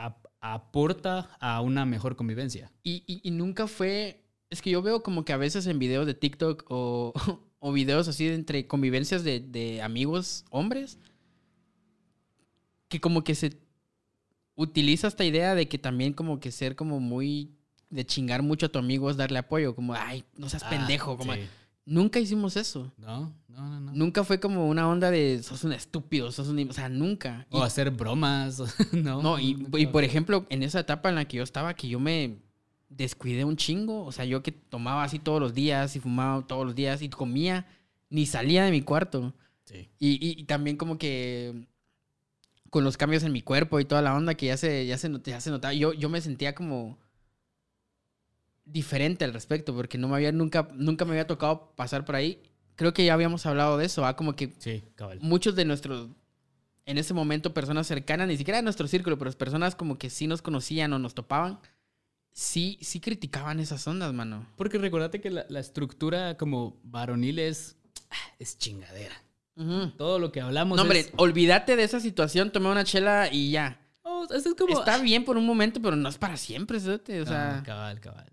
aporta 0.44 1.30
a 1.40 1.62
una 1.62 1.86
mejor 1.86 2.16
convivencia. 2.18 2.70
Y, 2.84 3.04
y- 3.08 3.22
y 3.24 3.32
nunca 3.32 3.66
fue. 3.68 4.20
Es 4.50 4.62
que 4.62 4.70
yo 4.70 4.82
veo 4.82 5.02
como 5.02 5.24
que 5.26 5.32
a 5.34 5.38
veces 5.38 5.66
en 5.68 5.80
videos 5.80 6.06
de 6.06 6.14
TikTok 6.14 6.66
o, 6.70 7.14
o 7.60 7.72
videos 7.72 8.08
así 8.10 8.26
de 8.28 8.36
entre 8.36 8.68
convivencias 8.68 9.24
de, 9.24 9.40
de 9.40 9.82
amigos 9.82 10.44
hombres, 10.52 11.00
que 12.90 13.00
como 13.00 13.24
que 13.24 13.36
se 13.36 13.58
utiliza 14.56 15.08
esta 15.08 15.24
idea 15.26 15.56
de 15.56 15.68
que 15.68 15.78
también 15.80 16.14
como 16.14 16.40
que 16.40 16.52
ser 16.52 16.76
como 16.76 17.00
muy. 17.00 17.56
de 17.90 18.06
chingar 18.06 18.42
mucho 18.44 18.66
a 18.66 18.70
tu 18.70 18.80
amigo 18.80 19.10
es 19.10 19.18
darle 19.18 19.40
apoyo, 19.40 19.76
como, 19.76 19.94
ay, 19.94 20.24
no 20.38 20.50
seas 20.50 20.64
pendejo. 20.66 21.18
Como, 21.18 21.32
Ah, 21.32 21.36
Sí. 21.36 21.42
Nunca 21.86 22.20
hicimos 22.20 22.56
eso. 22.56 22.92
No, 22.98 23.34
no, 23.50 23.68
no. 23.70 23.80
no. 23.82 23.92
Nunca 23.94 24.24
fue 24.24 24.39
como 24.39 24.67
una 24.69 24.88
onda 24.88 25.12
de 25.12 25.43
sos 25.43 25.63
un 25.65 25.74
estúpido, 25.74 26.32
sos 26.32 26.48
un. 26.48 26.69
O 26.69 26.74
sea, 26.74 26.88
nunca. 26.89 27.46
Y- 27.52 27.58
O 27.58 27.63
hacer 27.63 27.91
bromas. 27.91 28.62
no, 28.93 29.22
no, 29.22 29.38
y, 29.39 29.56
nunca. 29.56 29.80
y 29.80 29.88
por 29.88 30.04
ejemplo, 30.04 30.46
en 30.50 30.63
esa 30.63 30.80
etapa 30.80 31.10
en 31.10 31.15
la 31.15 31.26
que 31.26 31.38
yo 31.38 31.43
estaba, 31.43 31.74
que 31.74 31.88
yo 31.89 32.00
me 32.00 32.38
descuidé 32.89 33.43
un 33.43 33.58
chingo, 33.58 34.06
o 34.06 34.12
sea, 34.12 34.24
yo 34.24 34.43
que 34.43 34.52
tomaba 34.52 35.04
así 35.04 35.19
todos 35.19 35.41
los 35.41 35.54
días 35.54 35.96
y 35.96 36.00
fumaba 36.00 36.46
todos 36.48 36.65
los 36.65 36.76
días 36.76 37.02
y 37.02 37.10
comía, 37.10 37.65
ni 38.10 38.26
salía 38.26 38.63
de 38.63 38.72
mi 38.72 38.82
cuarto. 38.82 39.34
Sí. 39.65 39.89
Y, 40.00 40.39
y- 40.39 40.43
también 40.46 40.78
como 40.78 40.98
que 40.98 41.67
con 42.69 42.84
los 42.84 42.98
cambios 42.98 43.24
en 43.24 43.32
mi 43.32 43.41
cuerpo 43.41 43.80
y 43.80 43.86
toda 43.86 44.02
la 44.02 44.15
onda 44.15 44.36
que 44.36 44.48
ya 44.48 44.58
se, 44.58 44.86
ya 44.86 44.98
se, 44.98 45.12
ya 45.26 45.39
se 45.41 45.52
notaba, 45.52 45.74
yo, 45.74 45.93
yo 45.93 46.10
me 46.10 46.22
sentía 46.22 46.56
como 46.56 46.98
diferente 48.65 49.26
al 49.26 49.34
respecto, 49.34 49.73
porque 49.76 49.97
no 49.97 50.08
me 50.08 50.15
había, 50.15 50.32
nunca, 50.32 50.69
nunca 50.73 51.06
me 51.06 51.12
había 51.12 51.28
tocado 51.28 51.73
pasar 51.76 52.06
por 52.06 52.15
ahí. 52.15 52.41
Creo 52.76 52.93
que 52.93 53.06
ya 53.06 53.13
habíamos 53.13 53.45
hablado 53.45 53.78
de 53.78 53.86
eso, 53.86 54.06
¿ah? 54.06 54.15
como 54.15 54.36
que 54.36 54.52
Sí, 54.60 54.84
cabal. 54.95 55.19
muchos 55.21 55.56
de 55.56 55.65
nuestros, 55.65 56.10
en 56.86 56.97
ese 56.97 57.13
momento, 57.13 57.54
personas 57.54 57.86
cercanas, 57.88 58.28
ni 58.28 58.38
siquiera 58.38 58.58
de 58.58 58.63
nuestro 58.63 58.88
círculo, 58.88 59.17
pero 59.17 59.32
personas 59.34 59.76
como 59.76 59.97
que 59.97 60.10
sí 60.10 60.28
nos 60.28 60.41
conocían 60.41 60.91
o 60.93 60.99
nos 60.99 61.13
topaban, 61.13 61.60
sí, 62.32 62.78
sí 62.82 62.99
criticaban 62.99 63.60
esas 63.60 63.86
ondas, 63.88 64.12
mano. 64.13 64.47
Porque 64.58 64.78
recordate 64.78 65.21
que 65.21 65.30
la, 65.30 65.45
la 65.49 65.60
estructura 65.60 66.36
como 66.38 66.80
varonil 66.84 67.39
es, 67.39 67.78
es 68.39 68.58
chingadera. 68.58 69.15
Ujú. 69.56 69.91
Todo 69.97 70.17
lo 70.17 70.32
que 70.32 70.41
hablamos 70.41 70.78
No, 70.78 70.82
hombre, 70.82 71.02
es... 71.02 71.12
olvídate 71.17 71.76
de 71.76 71.84
esa 71.84 71.99
situación, 71.99 72.52
tomé 72.52 72.69
una 72.69 72.84
chela 72.84 73.30
y 73.32 73.52
ya. 73.52 73.80
Oh, 74.02 74.26
es 74.34 74.47
como... 74.58 74.80
Está 74.80 74.97
bien 74.97 75.23
por 75.26 75.38
un 75.38 75.45
momento, 75.45 75.80
pero 75.80 75.95
no 75.95 76.10
es 76.10 76.17
para 76.17 76.38
siempre, 76.38 76.80
¿sabes? 76.80 77.02
O 77.08 77.19
No, 77.19 77.26
sea, 77.26 77.62
cabal, 77.63 77.99
cabal. 77.99 78.32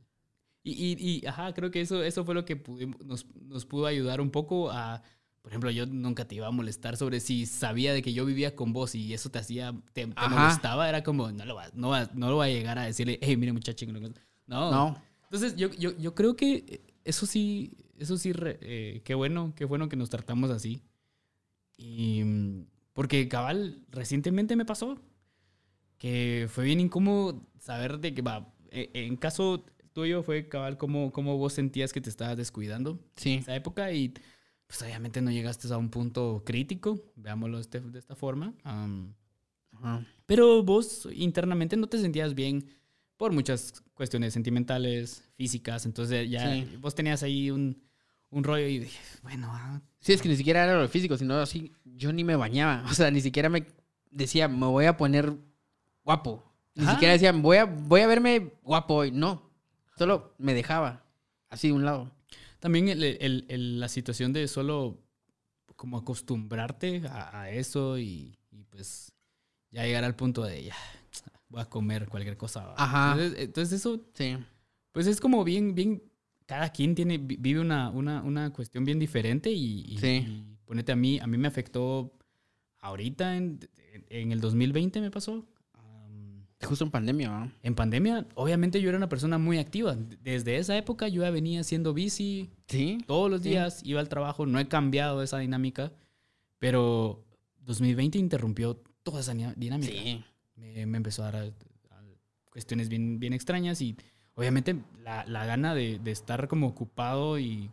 Y, 0.63 0.73
y, 0.73 0.97
y, 1.23 1.27
ajá, 1.27 1.55
creo 1.55 1.71
que 1.71 1.81
eso, 1.81 2.03
eso 2.03 2.25
fue 2.25 2.35
lo 2.35 2.45
que 2.45 2.57
pudimos- 2.57 3.01
nos, 3.05 3.27
nos 3.35 3.65
pudo 3.67 3.87
ayudar 3.87 4.21
un 4.21 4.31
poco 4.31 4.71
a... 4.71 5.03
Por 5.41 5.51
ejemplo, 5.53 5.71
yo 5.71 5.87
nunca 5.87 6.27
te 6.29 6.35
iba 6.35 6.47
a 6.47 6.51
molestar 6.51 6.99
sobre 6.99 7.19
si 7.19 7.47
sabía 7.47 7.95
de 7.95 8.03
que 8.03 8.13
yo 8.13 8.27
vivía 8.27 8.55
con 8.55 8.75
vos 8.75 8.95
y 8.95 9.15
eso 9.15 9.31
te 9.31 9.39
hacía... 9.39 9.73
Te, 9.95 10.07
te 10.07 10.29
molestaba. 10.29 10.87
Era 10.89 11.03
como, 11.03 11.33
no 11.33 11.45
lo, 11.47 11.55
va, 11.55 11.71
no, 11.73 11.89
va- 11.89 12.11
no 12.15 12.29
lo 12.29 12.37
va 12.37 12.45
a 12.45 12.49
llegar 12.49 12.79
a 12.79 12.85
decirle, 12.85 13.19
hey, 13.23 13.37
mire 13.39 13.53
muchacho. 13.55 13.87
No. 13.87 14.71
no. 14.71 15.03
Entonces, 15.25 15.57
yo, 15.57 15.71
yo, 15.71 15.97
yo 15.97 16.15
creo 16.15 16.37
que 16.37 16.83
eso 17.05 17.25
sí, 17.25 17.73
eso 17.97 18.19
sí, 18.19 18.33
eh, 18.37 19.01
qué 19.05 19.15
bueno, 19.15 19.55
qué 19.57 19.65
bueno 19.65 19.89
que 19.89 19.97
nos 19.97 20.11
tratamos 20.11 20.51
así. 20.51 20.83
Y 21.79 22.23
porque 22.93 23.29
cabal, 23.29 23.83
recientemente 23.91 24.57
me 24.57 24.67
pasó 24.67 24.99
que 25.99 26.49
fue 26.51 26.65
bien 26.65 26.81
incómodo 26.81 27.47
saber 27.59 27.99
de 27.99 28.15
que, 28.15 28.23
va, 28.23 28.53
eh, 28.71 28.91
en 28.95 29.17
caso 29.17 29.65
tuyo 29.93 30.23
fue 30.23 30.49
cabal 30.49 30.77
cómo, 30.79 31.13
cómo 31.13 31.37
vos 31.39 31.53
sentías 31.53 31.93
que 31.93 32.01
te 32.01 32.11
estabas 32.11 32.37
descuidando 32.37 32.93
en 32.93 33.01
Sí. 33.17 33.35
esa 33.35 33.55
época 33.57 33.93
y 33.93 34.13
pues 34.67 34.81
obviamente 34.83 35.21
no 35.21 35.31
llegaste 35.31 35.73
a 35.73 35.77
un 35.79 35.91
punto 35.91 36.43
crítico, 36.47 37.13
veámoslo 37.17 37.57
de, 37.57 37.63
este- 37.63 37.81
de 37.81 37.99
esta 37.99 38.15
forma. 38.15 38.55
am, 38.63 39.15
Ajá. 39.73 40.07
pero 40.27 40.63
vos 40.63 41.09
internamente 41.13 41.77
no 41.77 41.87
te 41.89 41.99
sentías 41.99 42.35
bien 42.35 42.67
por 43.17 43.33
muchas 43.33 43.83
cuestiones 43.95 44.33
sentimentales, 44.33 45.25
físicas. 45.37 45.85
Entonces 45.87 46.31
ya 46.31 46.53
Sí. 46.55 46.77
vos 46.81 46.95
tenías 46.95 47.23
ahí 47.23 47.51
un, 47.51 47.83
un 48.31 48.45
rollo 48.45 48.67
y 48.67 48.79
dije, 48.79 48.99
bueno, 49.23 49.49
ah, 49.51 49.81
Sí, 49.99 50.13
es 50.15 50.23
que 50.23 50.29
ni 50.31 50.37
siquiera 50.37 50.65
era 50.65 50.81
lo 50.81 50.89
físico, 50.89 51.17
sino 51.19 51.35
así, 51.35 51.73
yo 51.85 52.13
ni 52.13 52.25
me 52.25 52.37
bañaba. 52.37 52.83
O 52.91 52.95
sea, 52.95 53.11
ni 53.11 53.21
siquiera 53.21 53.49
me 53.51 53.67
decía, 54.11 54.49
me 54.49 54.67
voy 54.67 54.87
a 54.87 54.97
poner 54.97 55.35
guapo. 56.05 56.43
Ni 56.75 56.85
Ajá. 56.85 56.93
siquiera 56.93 57.13
decía, 57.13 57.33
voy 57.33 57.57
a, 57.59 57.65
voy 57.65 58.01
a 58.01 58.07
verme 58.07 58.53
guapo 58.63 58.95
hoy. 58.95 59.11
No, 59.11 59.50
solo 60.01 60.33
me 60.39 60.55
dejaba, 60.55 61.05
así 61.51 61.69
de 61.69 61.75
un 61.75 61.85
lado. 61.85 62.11
también 62.59 62.89
el- 62.89 63.05
el- 63.05 63.45
el- 63.49 63.81
la 63.81 63.89
situación 63.89 64.33
de 64.33 64.49
solo 64.49 64.99
como 65.77 65.99
acostumbrarte 65.99 67.03
a, 67.07 67.41
a 67.43 67.51
eso 67.51 67.99
y, 67.99 68.39
y, 68.51 68.65
pues 68.71 69.13
ya 69.71 69.85
llegar 69.85 70.05
al 70.05 70.15
punto 70.17 70.43
de 70.43 70.65
ya, 70.65 70.75
voy 71.49 71.61
a 71.61 71.67
comer 71.67 72.09
cualquier 72.09 72.37
cosa. 72.39 72.73
Ajá. 72.79 73.13
Entonces, 73.13 73.39
entonces 73.45 73.81
eso 73.81 74.01
Sí. 74.15 74.37
pues 74.93 75.07
es 75.07 75.21
como 75.21 75.45
bien, 75.45 75.75
bien, 75.75 76.03
cada 76.47 76.71
quien 76.71 76.95
tiene, 76.95 77.19
vi- 77.19 77.37
vive 77.37 77.61
una, 77.61 77.91
una, 77.91 78.23
una 78.23 78.53
cuestión 78.53 78.85
bien 78.87 78.99
diferente 78.99 79.51
y, 79.51 79.85
y- 79.87 79.99
Sí. 79.99 80.25
y 80.27 80.57
ponete 80.65 80.93
a 80.93 80.97
mí, 80.97 81.19
a 81.19 81.27
mí 81.27 81.37
me 81.39 81.49
afectó 81.49 82.13
ahorita 82.81 83.37
en, 83.37 83.61
en 84.09 84.33
el 84.33 84.41
2020 84.41 85.01
me 85.03 85.11
pasó. 85.11 85.47
Justo 86.63 86.85
en 86.85 86.91
pandemia, 86.91 87.29
¿no? 87.31 87.53
en 87.63 87.75
pandemia, 87.75 88.27
obviamente 88.35 88.81
yo 88.83 88.89
era 88.91 88.99
una 88.99 89.09
persona 89.09 89.39
muy 89.39 89.59
activa. 89.59 89.97
Desde 90.23 90.57
esa 90.59 90.77
época 90.77 91.09
yo 91.09 91.23
ya 91.23 91.31
venía 91.31 91.61
haciendo 91.61 91.95
bici 91.95 92.51
Sí. 92.69 92.99
todos 93.07 93.31
los 93.31 93.43
Sí. 93.43 93.49
días, 93.51 93.81
iba 93.85 93.99
al 94.01 94.09
trabajo, 94.11 94.45
no 94.47 94.59
he 94.59 94.69
cambiado 94.69 95.23
esa 95.23 95.39
dinámica, 95.39 95.91
pero 96.59 97.25
2020 97.61 98.19
interrumpió 98.19 98.77
toda 99.03 99.21
esa 99.21 99.33
dinámica 99.57 99.93
Sí. 99.93 100.23
me, 100.57 100.85
me 100.87 100.97
empezó 100.99 101.23
a 101.23 101.31
dar 101.33 101.37
a- 101.37 101.95
a 101.97 102.03
cuestiones 102.51 102.89
bien, 102.89 103.19
bien 103.19 103.33
extrañas 103.33 103.81
y 103.81 103.97
obviamente 104.35 104.77
la, 105.03 105.25
la 105.27 105.47
gana 105.47 105.75
de, 105.75 105.99
de 105.99 106.11
estar 106.11 106.47
como 106.49 106.67
ocupado 106.69 107.39
y, 107.39 107.71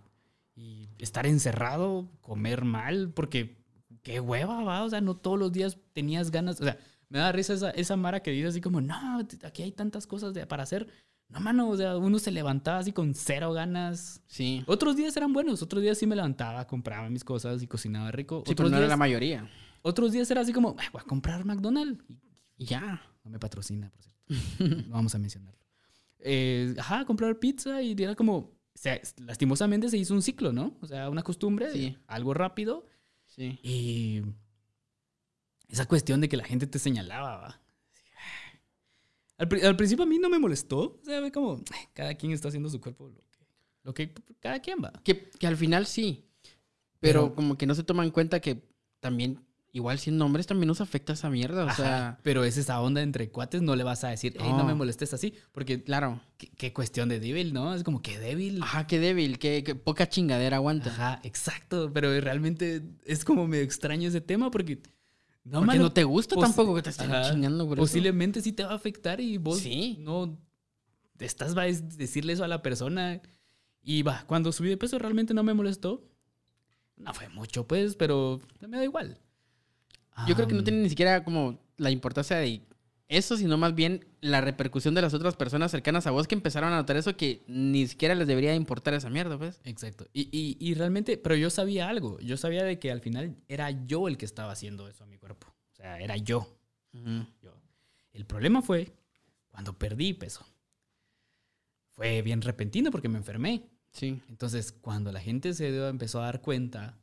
y 0.56 0.88
estar 0.98 1.28
encerrado, 1.28 2.08
comer 2.22 2.64
mal, 2.64 3.12
porque 3.14 3.58
qué 4.02 4.20
hueva, 4.22 4.64
va, 4.64 4.84
o 4.84 4.90
sea, 4.90 5.02
no 5.02 5.18
todos 5.18 5.38
los 5.38 5.52
días 5.52 5.78
tenías 5.94 6.32
ganas, 6.32 6.62
o 6.62 6.64
sea, 6.64 6.78
me 7.10 7.20
da 7.20 7.32
risa 7.32 7.54
esa, 7.54 7.70
esa 7.72 7.96
Mara 7.96 8.22
que 8.22 8.32
dice 8.32 8.48
así 8.48 8.62
como, 8.62 8.82
no, 8.82 9.20
aquí 9.44 9.64
hay 9.64 9.72
tantas 9.72 10.06
cosas 10.08 10.34
de- 10.34 10.46
para 10.48 10.64
hacer, 10.64 10.88
No, 11.30 11.42
mano, 11.42 11.68
o 11.68 11.76
sea, 11.76 11.98
uno 11.98 12.20
se 12.20 12.32
levantaba 12.32 12.78
así 12.80 12.94
con 12.94 13.14
cero 13.14 13.52
ganas. 13.52 14.22
Sí. 14.28 14.64
Otros 14.66 14.96
días 14.96 15.18
eran 15.18 15.34
buenos, 15.34 15.62
otros 15.62 15.84
días 15.84 15.98
sí 15.98 16.08
me 16.08 16.16
levantaba, 16.16 16.66
compraba 16.68 17.10
mis 17.10 17.26
cosas 17.26 17.62
y 17.62 17.68
cocinaba 17.68 18.12
rico. 18.12 18.44
Sí, 18.48 18.54
pero 18.56 18.68
otros, 18.68 18.72
no 18.72 18.78
era 18.78 18.86
días, 18.86 18.90
la 18.92 18.96
mayoría. 18.98 19.50
otros 19.82 20.14
días 20.14 20.32
era 20.32 20.40
así 20.40 20.54
como, 20.54 20.76
"Ay, 20.80 20.88
voy 20.94 21.02
a 21.02 21.06
comprar 21.06 21.44
McDonald's. 21.44 22.02
Y 22.58 22.64
Y 22.64 22.66
ya. 22.68 23.02
no 23.26 23.32
me 23.32 23.40
patrocina, 23.40 23.90
por 23.90 24.02
cierto. 24.02 24.88
no 24.88 24.94
vamos 24.94 25.14
a 25.16 25.18
mencionarlo. 25.20 25.60
Eh, 26.20 26.74
ajá, 26.80 27.04
comprar 27.04 27.38
pizza 27.40 27.82
y 27.82 27.92
era 28.02 28.16
como, 28.16 28.38
o 28.38 28.52
sea, 28.74 28.98
lastimosamente 29.18 29.90
se 29.90 29.98
hizo 29.98 30.14
un 30.14 30.22
ciclo, 30.22 30.54
¿no? 30.54 30.78
O 30.82 30.88
sea, 30.88 31.10
una 31.10 31.24
costumbre, 31.24 31.74
Sí. 31.74 31.98
algo 32.08 32.34
rápido. 32.34 32.86
Sí. 33.26 33.60
Y 33.64 34.22
esa 35.68 35.86
cuestión 35.86 36.22
de 36.22 36.30
que 36.30 36.38
la 36.38 36.44
gente 36.46 36.68
te 36.68 36.80
señalaba, 36.80 37.38
¿va? 37.38 37.62
Al, 39.38 39.48
pri- 39.48 39.62
al 39.62 39.76
principio 39.76 40.04
a 40.04 40.08
mí 40.08 40.18
no 40.18 40.30
me 40.30 40.40
molestó. 40.40 41.00
O 41.02 41.06
sea, 41.06 41.20
ve 41.20 41.32
como, 41.32 41.62
"Ay, 41.72 41.86
cada 41.94 42.16
quien 42.16 42.32
está 42.32 42.48
haciendo 42.48 42.70
su 42.70 42.82
cuerpo 42.82 43.10
lo 43.10 43.22
que, 43.32 43.46
lo 43.84 43.94
que 43.94 44.14
cada 44.40 44.60
quien 44.62 44.80
va. 44.84 44.92
Que, 45.04 45.30
que 45.30 45.48
al 45.48 45.58
final 45.58 45.86
sí. 45.86 46.26
Pero, 47.00 47.24
Pero- 47.26 47.36
como 47.36 47.58
que 47.58 47.68
no 47.68 47.76
se 47.76 47.84
toma 47.84 48.04
en 48.04 48.10
cuenta 48.12 48.40
que 48.40 48.64
también, 49.00 49.46
igual 49.72 50.00
siendo 50.00 50.26
hombres, 50.26 50.48
también 50.48 50.68
nos 50.68 50.82
afecta 50.82 51.14
esa 51.14 51.30
mierda. 51.30 51.66
O 51.66 51.68
Ajá, 51.68 51.76
sea, 51.84 52.20
pero 52.24 52.44
es 52.44 52.58
esa 52.58 52.82
onda 52.82 53.04
entre 53.04 53.30
cuates, 53.30 53.62
no 53.62 53.76
le 53.76 53.84
vas 53.84 54.04
a 54.04 54.10
decir, 54.10 54.34
hey, 54.40 54.48
no, 54.50 54.60
No. 54.60 54.66
me 54.66 54.74
molestes 54.74 55.14
así, 55.14 55.36
porque 55.52 55.84
claro. 55.84 56.20
qué, 56.58 56.74
cuestión 56.74 57.08
de 57.08 57.20
débil, 57.20 57.54
¿no? 57.54 57.76
Es 57.76 57.84
como 57.84 58.02
que 58.02 58.18
débil. 58.18 58.64
Ajá, 58.64 58.88
qué 58.88 58.98
débil, 59.00 59.38
qué, 59.38 59.64
qué 59.64 59.76
poca 59.76 60.10
chingadera 60.10 60.58
aguanta. 60.58 60.90
Ajá, 60.90 61.20
exacto, 61.24 61.92
pero 61.94 62.20
realmente 62.20 62.82
es 63.06 63.24
como 63.24 63.46
me 63.48 63.62
extraño 63.62 64.10
ese 64.10 64.22
tema 64.22 64.50
porque 64.50 64.82
no, 65.48 65.60
Porque 65.60 65.66
mano, 65.68 65.84
no 65.84 65.92
te 65.92 66.04
gusta 66.04 66.36
tampoco 66.36 66.76
que 66.76 66.82
te 66.84 66.90
estén 66.90 67.12
Ajá. 67.12 67.32
chingando 67.32 67.68
por 67.68 67.78
eso. 67.78 67.84
posiblemente 67.84 68.42
sí 68.42 68.52
te 68.54 68.64
va 68.64 68.72
a 68.72 68.76
afectar 68.76 69.20
y 69.22 69.38
vos 69.38 69.60
Sí. 69.60 69.98
no 70.00 70.38
estás 71.20 71.58
va 71.58 71.64
a 71.64 71.66
decirle 71.66 72.34
eso 72.34 72.44
a 72.44 72.48
la 72.48 72.62
persona 72.62 73.22
y 73.82 74.04
va, 74.04 74.24
cuando 74.28 74.52
subí 74.52 74.70
de 74.70 74.78
peso 74.78 75.00
realmente 75.00 75.34
no 75.34 75.44
me 75.44 75.54
molestó. 75.54 76.04
No 76.98 77.14
fue 77.14 77.30
mucho 77.30 77.66
pues, 77.68 77.96
pero 77.96 78.42
me 78.60 78.78
da 78.78 78.84
igual. 78.84 79.18
Yo 80.28 80.36
creo 80.36 80.48
que 80.48 80.56
no 80.56 80.64
tiene 80.64 80.82
ni 80.82 80.90
siquiera 80.90 81.24
como 81.24 81.60
la 81.78 81.92
importancia 81.92 82.38
de 82.38 82.62
eso, 83.10 83.38
sino 83.38 83.58
más 83.58 83.74
bien 83.74 84.06
la 84.22 84.42
repercusión 84.42 84.94
de 84.94 85.02
las 85.02 85.14
otras 85.14 85.36
personas 85.36 85.72
cercanas 85.72 86.08
a 86.08 86.12
vos 86.12 86.28
que 86.28 86.36
empezaron 86.36 86.74
a 86.74 86.76
notar 86.78 86.98
eso 86.98 87.16
que 87.16 87.44
ni 87.48 87.88
siquiera 87.88 88.16
les 88.16 88.28
debería 88.28 88.54
importar 88.56 88.94
esa 88.94 89.10
mierda, 89.10 89.38
pues. 89.38 89.62
Exacto. 89.64 90.08
Y, 90.14 90.30
y, 90.32 90.58
y 90.60 90.74
realmente, 90.74 91.18
pero 91.18 91.36
yo 91.36 91.50
sabía 91.50 91.88
algo. 91.90 92.20
Yo 92.20 92.36
sabía 92.38 92.64
de 92.64 92.80
que 92.80 92.92
al 92.92 93.02
final 93.02 93.38
era 93.48 93.72
yo 93.86 94.08
el 94.08 94.18
que 94.18 94.26
estaba 94.26 94.52
haciendo 94.52 94.88
eso 94.90 95.04
a 95.04 95.08
mi 95.08 95.18
cuerpo. 95.18 95.48
O 95.72 95.76
sea, 95.76 96.00
era 96.00 96.18
yo. 96.18 96.48
yo. 96.94 97.54
El 98.14 98.26
problema 98.26 98.62
fue 98.62 98.92
cuando 99.50 99.78
perdí 99.78 100.14
peso. 100.14 100.46
Fue 101.94 102.22
bien 102.22 102.42
repentino 102.42 102.92
porque 102.92 103.10
me 103.10 103.18
enfermé. 103.18 103.64
Sí. 103.92 104.22
Entonces, 104.30 104.72
cuando 104.72 105.12
la 105.12 105.20
gente 105.22 105.54
se 105.54 105.72
dio- 105.72 105.88
empezó 105.88 106.22
a 106.22 106.26
dar 106.26 106.42
cuenta, 106.42 106.98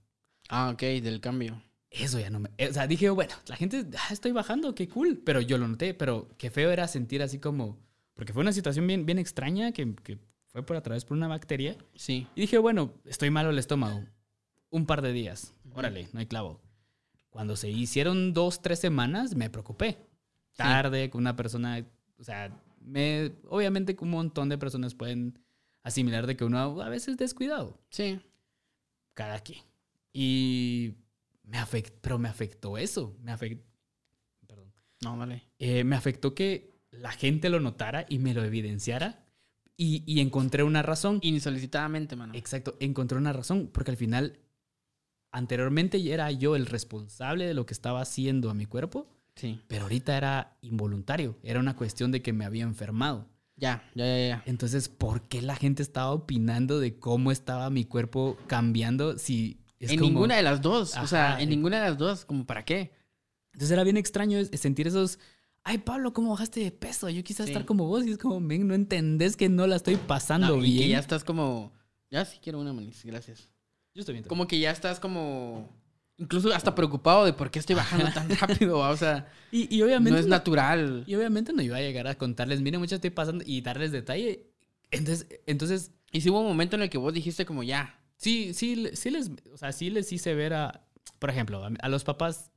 Ah, 0.50 0.70
ok, 0.70 0.80
del 1.02 1.20
cambio. 1.22 1.62
Eso 2.02 2.18
ya 2.18 2.30
no 2.30 2.40
me... 2.40 2.50
O 2.68 2.72
sea, 2.72 2.86
dije, 2.86 3.08
bueno, 3.10 3.34
la 3.46 3.56
gente, 3.56 3.86
ah, 3.96 4.12
estoy 4.12 4.32
bajando, 4.32 4.74
qué 4.74 4.88
cool. 4.88 5.22
Pero 5.24 5.40
yo 5.40 5.58
lo 5.58 5.68
noté, 5.68 5.94
pero 5.94 6.28
qué 6.38 6.50
feo 6.50 6.70
era 6.70 6.88
sentir 6.88 7.22
así 7.22 7.38
como... 7.38 7.78
Porque 8.14 8.32
fue 8.32 8.42
una 8.42 8.52
situación 8.52 8.86
bien, 8.86 9.06
bien 9.06 9.18
extraña 9.18 9.72
que, 9.72 9.94
que 9.96 10.18
fue 10.46 10.64
por 10.64 10.76
a 10.76 10.82
través 10.82 11.04
por 11.04 11.16
una 11.16 11.28
bacteria. 11.28 11.76
Sí. 11.94 12.26
Y 12.34 12.42
dije, 12.42 12.58
bueno, 12.58 12.94
estoy 13.04 13.30
malo 13.30 13.50
el 13.50 13.58
estómago. 13.58 14.04
Un 14.70 14.86
par 14.86 15.02
de 15.02 15.12
días. 15.12 15.52
Órale, 15.74 16.08
no 16.12 16.20
hay 16.20 16.26
clavo. 16.26 16.60
Cuando 17.30 17.56
se 17.56 17.70
hicieron 17.70 18.32
dos, 18.32 18.62
tres 18.62 18.78
semanas, 18.78 19.34
me 19.34 19.50
preocupé. 19.50 19.98
Tarde, 20.56 21.10
con 21.10 21.22
una 21.22 21.34
persona, 21.34 21.84
o 22.18 22.22
sea, 22.22 22.56
me, 22.80 23.32
obviamente 23.48 23.96
un 24.00 24.10
montón 24.10 24.48
de 24.48 24.58
personas 24.58 24.94
pueden 24.94 25.38
asimilar 25.82 26.26
de 26.26 26.36
que 26.36 26.44
uno 26.44 26.80
a 26.80 26.88
veces 26.88 27.08
es 27.08 27.16
descuidado. 27.16 27.80
Sí. 27.90 28.20
Cada 29.14 29.40
quien. 29.40 29.60
Y 30.12 30.94
me 31.44 31.58
afectó, 31.58 31.98
pero 32.00 32.18
me 32.18 32.28
afectó 32.28 32.76
eso. 32.78 33.16
Me 33.22 33.32
afectó, 33.32 33.64
perdón. 34.46 34.72
No, 35.02 35.16
vale. 35.16 35.42
Eh, 35.58 35.84
me 35.84 35.96
afectó 35.96 36.34
que 36.34 36.72
la 36.90 37.12
gente 37.12 37.48
lo 37.50 37.60
notara 37.60 38.06
y 38.08 38.18
me 38.18 38.34
lo 38.34 38.42
evidenciara. 38.44 39.24
Y, 39.76 40.02
y 40.06 40.20
encontré 40.20 40.62
una 40.62 40.82
razón. 40.82 41.18
Insolicitadamente, 41.22 42.14
mano. 42.16 42.34
Exacto, 42.34 42.76
encontré 42.80 43.18
una 43.18 43.32
razón, 43.32 43.68
porque 43.72 43.90
al 43.90 43.96
final, 43.96 44.38
anteriormente 45.32 46.00
ya 46.02 46.14
era 46.14 46.30
yo 46.30 46.56
el 46.56 46.66
responsable 46.66 47.46
de 47.46 47.54
lo 47.54 47.66
que 47.66 47.74
estaba 47.74 48.00
haciendo 48.00 48.50
a 48.50 48.54
mi 48.54 48.66
cuerpo, 48.66 49.08
Sí. 49.34 49.60
pero 49.66 49.82
ahorita 49.84 50.16
era 50.16 50.56
involuntario, 50.62 51.36
era 51.42 51.58
una 51.58 51.74
cuestión 51.74 52.12
de 52.12 52.22
que 52.22 52.32
me 52.32 52.44
había 52.44 52.62
enfermado. 52.62 53.26
Ya, 53.56 53.88
ya, 53.94 54.06
ya, 54.06 54.28
ya. 54.28 54.42
Entonces, 54.46 54.88
¿por 54.88 55.22
qué 55.28 55.42
la 55.42 55.56
gente 55.56 55.82
estaba 55.82 56.12
opinando 56.12 56.78
de 56.80 56.98
cómo 56.98 57.32
estaba 57.32 57.68
mi 57.70 57.84
cuerpo 57.84 58.36
cambiando 58.46 59.18
si 59.18 59.58
es 59.80 59.90
en 59.90 59.98
como- 59.98 60.10
ninguna 60.10 60.36
de 60.36 60.42
las 60.42 60.60
dos. 60.62 60.96
o 60.96 61.06
sea, 61.06 61.32
Ajá. 61.34 61.42
en 61.42 61.48
ninguna 61.50 61.82
de 61.82 61.88
las 61.90 61.98
dos. 61.98 62.24
Como, 62.24 62.46
¿para 62.46 62.64
qué? 62.64 62.92
Entonces 63.52 63.70
era 63.72 63.84
bien 63.84 63.96
extraño 63.96 64.38
sentir 64.54 64.86
esos, 64.88 65.18
ay 65.62 65.78
Pablo, 65.78 66.12
¿cómo 66.12 66.30
bajaste 66.30 66.60
de 66.60 66.70
peso? 66.72 67.08
Yo 67.08 67.22
quisiera 67.22 67.46
Sí. 67.46 67.52
estar 67.52 67.64
como 67.64 67.86
vos 67.86 68.04
y 68.06 68.10
es 68.10 68.18
como, 68.18 68.40
men, 68.40 68.66
no 68.66 68.74
entendés 68.74 69.36
que 69.36 69.48
no 69.48 69.66
la 69.66 69.76
estoy 69.76 69.96
pasando 69.96 70.56
No, 70.56 70.64
y 70.64 70.70
bien. 70.72 70.78
que 70.82 70.88
ya 70.90 70.98
estás 70.98 71.24
como... 71.24 71.72
Ya 72.10 72.24
sí 72.24 72.38
quiero 72.42 72.60
una, 72.60 72.72
manis. 72.72 73.02
Gracias. 73.04 73.48
Yo 73.94 74.00
estoy 74.00 74.14
bien. 74.14 74.24
Como 74.24 74.46
que 74.46 74.58
ya 74.58 74.70
estás 74.70 74.98
como... 75.00 75.68
Incluso 76.16 76.52
hasta 76.54 76.76
preocupado 76.76 77.24
de 77.24 77.32
por 77.32 77.50
qué 77.50 77.58
estoy 77.58 77.74
bajando 77.74 78.06
tan 78.12 78.28
rápido. 78.40 78.78
O 78.78 78.96
sea, 78.96 79.26
y, 79.50 79.74
y 79.74 79.82
obviamente 79.82 80.10
no 80.12 80.18
es 80.18 80.26
no- 80.26 80.30
natural. 80.30 81.02
Y 81.08 81.14
obviamente 81.16 81.52
no 81.52 81.60
iba 81.62 81.76
a 81.76 81.80
llegar 81.80 82.06
a 82.06 82.14
contarles, 82.16 82.60
miren, 82.60 82.78
mucho 82.80 82.94
estoy 82.94 83.10
pasando 83.10 83.42
y 83.46 83.62
darles 83.62 83.90
detalle. 83.90 84.46
Entonces, 84.92 85.26
entonces 85.46 85.90
Y 86.12 86.20
sí 86.20 86.30
hubo 86.30 86.40
un 86.40 86.46
momento 86.46 86.76
en 86.76 86.82
el 86.82 86.90
que 86.90 86.98
vos 86.98 87.12
dijiste 87.12 87.44
como 87.46 87.64
ya. 87.64 87.98
Sí, 88.24 88.54
sí, 88.54 88.88
sí 88.94 89.10
les, 89.10 89.30
o 89.52 89.56
sea, 89.56 89.70
sí 89.72 89.90
les 89.90 90.10
hice 90.12 90.34
ver 90.34 90.54
a, 90.54 90.86
por 91.18 91.28
ejemplo, 91.30 91.62
a, 91.64 91.68
a 91.80 91.88
los 91.88 92.04
papás, 92.04 92.50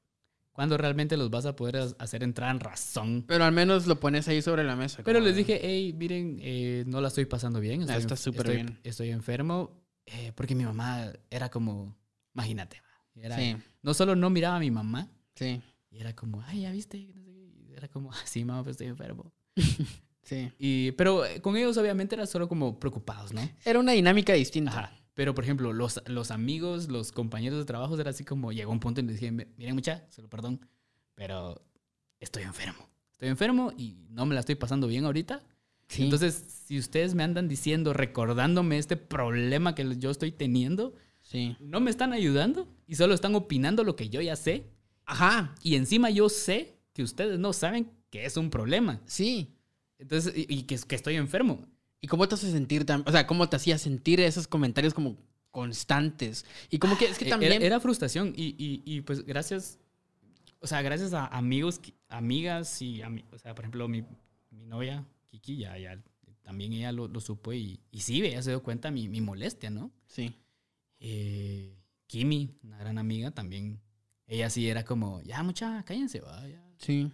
cuando 0.54 0.78
realmente 0.78 1.18
los 1.18 1.30
vas 1.30 1.46
a 1.46 1.56
poder 1.56 1.78
hacer 2.00 2.24
entrar 2.24 2.50
en 2.50 2.60
razón. 2.60 3.26
Pero 3.28 3.44
al 3.44 3.52
menos 3.52 3.86
lo 3.86 4.00
pones 4.00 4.28
ahí 4.28 4.42
sobre 4.42 4.64
la 4.64 4.76
mesa. 4.76 5.04
Pero 5.04 5.20
les 5.20 5.36
dije, 5.36 5.60
hey, 5.62 5.94
miren, 5.94 6.40
eh, 6.42 6.84
no 6.88 7.00
la 7.02 7.10
estoy 7.10 7.26
pasando 7.26 7.60
bien. 7.60 7.82
Estoy, 7.82 7.98
está 7.98 8.16
enf- 8.16 8.18
súper 8.18 8.48
bien. 8.52 8.80
Estoy 8.84 9.10
enfermo 9.12 9.84
eh, 10.08 10.32
porque 10.34 10.56
mi 10.56 10.64
mamá 10.64 11.12
era 11.30 11.50
como, 11.50 11.96
imagínate, 12.34 12.82
era- 13.16 13.36
Sí, 13.36 13.56
no 13.84 13.94
solo 13.94 14.16
no 14.16 14.30
miraba 14.32 14.56
a 14.56 14.60
mi 14.60 14.72
mamá, 14.72 15.12
sí, 15.36 15.62
y 15.92 16.00
era 16.00 16.16
como, 16.16 16.42
ay, 16.48 16.62
ya 16.62 16.72
viste, 16.72 16.98
no 17.14 17.24
sé 17.24 17.32
qué", 17.34 17.54
y 17.70 17.74
era 17.76 17.88
como, 17.90 18.12
sí, 18.26 18.44
mamá, 18.46 18.64
pues 18.64 18.76
estoy 18.76 18.88
enfermo. 18.88 19.32
sí. 20.24 20.52
Y, 20.58 20.92
pero 20.94 21.24
eh, 21.26 21.42
con 21.42 21.56
ellos 21.58 21.78
obviamente 21.78 22.16
era 22.16 22.26
solo 22.26 22.48
como 22.48 22.80
preocupados, 22.80 23.32
¿no? 23.34 23.48
Era 23.66 23.80
una 23.80 23.92
dinámica 23.92 24.34
distinta. 24.34 24.72
Ajá. 24.72 24.92
Pero, 25.18 25.34
por 25.34 25.44
ejemplo, 25.44 25.74
los, 25.74 26.00
los 26.06 26.30
amigos, 26.30 26.90
los 26.90 27.12
compañeros 27.12 27.58
de 27.58 27.66
trabajo, 27.66 28.00
era 28.00 28.12
así 28.12 28.24
como, 28.24 28.52
llegó 28.52 28.72
un 28.72 28.80
punto 28.80 29.02
el 29.02 29.08
que 29.08 29.14
dije, 29.14 29.32
"Me- 29.32 29.48
miren 29.58 29.74
mucha, 29.74 30.06
se 30.12 30.22
lo 30.22 30.30
perdón, 30.30 30.62
pero 31.16 31.60
estoy 32.20 32.44
enfermo. 32.44 32.88
Estoy 33.14 33.30
enfermo 33.30 33.74
y 33.76 33.96
no 34.12 34.28
me 34.28 34.36
la 34.36 34.42
estoy 34.42 34.54
pasando 34.54 34.86
bien 34.86 35.06
ahorita. 35.06 35.42
Sí. 35.88 36.04
Entonces, 36.04 36.36
si 36.68 36.78
ustedes 36.78 37.16
me 37.16 37.24
andan 37.24 37.48
diciendo, 37.48 37.94
recordándome 37.94 38.78
este 38.78 38.96
problema 38.96 39.74
que 39.74 39.98
yo 39.98 40.12
estoy 40.12 40.32
teniendo, 40.32 40.94
Sí. 41.24 41.58
no 41.60 41.80
me 41.80 41.90
están 41.90 42.14
ayudando 42.14 42.68
y 42.86 42.94
solo 42.94 43.16
están 43.16 43.34
opinando 43.34 43.84
lo 43.84 43.96
que 43.96 44.10
yo 44.10 44.22
ya 44.22 44.36
sé. 44.36 44.70
Ajá. 45.06 45.56
Y 45.64 45.78
encima 45.78 46.12
yo 46.12 46.30
sé 46.30 46.78
que 46.94 47.02
ustedes 47.02 47.40
no 47.40 47.54
saben 47.54 47.90
que 48.12 48.26
es 48.26 48.38
un 48.38 48.52
problema. 48.52 49.02
Sí. 49.06 49.56
Entonces, 49.98 50.32
y, 50.38 50.46
y 50.54 50.64
que, 50.64 50.78
que 50.78 50.96
estoy 50.96 51.16
enfermo. 51.16 51.66
¿Y 52.02 52.08
cómo 52.08 52.28
te 52.28 52.36
hace 52.36 52.52
sentir 52.52 52.86
tam- 52.86 53.04
O 53.08 53.12
sea, 53.12 53.26
¿cómo 53.28 53.50
te 53.50 53.56
hacía 53.56 53.78
sentir 53.78 54.20
esos 54.20 54.48
comentarios 54.48 54.94
como 54.94 55.18
constantes? 55.52 56.46
Y 56.70 56.78
como 56.80 56.98
que 56.98 57.06
es 57.06 57.18
que 57.18 57.26
Eh, 57.26 57.30
también... 57.30 57.54
Era, 57.54 57.66
era 57.66 57.80
frustración 57.80 58.34
y, 58.36 58.56
y- 58.58 58.84
y, 58.86 59.02
pues 59.02 59.26
gracias, 59.26 59.80
o 60.60 60.68
sea, 60.68 60.82
gracias 60.82 61.14
a 61.14 61.26
amigos, 61.28 61.82
amigas 62.10 62.82
y, 62.82 63.00
ami- 63.02 63.26
o 63.32 63.40
sea, 63.40 63.56
por 63.56 63.64
ejemplo, 63.66 63.88
mi, 63.88 64.04
mi 64.52 64.66
novia, 64.66 65.06
Kiki, 65.30 65.58
ya, 65.58 65.78
ya, 65.78 66.00
también 66.44 66.72
ella 66.74 66.92
lo, 66.92 67.08
lo 67.08 67.20
supo 67.20 67.52
y, 67.54 67.80
y 67.92 68.00
sí, 68.02 68.24
ella 68.26 68.42
se 68.44 68.52
dio 68.52 68.64
cuenta 68.64 68.92
mi, 68.92 69.10
mi 69.10 69.20
molestia, 69.22 69.70
¿no? 69.70 69.92
Sí. 70.08 70.34
Eh, 71.00 71.76
Kimi, 72.08 72.56
una 72.64 72.78
gran 72.78 72.98
amiga, 72.98 73.32
también, 73.32 73.82
ella 74.28 74.50
sí 74.50 74.70
era 74.70 74.86
como, 74.86 75.22
ya, 75.24 75.44
mucha, 75.44 75.84
cállense, 75.84 76.22
va, 76.22 76.48
ya. 76.48 76.64
Sí. 76.78 77.12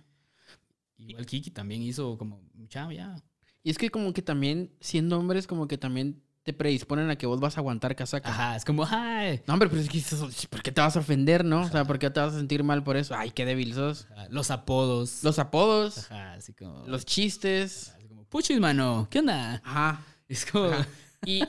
Igual 0.98 1.26
Kiki 1.26 1.50
también 1.52 1.82
hizo 1.82 2.18
como, 2.18 2.42
mucha, 2.54 2.92
ya. 2.94 3.16
Y 3.64 3.70
es 3.72 3.78
que 3.78 3.90
como 3.90 4.14
que 4.14 4.22
también, 4.22 4.72
siendo 4.80 5.18
hombres, 5.18 5.48
como 5.48 5.68
que 5.68 5.78
también 5.78 6.22
te 6.44 6.52
predisponen 6.52 7.10
a 7.10 7.16
que 7.16 7.26
vos 7.26 7.40
vas 7.40 7.56
a 7.58 7.62
aguantar 7.62 7.96
casaca. 7.96 8.30
Ajá, 8.30 8.56
es 8.58 8.66
como, 8.66 8.86
ay. 8.90 9.42
No, 9.48 9.54
hombre, 9.54 9.70
pero 9.70 9.82
es 9.82 9.90
que 9.90 10.02
¿por 10.50 10.62
qué 10.62 10.74
te 10.74 10.82
vas 10.82 10.98
a 10.98 11.00
ofender, 11.00 11.46
no? 11.46 11.62
O 11.62 11.70
sea, 11.70 11.86
¿por 11.86 11.98
qué 12.00 12.10
te 12.10 12.20
vas 12.20 12.34
a 12.34 12.38
sentir 12.38 12.64
mal 12.64 12.84
por 12.84 12.98
eso? 12.98 13.16
Ay, 13.16 13.32
qué 13.32 13.46
débil 13.46 13.74
sos. 13.74 14.08
Ajá, 14.12 14.28
Los 14.30 14.52
apodos. 14.52 15.24
Los 15.24 15.40
apodos, 15.40 16.12
Ajá, 16.12 16.34
así 16.34 16.54
como. 16.54 16.86
los 16.86 17.06
chistes. 17.06 17.94
así 17.96 18.08
como, 18.10 18.26
Puchis, 18.26 18.60
mano, 18.60 19.08
¿qué 19.10 19.20
onda? 19.20 19.62
Ajá. 19.64 20.02
Es 20.28 20.46
como. 20.46 20.66
Ajá. 20.66 20.86
Y 21.26 21.44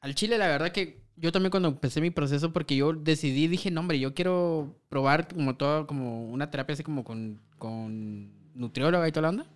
al 0.00 0.14
chile, 0.14 0.36
la 0.36 0.48
verdad 0.48 0.72
que 0.72 1.02
yo 1.16 1.32
también 1.32 1.50
cuando 1.50 1.68
empecé 1.68 2.02
mi 2.02 2.10
proceso, 2.10 2.52
porque 2.52 2.76
yo 2.76 2.92
decidí, 2.92 3.48
dije, 3.48 3.70
no, 3.70 3.80
hombre, 3.80 3.98
yo 3.98 4.12
quiero 4.14 4.78
probar 4.90 5.28
como 5.28 5.56
todo, 5.56 5.86
como 5.86 6.30
una 6.30 6.50
terapia 6.50 6.74
así 6.74 6.82
como 6.82 7.04
con, 7.04 7.40
con 7.58 8.30
nutrióloga 8.54 9.08
y 9.08 9.12
toda 9.12 9.22
la 9.22 9.28
onda. 9.30 9.46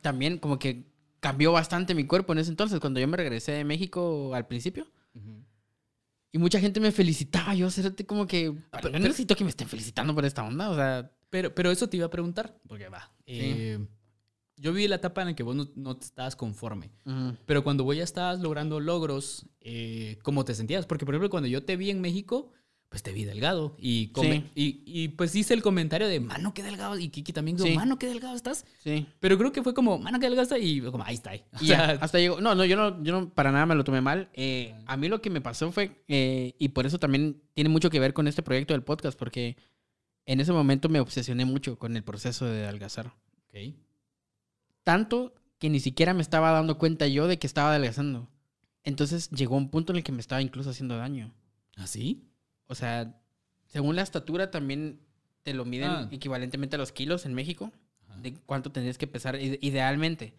También 0.00 0.38
como 0.38 0.58
que 0.58 0.86
cambió 1.20 1.52
bastante 1.52 1.94
mi 1.94 2.06
cuerpo 2.06 2.32
en 2.32 2.38
ese 2.40 2.50
entonces, 2.50 2.80
cuando 2.80 3.00
yo 3.00 3.08
me 3.08 3.16
regresé 3.16 3.52
de 3.52 3.64
México 3.64 4.34
al 4.34 4.46
principio. 4.46 4.86
Ujú. 5.14 5.44
Y 6.32 6.38
mucha 6.38 6.60
gente 6.60 6.80
me 6.80 6.92
felicitaba. 6.92 7.54
Yo, 7.54 7.68
como 8.06 8.26
que. 8.26 8.54
Pero- 8.70 8.90
no 8.90 8.98
necesito 9.00 9.34
que 9.36 9.44
me 9.44 9.50
estén 9.50 9.68
felicitando 9.68 10.14
por 10.14 10.24
esta 10.24 10.44
onda. 10.44 10.70
O 10.70 10.74
sea, 10.76 11.10
Pero, 11.28 11.54
pero 11.54 11.70
eso 11.70 11.88
te 11.88 11.96
iba 11.96 12.06
a 12.06 12.10
preguntar, 12.10 12.58
porque 12.66 12.88
va. 12.88 13.12
eh, 13.26 13.78
yo 14.56 14.72
vi 14.72 14.88
la 14.88 14.96
etapa 14.96 15.22
en 15.22 15.28
la 15.28 15.34
que 15.36 15.42
vos 15.42 15.54
no, 15.56 15.70
no 15.76 15.96
te 15.96 16.04
estabas 16.06 16.36
conforme. 16.36 16.90
ujú, 17.04 17.36
Pero 17.46 17.62
cuando 17.64 17.84
vos 17.84 17.96
ya 17.96 18.02
estabas 18.04 18.40
logrando 18.40 18.78
logros, 18.80 19.46
eh, 19.60 20.18
¿cómo 20.22 20.44
te 20.44 20.54
sentías? 20.54 20.86
Porque, 20.86 21.04
por 21.06 21.14
ejemplo, 21.14 21.30
cuando 21.30 21.48
yo 21.48 21.64
te 21.64 21.76
vi 21.76 21.90
en 21.90 22.00
México, 22.00 22.52
pues 22.90 23.02
te 23.02 23.12
vi 23.12 23.24
delgado. 23.24 23.74
Y, 23.78 24.08
come- 24.08 24.50
y, 24.54 24.82
y, 24.84 25.08
pues 25.08 25.34
hice 25.36 25.54
el 25.54 25.62
comentario 25.62 26.06
de, 26.08 26.20
mano, 26.20 26.52
qué 26.52 26.62
delgado. 26.62 26.98
Y 26.98 27.08
Kiki 27.08 27.32
también 27.32 27.56
dijo, 27.56 27.68
Sí. 27.68 27.74
mano, 27.76 27.98
qué 27.98 28.06
delgado 28.08 28.34
estás. 28.36 28.66
sí. 28.82 29.06
Pero 29.20 29.38
creo 29.38 29.52
que 29.52 29.62
fue 29.62 29.72
como, 29.74 29.96
mano, 29.98 30.18
qué 30.18 30.26
delgado 30.26 30.42
estás. 30.42 30.58
Y 30.60 30.80
como, 30.82 31.04
ahí 31.04 31.14
está. 31.14 31.30
ahí. 31.30 31.44
O 31.54 31.64
Y 31.64 31.68
ya, 31.68 31.76
sea, 31.86 31.98
hasta 32.02 32.18
llegó. 32.18 32.40
No, 32.42 32.54
no, 32.54 32.64
yo 32.64 32.76
no, 32.76 33.02
yo 33.02 33.12
no 33.18 33.30
para 33.30 33.52
nada 33.52 33.64
me 33.64 33.74
lo 33.76 33.84
tomé 33.84 34.00
mal. 34.00 34.28
Eh, 34.34 34.74
a 34.86 34.96
mí 34.96 35.08
lo 35.08 35.22
que 35.22 35.30
me 35.30 35.40
pasó 35.40 35.70
fue, 35.72 36.02
eh, 36.08 36.54
y 36.58 36.68
por 36.70 36.84
eso 36.84 36.98
también 36.98 37.40
tiene 37.54 37.70
mucho 37.70 37.88
que 37.90 38.00
ver 38.00 38.12
con 38.12 38.26
este 38.28 38.42
proyecto 38.42 38.74
del 38.74 38.82
podcast, 38.82 39.16
porque 39.18 39.56
en 40.26 40.40
ese 40.40 40.52
momento 40.52 40.88
me 40.88 40.98
obsesioné 41.00 41.44
mucho 41.44 41.78
con 41.78 41.96
el 41.96 42.02
proceso 42.02 42.44
de 42.44 42.64
adelgazar. 42.64 43.06
ok. 43.48 43.72
Tanto 44.82 45.34
que 45.58 45.68
ni 45.70 45.78
siquiera 45.80 46.14
me 46.14 46.22
estaba 46.22 46.50
dando 46.52 46.78
cuenta 46.78 47.06
yo 47.06 47.28
de 47.28 47.38
que 47.38 47.46
estaba 47.46 47.70
adelgazando. 47.70 48.28
Entonces 48.82 49.30
llegó 49.30 49.56
un 49.56 49.70
punto 49.70 49.92
en 49.92 49.98
el 49.98 50.04
que 50.04 50.12
me 50.12 50.20
estaba 50.20 50.40
incluso 50.42 50.70
haciendo 50.70 50.96
daño. 50.96 51.32
¿Así? 51.76 52.26
O 52.70 52.74
sea, 52.74 53.20
según 53.66 53.96
la 53.96 54.02
estatura 54.02 54.50
también 54.50 55.00
te 55.42 55.54
lo 55.54 55.64
miden 55.64 55.90
Ah. 55.90 56.08
equivalentemente 56.12 56.76
a 56.76 56.78
los 56.78 56.92
kilos 56.92 57.26
en 57.26 57.34
México, 57.34 57.72
Ajá. 58.08 58.20
de 58.20 58.34
cuánto 58.46 58.70
tendrías 58.72 58.96
que 58.98 59.06
pesar 59.06 59.36
ide- 59.36 59.58
idealmente. 59.60 60.34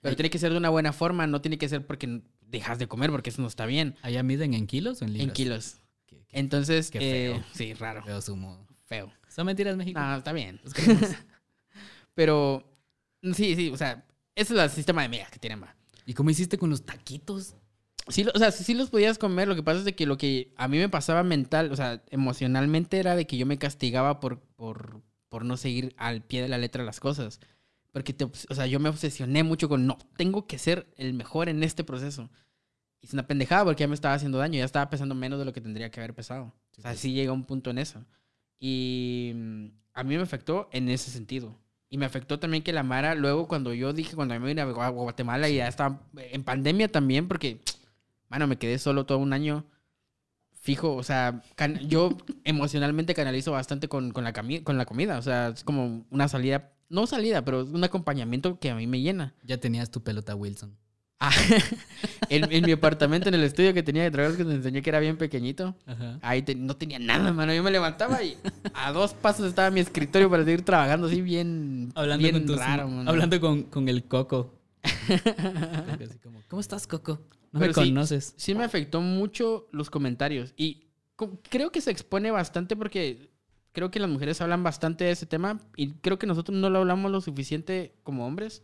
Pero 0.00 0.10
Ay. 0.12 0.16
tiene 0.16 0.30
que 0.30 0.38
ser 0.38 0.52
de 0.52 0.58
una 0.58 0.68
buena 0.70 0.92
forma, 0.92 1.26
no 1.26 1.40
tiene 1.40 1.58
que 1.58 1.68
ser 1.68 1.86
porque 1.86 2.22
dejas 2.40 2.78
de 2.78 2.86
comer, 2.88 3.10
porque 3.10 3.30
eso 3.30 3.40
no 3.42 3.48
está 3.48 3.66
bien. 3.66 3.96
¿Allá 4.02 4.22
miden 4.22 4.54
en 4.54 4.66
kilos 4.66 5.00
o 5.02 5.04
en 5.04 5.12
libras? 5.12 5.28
En 5.28 5.32
kilos. 5.34 5.76
Qué, 6.06 6.24
qué 6.28 6.38
Entonces, 6.38 6.90
Qué 6.90 6.98
eh, 6.98 7.34
feo. 7.34 7.44
sí, 7.54 7.74
raro, 7.74 8.02
feo 8.04 8.20
sumo. 8.20 8.66
feo. 8.84 9.12
¿Son 9.28 9.46
mentiras, 9.46 9.76
México? 9.76 9.98
No, 9.98 10.16
está 10.16 10.32
bien. 10.32 10.60
Pero, 12.14 12.64
sí, 13.34 13.54
sí, 13.56 13.70
o 13.70 13.76
sea, 13.76 14.04
ese 14.34 14.54
es 14.54 14.60
el 14.60 14.70
sistema 14.70 15.02
de 15.02 15.08
medidas 15.08 15.30
que 15.30 15.38
tienen, 15.38 15.62
va. 15.62 15.74
¿Y 16.04 16.14
cómo 16.14 16.30
hiciste 16.30 16.58
con 16.58 16.68
los 16.70 16.84
taquitos? 16.84 17.54
Sí, 18.08 18.26
o 18.34 18.38
sea, 18.38 18.50
sí, 18.50 18.74
los 18.74 18.90
podías 18.90 19.18
comer. 19.18 19.48
Lo 19.48 19.54
que 19.54 19.62
pasa 19.62 19.78
es 19.80 19.84
de 19.84 19.94
que 19.94 20.06
lo 20.06 20.18
que 20.18 20.52
a 20.56 20.68
mí 20.68 20.78
me 20.78 20.88
pasaba 20.88 21.22
mental, 21.22 21.70
o 21.72 21.76
sea, 21.76 22.02
emocionalmente 22.10 22.98
era 22.98 23.14
de 23.16 23.26
que 23.26 23.36
yo 23.36 23.46
me 23.46 23.58
castigaba 23.58 24.18
por, 24.20 24.40
por, 24.40 25.02
por 25.28 25.44
no 25.44 25.56
seguir 25.56 25.94
al 25.96 26.22
pie 26.22 26.42
de 26.42 26.48
la 26.48 26.58
letra 26.58 26.84
las 26.84 27.00
cosas. 27.00 27.40
Porque, 27.92 28.12
te, 28.12 28.24
o 28.24 28.54
sea, 28.54 28.66
yo 28.66 28.80
me 28.80 28.88
obsesioné 28.88 29.42
mucho 29.44 29.68
con, 29.68 29.86
no, 29.86 29.98
tengo 30.16 30.46
que 30.46 30.58
ser 30.58 30.92
el 30.96 31.14
mejor 31.14 31.48
en 31.48 31.62
este 31.62 31.84
proceso. 31.84 32.30
Y 33.00 33.06
es 33.06 33.12
una 33.12 33.26
pendejada 33.26 33.64
porque 33.64 33.82
ya 33.82 33.88
me 33.88 33.94
estaba 33.94 34.14
haciendo 34.14 34.38
daño, 34.38 34.58
ya 34.58 34.64
estaba 34.64 34.90
pesando 34.90 35.14
menos 35.14 35.38
de 35.38 35.44
lo 35.44 35.52
que 35.52 35.60
tendría 35.60 35.90
que 35.90 36.00
haber 36.00 36.14
pesado. 36.14 36.54
Sí, 36.72 36.80
o 36.80 36.82
sea, 36.82 36.94
sí 36.96 37.12
llega 37.12 37.32
un 37.32 37.44
punto 37.44 37.70
en 37.70 37.78
eso. 37.78 38.04
Y 38.58 39.32
mm, 39.34 39.66
a 39.94 40.04
mí 40.04 40.16
me 40.16 40.22
afectó 40.22 40.68
en 40.72 40.88
ese 40.88 41.10
sentido. 41.10 41.58
Y 41.88 41.98
me 41.98 42.06
afectó 42.06 42.38
también 42.38 42.62
que 42.62 42.72
la 42.72 42.82
Mara, 42.82 43.14
luego 43.14 43.46
cuando 43.48 43.74
yo 43.74 43.92
dije, 43.92 44.16
cuando 44.16 44.38
me 44.40 44.46
vine 44.46 44.62
a 44.62 44.66
Gua- 44.66 44.92
Guatemala 44.92 45.48
y 45.48 45.56
ya 45.56 45.68
estaba 45.68 46.00
en 46.16 46.42
pandemia 46.44 46.88
también, 46.88 47.28
porque, 47.28 47.60
mano, 48.32 48.46
me 48.46 48.56
quedé 48.56 48.78
solo 48.78 49.04
todo 49.06 49.18
un 49.18 49.32
año 49.34 49.66
fijo. 50.60 50.94
O 50.96 51.02
sea, 51.02 51.42
can- 51.54 51.78
yo 51.88 52.16
emocionalmente 52.44 53.14
canalizo 53.14 53.52
bastante 53.52 53.88
con, 53.88 54.10
con, 54.12 54.24
la 54.24 54.32
con 54.32 54.78
la 54.78 54.86
comida. 54.86 55.18
O 55.18 55.22
sea, 55.22 55.48
es 55.48 55.62
como 55.64 56.06
una 56.10 56.28
salida, 56.28 56.72
no 56.88 57.06
salida, 57.06 57.44
pero 57.44 57.64
un 57.64 57.84
acompañamiento 57.84 58.58
que 58.58 58.70
a 58.70 58.74
mí 58.74 58.86
me 58.86 59.00
llena. 59.00 59.34
Ya 59.44 59.58
tenías 59.58 59.90
tu 59.90 60.02
pelota 60.02 60.34
Wilson. 60.34 60.76
Ah, 61.24 61.30
en, 62.30 62.50
en 62.50 62.64
mi 62.64 62.72
apartamento, 62.72 63.28
en 63.28 63.34
el 63.36 63.44
estudio 63.44 63.72
que 63.74 63.82
tenía 63.84 64.02
de 64.02 64.10
trabajo, 64.10 64.36
que 64.36 64.44
te 64.44 64.54
enseñé 64.54 64.82
que 64.82 64.90
era 64.90 64.98
bien 64.98 65.16
pequeñito. 65.18 65.76
Ajá. 65.86 66.18
Ahí 66.22 66.42
te- 66.42 66.54
no 66.56 66.74
tenía 66.76 66.98
nada, 66.98 67.32
mano. 67.32 67.52
Yo 67.54 67.62
me 67.62 67.70
levantaba 67.70 68.22
y 68.24 68.36
a 68.74 68.90
dos 68.92 69.12
pasos 69.14 69.46
estaba 69.46 69.70
mi 69.70 69.78
escritorio 69.80 70.28
para 70.30 70.42
seguir 70.44 70.64
trabajando 70.64 71.06
así 71.06 71.20
bien, 71.22 71.92
Hablando, 71.94 72.22
bien 72.22 72.34
con, 72.34 72.46
tus- 72.46 72.58
raro, 72.58 72.88
mano. 72.88 73.08
hablando 73.10 73.40
con, 73.40 73.62
con 73.64 73.88
el 73.88 74.02
Coco. 74.04 74.58
Así 74.82 76.18
como, 76.18 76.40
¿Cómo 76.48 76.60
estás, 76.60 76.86
Coco? 76.88 77.20
No 77.52 77.60
Pero 77.60 77.72
me 77.76 77.84
sí, 77.84 77.90
conoces. 77.90 78.34
Sí 78.36 78.54
me 78.54 78.64
afectó 78.64 79.00
mucho 79.00 79.68
los 79.70 79.90
comentarios 79.90 80.54
y 80.56 80.86
creo 81.50 81.70
que 81.70 81.80
se 81.80 81.90
expone 81.90 82.30
bastante 82.30 82.76
porque 82.76 83.30
creo 83.72 83.90
que 83.90 84.00
las 84.00 84.10
mujeres 84.10 84.40
hablan 84.40 84.62
bastante 84.62 85.04
de 85.04 85.12
ese 85.12 85.26
tema 85.26 85.60
y 85.76 85.92
creo 85.92 86.18
que 86.18 86.26
nosotros 86.26 86.56
no 86.56 86.70
lo 86.70 86.80
hablamos 86.80 87.10
lo 87.10 87.20
suficiente 87.20 87.94
como 88.02 88.26
hombres. 88.26 88.62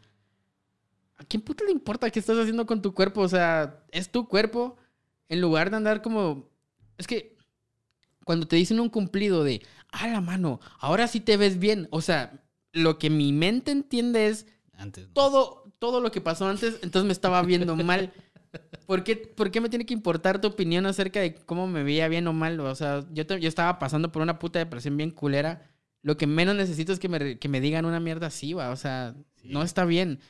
¿A 1.16 1.24
quién 1.24 1.42
puta 1.42 1.64
le 1.64 1.72
importa 1.72 2.10
qué 2.10 2.18
estás 2.20 2.38
haciendo 2.38 2.66
con 2.66 2.80
tu 2.80 2.94
cuerpo? 2.94 3.20
O 3.20 3.28
sea, 3.28 3.84
es 3.90 4.10
tu 4.10 4.28
cuerpo 4.28 4.76
en 5.28 5.40
lugar 5.40 5.70
de 5.70 5.76
andar 5.76 6.00
como... 6.02 6.48
Es 6.96 7.06
que 7.06 7.36
cuando 8.24 8.46
te 8.46 8.56
dicen 8.56 8.80
un 8.80 8.88
cumplido 8.88 9.42
de, 9.42 9.62
a 9.90 10.06
la 10.08 10.20
mano, 10.20 10.60
ahora 10.78 11.08
sí 11.08 11.20
te 11.20 11.36
ves 11.36 11.58
bien. 11.58 11.88
O 11.90 12.00
sea, 12.00 12.44
lo 12.72 12.98
que 12.98 13.10
mi 13.10 13.32
mente 13.32 13.70
entiende 13.70 14.28
es, 14.28 14.46
Antes. 14.74 15.06
no. 15.08 15.12
todo, 15.14 15.72
todo 15.78 16.00
lo 16.00 16.10
que 16.10 16.20
pasó 16.20 16.46
antes, 16.46 16.78
entonces 16.82 17.06
me 17.06 17.12
estaba 17.12 17.42
viendo 17.42 17.74
mal. 17.76 18.12
¿Por 18.86 19.04
qué, 19.04 19.16
por 19.16 19.50
qué 19.50 19.60
me 19.60 19.68
tiene 19.68 19.84
que 19.86 19.94
importar 19.94 20.40
tu 20.40 20.48
opinión 20.48 20.86
acerca 20.86 21.20
de 21.20 21.34
cómo 21.34 21.66
me 21.66 21.82
veía 21.82 22.08
bien 22.08 22.26
o 22.26 22.32
mal? 22.32 22.58
O 22.60 22.74
sea, 22.74 23.04
yo, 23.12 23.26
te- 23.26 23.40
yo 23.40 23.48
estaba 23.48 23.78
pasando 23.78 24.10
por 24.12 24.22
una 24.22 24.38
puta 24.38 24.58
depresión 24.58 24.96
bien 24.96 25.10
culera. 25.10 25.62
Lo 26.02 26.16
que 26.16 26.26
menos 26.26 26.54
necesito 26.56 26.92
es 26.92 26.98
que 26.98 27.08
me, 27.08 27.38
que 27.38 27.48
me 27.48 27.60
digan 27.60 27.84
una 27.84 28.00
mierda 28.00 28.28
así, 28.28 28.52
va. 28.54 28.70
O 28.70 28.76
sea, 28.76 29.14
Sí. 29.36 29.48
no 29.50 29.62
está 29.62 29.84
bien. 29.84 30.20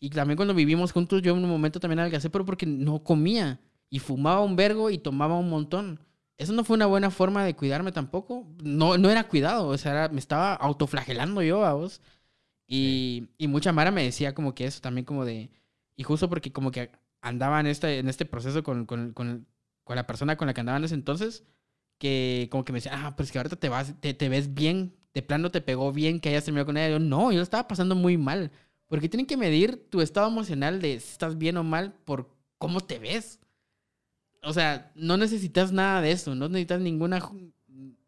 Y 0.00 0.10
también 0.10 0.36
cuando 0.36 0.54
vivimos 0.54 0.92
juntos, 0.92 1.22
yo 1.22 1.32
en 1.36 1.42
un 1.44 1.48
momento 1.50 1.80
también 1.80 2.00
adelgacé, 2.00 2.28
pero 2.30 2.44
porque 2.44 2.66
no 2.66 3.02
comía. 3.02 3.60
Y 3.90 3.98
fumaba 4.00 4.40
un 4.42 4.56
vergo 4.56 4.90
y 4.90 4.98
tomaba 4.98 5.38
un 5.38 5.48
montón. 5.48 6.00
Eso 6.36 6.52
no 6.52 6.62
fue 6.64 6.74
una 6.76 6.86
buena 6.86 7.10
forma 7.10 7.44
de 7.44 7.56
cuidarme 7.56 7.90
tampoco. 7.92 8.46
No, 8.62 8.96
no 8.98 9.10
era 9.10 9.26
cuidado, 9.28 9.68
o 9.68 9.78
sea, 9.78 9.92
era- 9.92 10.08
me 10.08 10.18
estaba 10.20 10.54
autoflagelando 10.54 11.42
yo 11.42 11.64
a 11.64 11.72
vos. 11.74 12.00
Y, 12.66 13.28
y 13.38 13.48
mucha 13.48 13.72
Mara 13.72 13.90
me 13.90 14.04
decía 14.04 14.34
como 14.34 14.54
que 14.54 14.66
eso 14.66 14.80
también 14.80 15.04
como 15.04 15.24
de... 15.24 15.50
Y 15.96 16.02
justo 16.04 16.28
porque 16.28 16.52
como 16.52 16.70
que 16.70 16.90
andaba 17.20 17.60
en 17.60 17.66
este, 17.66 17.98
en 17.98 18.08
este 18.08 18.24
proceso 18.24 18.62
con, 18.62 18.86
con, 18.86 19.12
con, 19.12 19.46
la 19.88 20.06
persona 20.06 20.36
con 20.36 20.46
la 20.46 20.54
que 20.54 20.60
andaba 20.60 20.78
en 20.78 20.84
ese 20.84 20.94
entonces, 20.94 21.44
que 21.98 22.48
como 22.50 22.64
que 22.64 22.72
me 22.72 22.78
decía, 22.78 22.92
ah, 22.94 23.16
pues 23.16 23.32
que 23.32 23.38
ahorita 23.38 23.56
te, 23.56 23.68
vas, 23.68 23.94
te, 24.00 24.14
te 24.14 24.28
ves 24.28 24.54
bien, 24.54 24.94
de 25.14 25.22
plano 25.22 25.50
te 25.50 25.60
pegó 25.60 25.92
bien 25.92 26.20
que 26.20 26.28
hayas 26.28 26.44
terminado 26.44 26.66
con 26.66 26.76
ella. 26.76 26.90
Yo, 26.90 26.98
no, 26.98 27.32
yo 27.32 27.38
lo 27.38 27.42
estaba 27.42 27.66
pasando 27.68 27.94
muy 27.94 28.16
mal. 28.16 28.50
Porque 28.86 29.08
tienen 29.08 29.26
que 29.26 29.36
medir 29.36 29.88
tu 29.90 30.00
estado 30.00 30.28
emocional 30.28 30.80
de 30.80 31.00
si 31.00 31.12
estás 31.12 31.36
bien 31.36 31.56
o 31.56 31.64
mal 31.64 31.92
por 32.04 32.30
cómo 32.56 32.80
te 32.80 32.98
ves. 32.98 33.40
O 34.42 34.52
sea, 34.52 34.92
no 34.94 35.16
necesitas 35.16 35.72
nada 35.72 36.00
de 36.00 36.12
eso, 36.12 36.34
no 36.34 36.48
necesitas 36.48 36.80
ninguna 36.80 37.20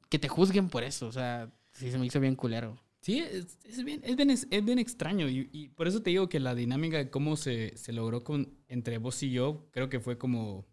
que 0.08 0.18
te 0.18 0.28
juzguen 0.28 0.68
por 0.68 0.82
eso. 0.84 1.06
O 1.06 1.12
sea, 1.12 1.50
sí 1.72 1.90
se 1.90 1.98
me 1.98 2.06
hizo 2.06 2.20
bien 2.20 2.36
culero. 2.36 2.78
Sí, 3.10 3.18
es, 3.20 3.58
es 3.64 3.84
bien, 3.84 4.00
es, 4.04 4.16
bien, 4.16 4.30
es 4.30 4.64
bien 4.64 4.78
extraño 4.78 5.28
y, 5.28 5.48
y 5.52 5.68
por 5.68 5.88
eso 5.88 6.02
te 6.02 6.10
digo 6.10 6.28
que 6.28 6.40
la 6.40 6.54
dinámica 6.54 6.96
de 6.98 7.10
cómo 7.10 7.36
se, 7.36 7.76
se 7.76 7.92
logró 7.92 8.22
con, 8.24 8.54
entre 8.68 8.98
vos 8.98 9.22
y 9.22 9.30
yo, 9.30 9.68
creo 9.72 9.88
que 9.88 10.00
fue 10.00 10.16
como 10.18 10.66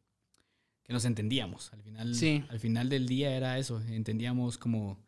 que 0.83 0.93
nos 0.93 1.05
entendíamos. 1.05 1.73
Al 1.73 1.81
final, 1.81 2.15
Sí. 2.15 2.43
al 2.49 2.59
final 2.59 2.89
del 2.89 3.07
día 3.07 3.35
era 3.35 3.57
eso, 3.59 3.81
entendíamos 3.81 4.57
como 4.57 5.03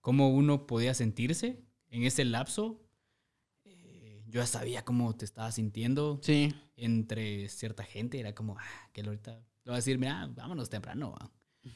cómo 0.00 0.30
uno 0.30 0.66
podía 0.66 0.94
sentirse 0.94 1.62
en 1.88 2.02
ese 2.04 2.24
lapso. 2.24 2.80
Eh, 3.64 4.24
yo 4.26 4.40
ya 4.40 4.46
sabía 4.46 4.84
cómo 4.84 5.14
te 5.14 5.24
estabas 5.24 5.54
sintiendo 5.56 6.20
Sí, 6.22 6.54
entre 6.76 7.48
cierta 7.48 7.84
gente, 7.84 8.18
era 8.18 8.34
como, 8.34 8.56
ah, 8.58 8.90
que 8.92 9.02
ahorita 9.02 9.32
le 9.64 9.70
va 9.70 9.74
a 9.74 9.76
decir, 9.76 9.98
mira, 9.98 10.26
vámonos 10.34 10.70
temprano. 10.70 11.12
va". 11.12 11.30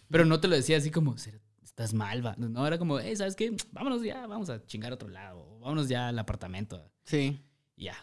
Pero 0.08 0.24
no 0.24 0.40
te 0.40 0.48
lo 0.48 0.56
decía 0.56 0.78
así 0.78 0.90
como, 0.90 1.18
"Ser- 1.18 1.40
estás 1.74 1.92
mal, 1.92 2.24
va". 2.24 2.34
No, 2.38 2.66
era 2.66 2.78
como, 2.78 3.00
hey, 3.00 3.16
¿sabes 3.16 3.34
qué? 3.36 3.56
Vámonos 3.72 4.02
ya, 4.02 4.26
vamos 4.26 4.48
a 4.48 4.64
chingar 4.64 4.92
a 4.92 4.94
otro 4.94 5.08
lado. 5.08 5.58
Vámonos 5.58 5.88
ya 5.88 6.08
al 6.08 6.18
apartamento. 6.18 6.90
sí. 7.04 7.40
Ya. 7.76 7.96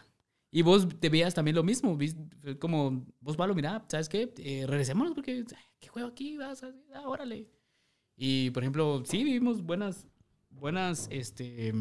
Y 0.54 0.60
vos 0.60 0.86
te 1.00 1.08
veías 1.08 1.32
también 1.32 1.54
lo 1.56 1.62
mismo, 1.62 1.96
como, 2.58 3.06
vos, 3.20 3.38
Pablo, 3.38 3.54
mira, 3.54 3.82
¿sabes 3.88 4.10
qué? 4.10 4.34
Eh, 4.36 4.66
regresémonos 4.66 5.14
porque, 5.14 5.46
¿qué 5.80 5.88
juego 5.88 6.08
aquí? 6.08 6.36
Vas, 6.36 6.62
ah, 6.62 7.08
órale. 7.08 7.48
Y, 8.18 8.50
por 8.50 8.62
ejemplo, 8.62 9.02
sí 9.06 9.24
vivimos 9.24 9.62
buenas, 9.62 10.06
buenas, 10.50 11.08
este, 11.10 11.72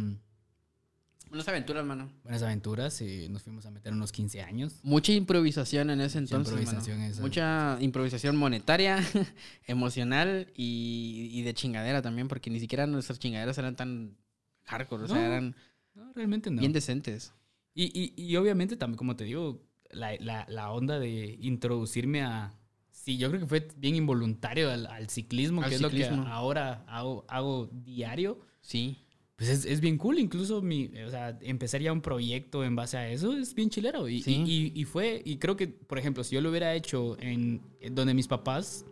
Unas 1.31 1.47
aventuras, 1.47 1.85
mano. 1.85 2.11
buenas 2.23 2.43
aventuras. 2.43 3.01
eh, 3.01 3.27
nos 3.29 3.43
fuimos 3.43 3.65
a 3.65 3.71
meter 3.71 3.93
unos 3.93 4.11
15 4.11 4.41
años. 4.41 4.79
Mucha 4.83 5.13
improvisación 5.13 5.89
en 5.89 6.01
ese 6.01 6.19
Mucha 6.19 6.35
entonces. 6.35 6.53
mano. 6.53 6.61
improvisación 6.69 7.01
esa. 7.01 7.21
Mucha 7.21 7.77
improvisación 7.79 8.35
monetaria, 8.35 8.97
emocional 9.67 10.51
y, 10.55 11.29
y 11.31 11.41
de 11.43 11.53
chingadera 11.53 12.01
también, 12.01 12.27
porque 12.27 12.49
ni 12.49 12.59
siquiera 12.59 12.85
nuestras 12.87 13.19
chingaderas 13.19 13.57
eran 13.57 13.75
tan 13.75 14.17
hardcore, 14.65 15.03
o 15.03 15.07
sea, 15.07 15.15
No, 15.17 15.21
eran 15.25 15.55
No, 15.95 16.13
realmente 16.13 16.49
no. 16.51 16.59
bien 16.59 16.73
decentes. 16.73 17.33
Y, 17.73 17.85
y, 17.97 18.13
y 18.21 18.35
obviamente 18.35 18.75
también, 18.75 18.97
como 18.97 19.15
te 19.15 19.23
digo, 19.23 19.63
la, 19.91 20.15
la, 20.19 20.45
la 20.49 20.71
onda 20.71 20.99
de 20.99 21.37
introducirme 21.41 22.21
a... 22.23 22.53
Sí, 22.91 23.17
yo 23.17 23.29
creo 23.29 23.39
que 23.41 23.47
fue 23.47 23.67
bien 23.77 23.95
involuntario 23.95 24.69
al, 24.69 24.85
al 24.85 25.09
ciclismo, 25.09 25.63
Al 25.63 25.69
que 25.69 25.75
es 25.75 25.81
lo 25.81 25.89
ciclismo. 25.89 26.23
que 26.25 26.29
ahora 26.29 26.83
hago, 26.87 27.25
hago 27.29 27.67
diario. 27.71 28.41
Sí. 28.59 28.97
Pues 29.41 29.49
es, 29.49 29.65
es 29.65 29.81
bien 29.81 29.97
cool. 29.97 30.19
Incluso 30.19 30.61
mi, 30.61 30.91
o 31.03 31.09
sea, 31.09 31.35
empezar 31.41 31.81
ya 31.81 31.91
un 31.91 32.01
proyecto 32.01 32.63
en 32.63 32.75
base 32.75 32.95
a 32.97 33.09
eso 33.09 33.33
es 33.35 33.55
bien 33.55 33.71
chilero. 33.71 34.07
Y, 34.07 34.21
Sí. 34.21 34.43
y, 34.45 34.79
y 34.79 34.85
fue, 34.85 35.19
y 35.25 35.37
creo 35.37 35.55
que, 35.57 35.67
por 35.67 35.97
ejemplo, 35.97 36.23
si 36.23 36.35
yo 36.35 36.41
lo 36.41 36.49
hubiera 36.51 36.75
hecho 36.75 37.17
en, 37.19 37.59
en 37.79 37.95
donde 37.95 38.13
mis 38.13 38.27
papás, 38.27 38.85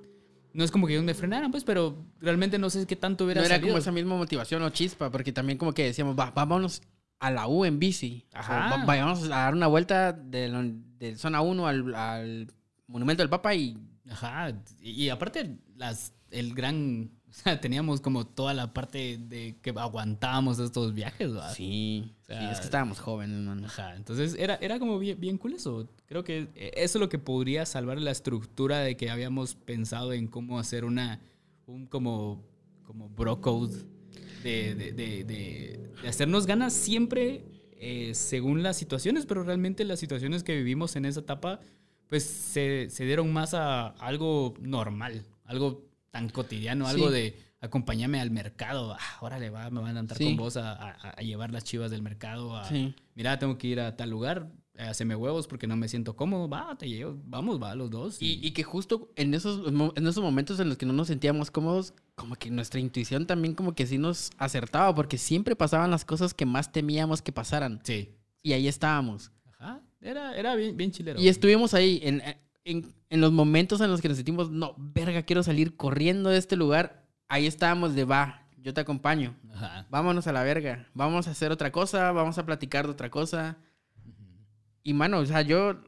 no 0.53 0.63
es 0.63 0.71
como 0.71 0.87
que 0.87 0.93
ellos 0.93 1.05
me 1.05 1.13
frenaran, 1.13 1.51
pues, 1.51 1.63
pero 1.63 2.03
realmente 2.19 2.57
no 2.57 2.71
sé 2.71 2.87
qué 2.87 2.95
tanto 2.95 3.25
hubiera 3.25 3.41
No 3.41 3.45
era 3.45 3.57
salido. 3.57 3.73
como 3.73 3.77
esa 3.77 3.91
misma 3.91 4.17
motivación 4.17 4.63
o 4.63 4.69
chispa, 4.71 5.11
porque 5.11 5.31
también 5.31 5.59
como 5.59 5.71
que 5.73 5.83
decíamos, 5.83 6.17
va, 6.17 6.31
vámonos 6.31 6.81
a 7.19 7.29
la 7.29 7.47
U 7.47 7.65
en 7.65 7.77
bici. 7.77 8.25
O 8.29 8.31
sea, 8.31 8.65
Ajá. 8.65 8.77
va- 8.77 8.85
vayamos 8.85 9.23
a 9.25 9.27
dar 9.27 9.53
una 9.53 9.67
vuelta 9.67 10.13
de, 10.13 10.49
de 10.97 11.15
zona 11.15 11.41
1 11.41 11.67
al, 11.67 11.93
al 11.93 12.47
Monumento 12.87 13.21
del 13.21 13.29
Papa 13.29 13.53
y... 13.53 13.77
Ajá, 14.09 14.51
y, 14.81 15.03
y 15.03 15.09
aparte 15.09 15.57
las, 15.75 16.15
el 16.31 16.55
gran, 16.55 17.11
o 17.29 17.33
sea, 17.33 17.59
teníamos 17.61 18.01
como 18.01 18.25
toda 18.25 18.53
la 18.53 18.73
parte 18.73 19.17
de 19.17 19.55
que 19.61 19.69
aguantábamos 19.71 20.59
estos 20.59 20.93
viajes. 20.93 21.29
Sí, 21.55 22.13
O 22.21 22.25
sea, 22.25 22.39
sí, 22.41 22.45
es 22.47 22.59
que 22.59 22.65
estábamos 22.65 22.99
jóvenes, 22.99 23.37
mano. 23.39 23.65
Ajá, 23.65 23.95
entonces 23.95 24.35
era, 24.37 24.55
era 24.55 24.79
como 24.79 24.97
bien, 24.99 25.19
bien 25.19 25.37
cool 25.37 25.53
eso. 25.53 25.87
Creo 26.07 26.23
que 26.23 26.47
eh, 26.55 26.71
eso 26.75 26.97
es 26.97 27.01
lo 27.01 27.09
que 27.09 27.19
podría 27.19 27.65
salvar 27.65 27.99
la 27.99 28.11
estructura 28.11 28.79
de 28.79 28.97
que 28.97 29.09
habíamos 29.09 29.55
pensado 29.55 30.13
en 30.13 30.27
cómo 30.27 30.59
hacer 30.59 30.85
una, 30.85 31.21
un 31.67 31.85
como, 31.85 32.43
como 32.83 33.09
bro 33.09 33.41
code 33.41 33.83
de, 34.43 34.73
de, 34.75 34.91
de, 34.93 35.23
de- 35.23 35.89
de 36.01 36.07
hacernos 36.07 36.45
ganas 36.47 36.73
siempre 36.73 37.43
eh, 37.81 38.13
según 38.15 38.63
las 38.63 38.77
situaciones, 38.77 39.25
pero 39.25 39.43
realmente 39.43 39.83
las 39.85 39.99
situaciones 39.99 40.43
que 40.43 40.55
vivimos 40.55 40.95
en 40.95 41.05
esa 41.05 41.19
etapa 41.21 41.59
pues 42.07 42.23
se, 42.23 42.89
se 42.89 43.05
dieron 43.05 43.31
más 43.31 43.53
a 43.53 43.89
algo 43.89 44.55
normal, 44.61 45.25
algo 45.45 45.88
tan 46.11 46.29
cotidiano, 46.29 46.85
Sí. 46.85 46.91
algo 46.91 47.11
de 47.11 47.37
acompáñame 47.61 48.19
al 48.21 48.31
mercado, 48.31 48.95
ah, 48.97 49.17
órale, 49.21 49.49
va, 49.49 49.69
me 49.69 49.81
van 49.81 49.97
a 49.97 49.99
andar 49.99 50.17
Sí. 50.17 50.23
con 50.23 50.37
vos 50.37 50.55
a, 50.57 50.71
a- 50.73 51.09
a 51.17 51.21
llevar 51.21 51.51
las 51.51 51.63
chivas 51.65 51.91
del 51.91 52.01
mercado, 52.01 52.55
a, 52.55 52.63
Sí. 52.69 52.95
mira, 53.15 53.37
tengo 53.37 53.57
que 53.57 53.67
ir 53.67 53.79
a 53.81 53.97
tal 53.97 54.09
lugar, 54.09 54.49
haceme 54.77 55.13
huevos 55.13 55.45
porque 55.45 55.67
no 55.67 55.75
me 55.75 55.89
siento 55.89 56.15
cómodo, 56.15 56.47
va, 56.47 56.77
te 56.77 56.87
llevo, 56.87 57.19
vamos, 57.25 57.61
va, 57.61 57.75
los 57.75 57.89
dos. 57.89 58.21
Y, 58.21 58.39
y 58.41 58.51
que 58.51 58.63
justo 58.63 59.11
en 59.17 59.33
esos, 59.33 59.67
en 59.67 60.07
esos 60.07 60.23
momentos 60.23 60.57
en 60.61 60.69
los 60.69 60.77
que 60.77 60.85
no 60.85 60.93
nos 60.93 61.07
sentíamos 61.07 61.51
cómodos, 61.51 61.93
como 62.15 62.35
que 62.35 62.49
nuestra 62.49 62.79
intuición 62.79 63.27
también 63.27 63.55
como 63.55 63.75
que 63.75 63.85
sí 63.85 63.97
nos 63.97 64.29
acertaba, 64.37 64.95
porque 64.95 65.17
siempre 65.17 65.53
pasaban 65.57 65.91
las 65.91 66.05
cosas 66.05 66.33
que 66.33 66.45
más 66.45 66.71
temíamos 66.71 67.21
que 67.21 67.33
pasaran. 67.33 67.81
sí, 67.83 68.15
Y 68.41 68.53
ahí 68.53 68.69
estábamos. 68.69 69.31
ajá, 69.59 69.81
era, 69.99 70.37
era 70.37 70.55
bien, 70.55 70.77
bien 70.77 70.91
chilero. 70.91 71.19
Y 71.19 71.27
estuvimos 71.27 71.73
ahí 71.73 71.99
en, 72.03 72.21
en, 72.65 72.93
en 73.09 73.21
los 73.21 73.31
momentos 73.31 73.81
en 73.81 73.89
los 73.91 74.01
que 74.01 74.07
nos 74.09 74.17
sentimos, 74.17 74.49
no, 74.51 74.75
verga, 74.77 75.23
quiero 75.23 75.43
salir 75.43 75.75
corriendo 75.75 76.29
de 76.29 76.37
este 76.37 76.55
lugar. 76.55 77.05
Ahí 77.27 77.45
estábamos 77.47 77.95
de, 77.95 78.05
va, 78.05 78.47
yo 78.57 78.73
te 78.73 78.81
acompaño. 78.81 79.35
Ajá. 79.53 79.87
Vámonos 79.89 80.27
a 80.27 80.33
la 80.33 80.43
verga. 80.43 80.87
Vamos 80.93 81.27
a 81.27 81.31
hacer 81.31 81.51
otra 81.51 81.71
cosa, 81.71 82.11
vamos 82.11 82.37
a 82.37 82.45
platicar 82.45 82.85
de 82.85 82.91
otra 82.91 83.09
cosa. 83.09 83.57
Y, 84.83 84.93
mano, 84.93 85.19
o 85.19 85.25
sea, 85.25 85.41
yo 85.41 85.81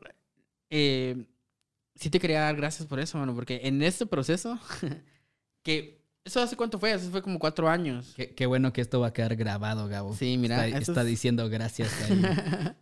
eh, 0.70 1.26
sí 1.96 2.10
te 2.10 2.20
quería 2.20 2.42
dar 2.42 2.56
gracias 2.56 2.88
por 2.88 3.00
eso, 3.00 3.18
mano, 3.18 3.34
porque 3.34 3.62
en 3.64 3.82
este 3.82 4.06
proceso, 4.06 4.60
que 5.64 6.02
eso 6.24 6.40
hace 6.42 6.56
cuánto 6.56 6.78
fue, 6.80 6.92
eso 6.94 7.10
fue 7.10 7.22
como 7.22 7.40
cuatro 7.40 7.68
años. 7.70 8.14
Qué, 8.16 8.36
qué 8.36 8.46
bueno 8.46 8.72
que 8.74 8.82
esto 8.82 9.00
va 9.00 9.08
a 9.08 9.14
quedar 9.14 9.36
grabado, 9.36 9.88
Gabo. 9.88 10.14
Sí, 10.16 10.38
mira, 10.38 10.66
Está, 10.68 10.78
esto 10.80 10.92
está 10.92 11.02
es- 11.02 11.08
diciendo 11.08 11.50
gracias 11.50 11.92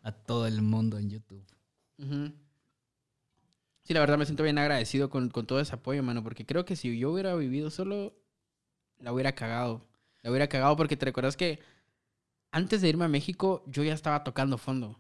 a 0.04 0.12
todo 0.12 0.45
el 0.47 0.62
mundo 0.62 0.97
en 0.97 1.10
YouTube. 1.10 1.45
Ujú. 1.97 2.32
Sí, 3.89 3.95
la 3.95 4.02
verdad 4.02 4.19
me 4.19 4.25
siento 4.28 4.43
bien 4.43 4.60
agradecido 4.60 5.10
con, 5.10 5.30
con 5.32 5.47
todo 5.47 5.60
ese 5.60 5.73
apoyo, 5.73 6.04
mano, 6.04 6.21
porque 6.23 6.45
creo 6.45 6.63
que 6.63 6.75
si 6.75 6.95
yo 6.99 7.10
hubiera 7.12 7.34
vivido 7.34 7.71
solo, 7.71 8.13
la 8.99 9.12
hubiera 9.12 9.32
cagado. 9.34 9.84
La 10.21 10.30
hubiera 10.30 10.47
cagado 10.47 10.75
porque 10.75 10.95
te 10.95 11.06
recuerdas 11.08 11.36
que 11.36 11.58
antes 12.52 12.82
de 12.82 12.89
irme 12.89 13.06
a 13.06 13.08
México, 13.08 13.63
yo 13.65 13.84
ya 13.84 13.95
estaba 13.95 14.23
tocando 14.23 14.60
fondo. 14.60 14.99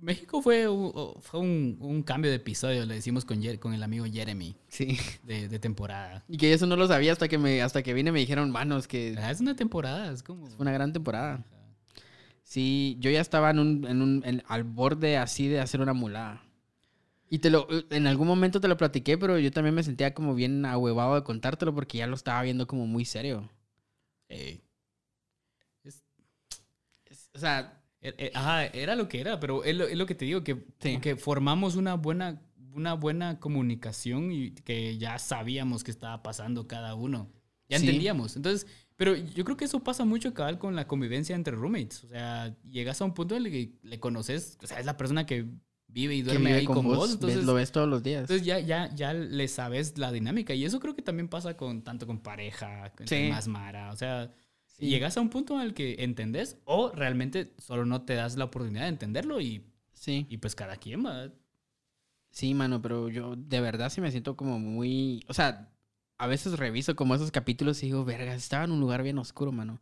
México 0.00 0.42
fue, 0.42 0.68
un, 0.68 1.14
fue 1.20 1.38
un, 1.38 1.76
un 1.78 2.02
cambio 2.02 2.28
de 2.32 2.38
episodio, 2.38 2.84
le 2.86 2.94
decimos 2.96 3.24
con, 3.24 3.40
Jer- 3.40 3.60
con 3.60 3.72
el 3.72 3.84
amigo 3.84 4.04
Jeremy 4.04 4.56
Sí. 4.66 4.98
de, 5.22 5.46
de 5.48 5.58
temporada. 5.60 6.24
Y 6.26 6.38
que 6.38 6.52
eso 6.52 6.66
no 6.66 6.74
lo 6.74 6.88
sabía 6.88 7.12
hasta 7.12 7.28
que 7.28 7.38
me, 7.38 7.62
hasta 7.62 7.84
que 7.84 7.94
vine 7.94 8.10
me 8.10 8.18
dijeron, 8.18 8.50
manos, 8.50 8.88
que 8.88 9.14
Ah, 9.16 9.30
Es 9.30 9.40
una 9.40 9.54
temporada, 9.54 10.10
es 10.12 10.24
como... 10.24 10.48
fue 10.48 10.56
una 10.58 10.72
gran 10.72 10.92
temporada. 10.92 11.44
Sí, 12.42 12.96
yo 12.98 13.12
ya 13.12 13.20
estaba 13.20 13.50
en 13.50 13.60
un, 13.60 13.86
en 13.86 14.02
un, 14.02 14.22
en- 14.26 14.42
al 14.48 14.64
borde 14.64 15.18
así 15.18 15.46
de 15.46 15.60
hacer 15.60 15.80
una 15.80 15.92
mulada. 15.92 16.42
Y 17.28 17.38
te 17.40 17.50
lo, 17.50 17.66
en 17.90 18.06
algún 18.06 18.26
momento 18.28 18.60
te 18.60 18.68
lo 18.68 18.76
platiqué, 18.76 19.18
pero 19.18 19.38
yo 19.38 19.50
también 19.50 19.74
me 19.74 19.82
sentía 19.82 20.14
como 20.14 20.34
bien 20.34 20.64
ahuevado 20.64 21.14
de 21.16 21.24
contártelo 21.24 21.74
porque 21.74 21.98
ya 21.98 22.06
lo 22.06 22.14
estaba 22.14 22.42
viendo 22.42 22.66
como 22.66 22.86
muy 22.86 23.04
serio. 23.04 23.50
Ey. 24.28 24.62
Es- 25.84 27.30
o 27.34 27.38
sea, 27.38 27.72
Eh, 28.02 28.14
eh, 28.18 28.30
Ajá, 28.34 28.66
era 28.66 28.94
lo 28.94 29.08
que 29.08 29.20
era, 29.20 29.40
pero 29.40 29.64
es 29.64 29.74
lo, 29.74 29.84
es 29.88 29.96
lo 29.96 30.06
que 30.06 30.14
te 30.14 30.26
digo, 30.26 30.44
que, 30.44 30.64
Sí. 30.78 30.98
que 31.00 31.16
formamos 31.16 31.74
una 31.74 31.94
buena, 31.94 32.40
una 32.72 32.92
buena 32.92 33.40
comunicación 33.40 34.30
y 34.30 34.52
que 34.52 34.96
ya 34.98 35.18
sabíamos 35.18 35.82
qué 35.82 35.90
estaba 35.90 36.22
pasando 36.22 36.68
cada 36.68 36.94
uno. 36.94 37.32
Ya 37.68 37.78
Sí. 37.80 37.86
entendíamos. 37.86 38.36
Entonces, 38.36 38.66
pero 38.96 39.16
yo 39.16 39.44
creo 39.44 39.56
que 39.56 39.64
eso 39.64 39.82
pasa 39.82 40.04
mucho 40.04 40.34
cabal 40.34 40.58
con 40.58 40.76
la 40.76 40.86
convivencia 40.86 41.34
entre 41.34 41.56
roommates. 41.56 42.04
O 42.04 42.08
sea, 42.08 42.54
llegas 42.70 43.00
a 43.00 43.06
un 43.06 43.14
punto 43.14 43.34
en 43.34 43.46
el 43.46 43.50
que 43.50 43.72
le 43.82 43.98
conoces, 43.98 44.56
o 44.62 44.66
sea, 44.66 44.78
es 44.78 44.86
la 44.86 44.96
persona 44.98 45.26
que 45.26 45.46
vive 45.96 46.14
y 46.14 46.20
duerme 46.22 46.50
vive 46.50 46.58
ahí 46.60 46.64
con, 46.66 46.84
vos. 46.84 47.10
entonces, 47.12 47.38
ves- 47.38 47.46
lo 47.46 47.54
ves 47.54 47.72
todos 47.72 47.88
los 47.88 48.02
días. 48.02 48.20
entonces 48.20 48.46
ya, 48.46 48.60
ya, 48.60 48.94
ya 48.94 49.14
le 49.14 49.48
sabes 49.48 49.96
la 49.96 50.12
dinámica. 50.12 50.52
Y 50.54 50.64
eso 50.66 50.78
creo 50.78 50.94
que 50.94 51.00
también 51.00 51.26
pasa 51.28 51.56
con 51.56 51.80
tanto 51.82 52.06
con 52.06 52.18
pareja, 52.20 52.92
con 52.94 53.08
Sí. 53.08 53.28
más 53.30 53.48
Mara. 53.48 53.90
O 53.92 53.96
sea, 53.96 54.30
Sí. 54.66 54.88
llegas 54.88 55.16
a 55.16 55.22
un 55.22 55.30
punto 55.30 55.54
en 55.54 55.62
el 55.62 55.72
que 55.72 55.96
entendés 56.00 56.58
o 56.66 56.90
realmente 56.92 57.54
solo 57.56 57.86
no 57.86 58.02
te 58.02 58.12
das 58.14 58.36
la 58.36 58.44
oportunidad 58.44 58.82
de 58.82 58.88
entenderlo 58.88 59.40
y, 59.40 59.64
Sí. 59.94 60.26
y 60.28 60.36
pues 60.36 60.54
cada 60.54 60.76
quien 60.76 61.04
va. 61.06 61.32
Sí, 62.30 62.52
mano, 62.52 62.82
pero 62.82 63.08
yo 63.08 63.34
de 63.34 63.60
verdad 63.62 63.88
sí 63.88 64.02
me 64.02 64.10
siento 64.10 64.36
como 64.36 64.58
muy... 64.58 65.24
O 65.28 65.32
sea, 65.32 65.72
a 66.18 66.26
veces 66.26 66.58
reviso 66.58 66.94
como 66.94 67.14
esos 67.14 67.30
capítulos 67.30 67.82
y 67.82 67.86
digo, 67.86 68.04
verga, 68.04 68.34
estaba 68.34 68.64
en 68.64 68.72
un 68.72 68.80
lugar 68.80 69.02
bien 69.02 69.16
oscuro, 69.16 69.50
mano. 69.52 69.80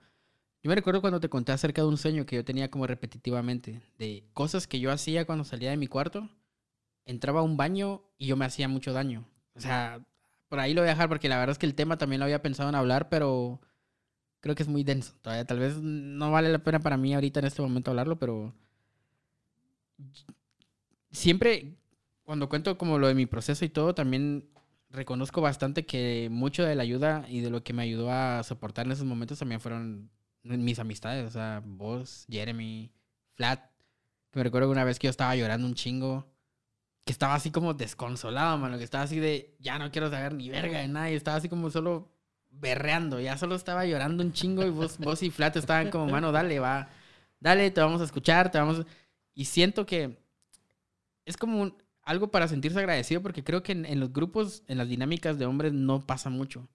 Yo 0.64 0.70
me 0.70 0.76
recuerdo 0.76 1.02
cuando 1.02 1.20
te 1.20 1.28
conté 1.28 1.52
acerca 1.52 1.82
de 1.82 1.88
un 1.88 1.98
sueño 1.98 2.24
que 2.24 2.36
yo 2.36 2.44
tenía 2.44 2.70
como 2.70 2.86
repetitivamente, 2.86 3.82
de 3.98 4.24
cosas 4.32 4.66
que 4.66 4.80
yo 4.80 4.90
hacía 4.90 5.26
cuando 5.26 5.44
salía 5.44 5.68
de 5.68 5.76
mi 5.76 5.88
cuarto, 5.88 6.30
entraba 7.04 7.40
a 7.40 7.42
un 7.42 7.58
baño 7.58 8.00
y 8.16 8.28
yo 8.28 8.36
me 8.38 8.46
hacía 8.46 8.66
mucho 8.66 8.94
daño. 8.94 9.26
O 9.54 9.60
sea, 9.60 10.00
por 10.48 10.60
ahí 10.60 10.72
lo 10.72 10.80
voy 10.80 10.88
a 10.88 10.94
dejar 10.94 11.10
porque 11.10 11.28
la 11.28 11.36
verdad 11.36 11.52
es 11.52 11.58
que 11.58 11.66
el 11.66 11.74
tema 11.74 11.98
también 11.98 12.18
lo 12.18 12.24
había 12.24 12.40
pensado 12.40 12.70
en 12.70 12.76
hablar, 12.76 13.10
pero 13.10 13.60
creo 14.40 14.54
que 14.54 14.62
es 14.62 14.68
muy 14.70 14.84
denso. 14.84 15.12
Todavía 15.20 15.44
tal 15.44 15.58
vez 15.58 15.76
no 15.82 16.30
vale 16.30 16.50
la 16.50 16.64
pena 16.64 16.80
para 16.80 16.96
mí 16.96 17.12
ahorita 17.12 17.40
en 17.40 17.46
este 17.46 17.60
momento 17.60 17.90
hablarlo, 17.90 18.18
pero 18.18 18.54
siempre 21.10 21.76
cuando 22.22 22.48
cuento 22.48 22.78
como 22.78 22.98
lo 22.98 23.08
de 23.08 23.14
mi 23.14 23.26
proceso 23.26 23.66
y 23.66 23.68
todo, 23.68 23.94
también 23.94 24.48
reconozco 24.88 25.42
bastante 25.42 25.84
que 25.84 26.28
mucho 26.30 26.64
de 26.64 26.74
la 26.74 26.84
ayuda 26.84 27.26
y 27.28 27.40
de 27.40 27.50
lo 27.50 27.62
que 27.62 27.74
me 27.74 27.82
ayudó 27.82 28.10
a 28.10 28.42
soportar 28.44 28.86
en 28.86 28.92
esos 28.92 29.04
momentos 29.04 29.38
también 29.38 29.60
fueron 29.60 30.08
mis 30.44 30.78
amistades. 30.78 31.26
O 31.26 31.30
sea, 31.30 31.62
vos, 31.64 32.26
Jeremy, 32.28 32.92
Flat. 33.32 33.60
Me 34.32 34.42
recuerdo 34.42 34.68
que 34.68 34.72
una 34.72 34.84
vez 34.84 34.98
que 34.98 35.06
yo 35.06 35.10
estaba 35.10 35.34
llorando 35.36 35.66
un 35.66 35.74
chingo, 35.74 36.26
que 37.04 37.12
estaba 37.12 37.34
así 37.34 37.50
como 37.50 37.74
desconsolado, 37.74 38.58
mano, 38.58 38.78
que 38.78 38.84
estaba 38.84 39.04
así 39.04 39.18
de, 39.20 39.56
ya 39.60 39.78
no 39.78 39.90
quiero 39.90 40.10
saber 40.10 40.34
ni 40.34 40.48
verga 40.48 40.80
de 40.80 40.88
nada, 40.88 41.10
y 41.10 41.14
estaba 41.14 41.36
así 41.36 41.48
como 41.48 41.70
solo 41.70 42.10
berreando, 42.50 43.20
ya 43.20 43.36
solo 43.36 43.54
estaba 43.54 43.84
llorando 43.84 44.22
un 44.24 44.32
chingo 44.32 44.64
y 44.64 44.70
vos, 44.70 44.98
vos 44.98 45.22
y 45.22 45.30
Flat 45.30 45.56
estaban 45.56 45.90
como, 45.90 46.06
mano, 46.06 46.32
dale, 46.32 46.58
va, 46.60 46.88
dale, 47.40 47.70
te 47.70 47.80
vamos 47.80 48.00
a 48.00 48.04
escuchar, 48.04 48.50
te 48.50 48.58
vamos 48.58 48.80
a... 48.80 48.86
Y 49.34 49.44
siento 49.44 49.86
que 49.86 50.18
es 51.24 51.36
como 51.36 51.60
un- 51.62 51.76
algo 52.02 52.30
para 52.30 52.48
sentirse 52.48 52.78
agradecido 52.78 53.22
porque 53.22 53.44
creo 53.44 53.62
que 53.62 53.72
en, 53.72 53.84
en 53.86 54.00
los 54.00 54.12
grupos, 54.12 54.62
en 54.66 54.78
las 54.78 54.88
dinámicas 54.88 55.38
de 55.38 55.46
hombres 55.46 55.72
no 55.72 56.00
pasa 56.06 56.30
mucho. 56.30 56.68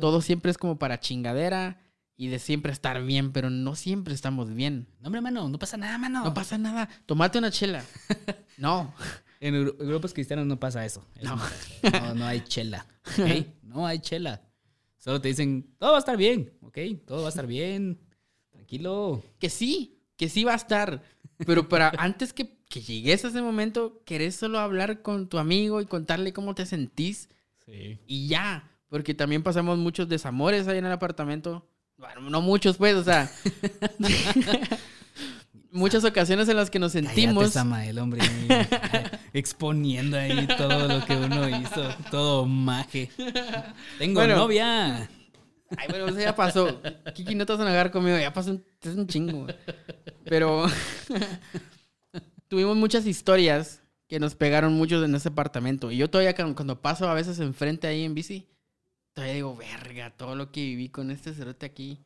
Todo 0.00 0.20
siempre 0.20 0.50
es 0.50 0.58
como 0.58 0.78
para 0.78 0.98
chingadera 1.00 1.80
y 2.16 2.28
de 2.28 2.38
siempre 2.38 2.72
estar 2.72 3.02
bien, 3.02 3.32
pero 3.32 3.50
no 3.50 3.74
siempre 3.74 4.14
estamos 4.14 4.52
bien. 4.54 4.86
No, 5.00 5.06
hombre, 5.08 5.20
mano, 5.20 5.48
no 5.48 5.58
pasa 5.58 5.76
nada, 5.76 5.98
mano. 5.98 6.24
No 6.24 6.34
pasa 6.34 6.56
nada. 6.58 6.88
Tomate 7.06 7.38
una 7.38 7.50
chela. 7.50 7.84
No. 8.56 8.94
En 9.40 9.56
Euro- 9.56 9.74
grupos 9.78 10.14
cristianos 10.14 10.46
no 10.46 10.60
pasa 10.60 10.86
eso. 10.86 11.04
No. 11.22 11.36
No, 11.92 12.14
no, 12.14 12.24
hay 12.24 12.40
chela. 12.42 12.86
¿ok? 13.18 13.46
No 13.64 13.84
hay 13.84 13.98
chela. 13.98 14.40
Solo 14.96 15.20
te 15.20 15.26
dicen, 15.26 15.74
todo 15.78 15.90
va 15.90 15.96
a 15.96 15.98
estar 15.98 16.16
bien, 16.16 16.52
¿ok? 16.62 16.78
Todo 17.04 17.22
va 17.22 17.26
a 17.26 17.28
estar 17.30 17.48
bien. 17.48 17.98
Tranquilo. 18.52 19.24
Que 19.40 19.50
sí, 19.50 19.98
que 20.16 20.28
sí 20.28 20.44
va 20.44 20.52
a 20.52 20.56
estar. 20.56 21.02
Pero 21.44 21.68
para 21.68 21.88
antes 21.98 22.32
que, 22.32 22.58
que 22.68 22.80
llegues 22.80 23.24
a 23.24 23.28
ese 23.28 23.42
momento, 23.42 24.02
querés 24.04 24.36
solo 24.36 24.60
hablar 24.60 25.02
con 25.02 25.28
tu 25.28 25.38
amigo 25.38 25.80
y 25.80 25.86
contarle 25.86 26.32
cómo 26.32 26.54
te 26.54 26.64
sentís 26.64 27.28
Sí. 27.66 27.98
y 28.06 28.28
ya. 28.28 28.70
Porque 28.88 29.14
también 29.14 29.42
pasamos 29.42 29.78
muchos 29.78 30.08
desamores 30.08 30.68
ahí 30.68 30.78
en 30.78 30.86
el 30.86 30.92
apartamento. 30.92 31.68
Bueno, 31.96 32.22
no 32.30 32.40
muchos, 32.40 32.76
pues, 32.76 32.94
o 32.94 33.04
sea. 33.04 33.30
muchas 35.70 36.04
ocasiones 36.04 36.48
en 36.48 36.56
las 36.56 36.70
que 36.70 36.78
nos 36.78 36.92
sentimos. 36.92 37.34
Cállate, 37.44 37.52
Samael, 37.52 37.98
hombre. 37.98 38.20
Exponiendo 39.32 40.16
ahí 40.16 40.46
todo 40.56 40.88
lo 40.88 41.04
que 41.04 41.16
uno 41.16 41.48
hizo. 41.48 41.88
Todo 42.10 42.46
maje. 42.46 43.10
Tengo 43.98 44.20
Bueno. 44.20 44.36
novia. 44.36 45.08
Ay, 45.76 45.88
bueno, 45.88 46.06
eso 46.08 46.20
ya 46.20 46.36
pasó. 46.36 46.80
Kiki, 47.14 47.34
no 47.34 47.46
te 47.46 47.52
vas 47.52 47.60
a 47.60 47.64
negar 47.64 47.90
conmigo. 47.90 48.18
Ya 48.18 48.32
pasó 48.32 48.50
un, 48.52 48.64
es 48.80 48.94
un 48.94 49.06
chingo. 49.06 49.46
Pero 50.24 50.66
tuvimos 52.48 52.76
muchas 52.76 53.06
historias 53.06 53.82
que 54.08 54.20
nos 54.20 54.34
pegaron 54.34 54.74
mucho 54.74 55.02
en 55.04 55.14
ese 55.14 55.28
apartamento. 55.28 55.90
Y 55.90 55.96
yo 55.96 56.08
todavía 56.10 56.34
cuando 56.34 56.80
paso 56.80 57.08
a 57.08 57.14
veces 57.14 57.40
enfrente 57.40 57.86
ahí 57.86 58.04
en 58.04 58.14
bici, 58.14 58.46
todavía 59.14 59.34
digo, 59.34 59.56
verga, 59.56 60.10
todo 60.10 60.34
lo 60.36 60.52
que 60.52 60.60
viví 60.60 60.88
con 60.90 61.10
este 61.10 61.32
cerote 61.32 61.64
aquí. 61.66 62.00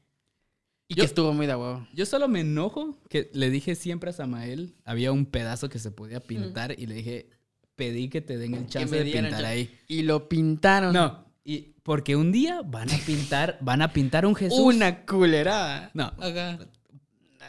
Y 0.90 0.94
Yo- 0.94 1.02
que 1.02 1.06
estuvo 1.06 1.32
muy 1.34 1.46
de 1.46 1.54
huevo. 1.56 1.86
Yo 1.92 2.06
solo 2.06 2.28
me 2.28 2.40
enojo 2.40 2.96
que 3.10 3.30
le 3.34 3.50
dije 3.50 3.74
siempre 3.74 4.10
a 4.10 4.12
Samael, 4.12 4.74
había 4.84 5.12
un 5.12 5.26
pedazo 5.26 5.68
que 5.68 5.78
se 5.78 5.90
podía 5.90 6.20
pintar 6.20 6.78
y 6.78 6.86
le 6.86 6.94
dije, 6.94 7.28
pedí 7.76 8.08
que 8.08 8.20
te 8.20 8.38
den 8.38 8.54
el 8.54 8.66
chance 8.68 8.94
de 9.04 9.10
pintar 9.10 9.44
ahí. 9.44 9.76
Y 9.88 10.02
lo 10.02 10.28
pintaron. 10.28 10.92
No, 10.94 11.26
y 11.44 11.74
porque 11.82 12.16
un 12.16 12.32
día 12.32 12.62
van 12.64 12.90
a 12.90 12.96
pintar, 13.06 13.58
van 13.60 13.82
a 13.82 13.92
pintar 13.92 14.24
un 14.24 14.34
Jesús. 14.34 14.58
Una 14.60 15.04
culerada. 15.04 15.90
No, 15.94 16.04
Acá. 16.18 16.58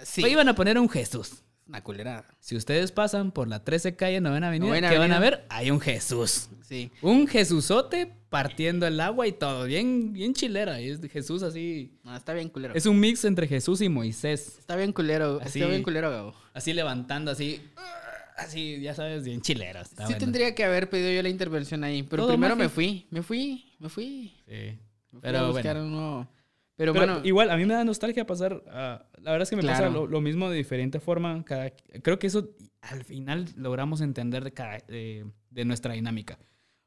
Sí. 0.04 0.24
Hoy 0.24 0.32
iban 0.32 0.48
a 0.48 0.56
poner 0.56 0.78
un 0.80 0.88
Jesús. 0.90 1.44
Una 1.70 1.84
culerada. 1.84 2.26
Si 2.40 2.56
ustedes 2.56 2.92
pasan 2.92 3.32
por 3.32 3.48
la 3.48 3.64
13 3.64 3.96
calle 3.96 4.20
Novena 4.20 4.48
Avenida, 4.48 4.70
Novena 4.70 4.90
¿qué 4.90 4.98
van 4.98 5.12
a 5.12 5.20
ver? 5.20 5.46
Hay 5.50 5.70
un 5.70 5.80
Jesús. 5.80 6.50
Sí. 6.64 6.92
Un 7.04 7.28
Jesusote 7.28 8.12
partiendo 8.30 8.88
el 8.88 9.00
agua 9.00 9.28
y 9.28 9.34
todo. 9.34 9.66
Bien, 9.66 10.12
bien 10.12 10.34
chilera. 10.34 10.82
Y 10.82 10.90
es 10.90 11.00
Jesús 11.12 11.44
así. 11.44 12.00
No, 12.04 12.16
está 12.16 12.34
bien 12.34 12.50
culero. 12.50 12.74
Es 12.74 12.88
un 12.88 13.00
mix 13.00 13.24
entre 13.24 13.48
Jesús 13.48 13.82
y 13.82 13.90
Moisés. 13.90 14.58
Está 14.58 14.76
bien 14.76 14.92
culero. 14.92 15.40
Así. 15.44 15.60
Está 15.60 15.70
bien 15.70 15.84
culero, 15.84 16.10
Gabo. 16.10 16.34
Así 16.54 16.74
levantando, 16.74 17.30
así. 17.30 17.62
Así, 18.36 18.82
ya 18.82 18.96
sabes, 18.96 19.24
bien 19.24 19.42
chilero. 19.42 19.82
Está 19.82 20.04
sí 20.08 20.14
bueno. 20.14 20.18
tendría 20.18 20.56
que 20.56 20.64
haber 20.64 20.90
pedido 20.90 21.12
yo 21.12 21.22
la 21.22 21.30
intervención 21.30 21.84
ahí. 21.84 22.02
Pero 22.02 22.24
Todo 22.24 22.32
primero 22.34 22.56
me 22.56 22.70
fui. 22.70 23.06
Me 23.12 23.22
fui. 23.22 23.74
Me 23.78 23.90
fui. 23.90 24.34
Sí. 24.48 24.54
Me 25.12 25.12
fui 25.12 25.20
Pero 25.22 25.38
a 25.40 25.48
buscar 25.52 25.76
bueno. 25.76 25.88
uno. 25.88 26.30
Pero, 26.76 26.94
Pero 26.94 27.06
bueno. 27.14 27.22
igual, 27.28 27.50
a 27.52 27.58
mí 27.58 27.66
me 27.66 27.74
da 27.74 27.84
nostalgia 27.84 28.26
pasar. 28.26 28.64
ah, 28.72 29.04
la 29.24 29.32
verdad 29.32 29.44
es 29.44 29.50
que 29.50 29.56
me 29.56 29.62
pasa 29.64 29.78
Claro. 29.80 29.94
lo, 29.94 30.08
lo 30.08 30.22
mismo 30.22 30.50
de 30.50 30.58
diferente 30.58 31.00
forma. 31.00 31.44
Cada, 31.46 31.72
creo 32.04 32.20
que 32.20 32.28
eso 32.28 32.50
al 32.82 33.04
final 33.04 33.46
logramos 33.56 34.02
entender 34.02 34.44
de, 34.44 34.52
cada- 34.54 34.80
de- 34.88 35.26
de 35.50 35.66
nuestra 35.66 35.94
dinámica. 35.94 36.40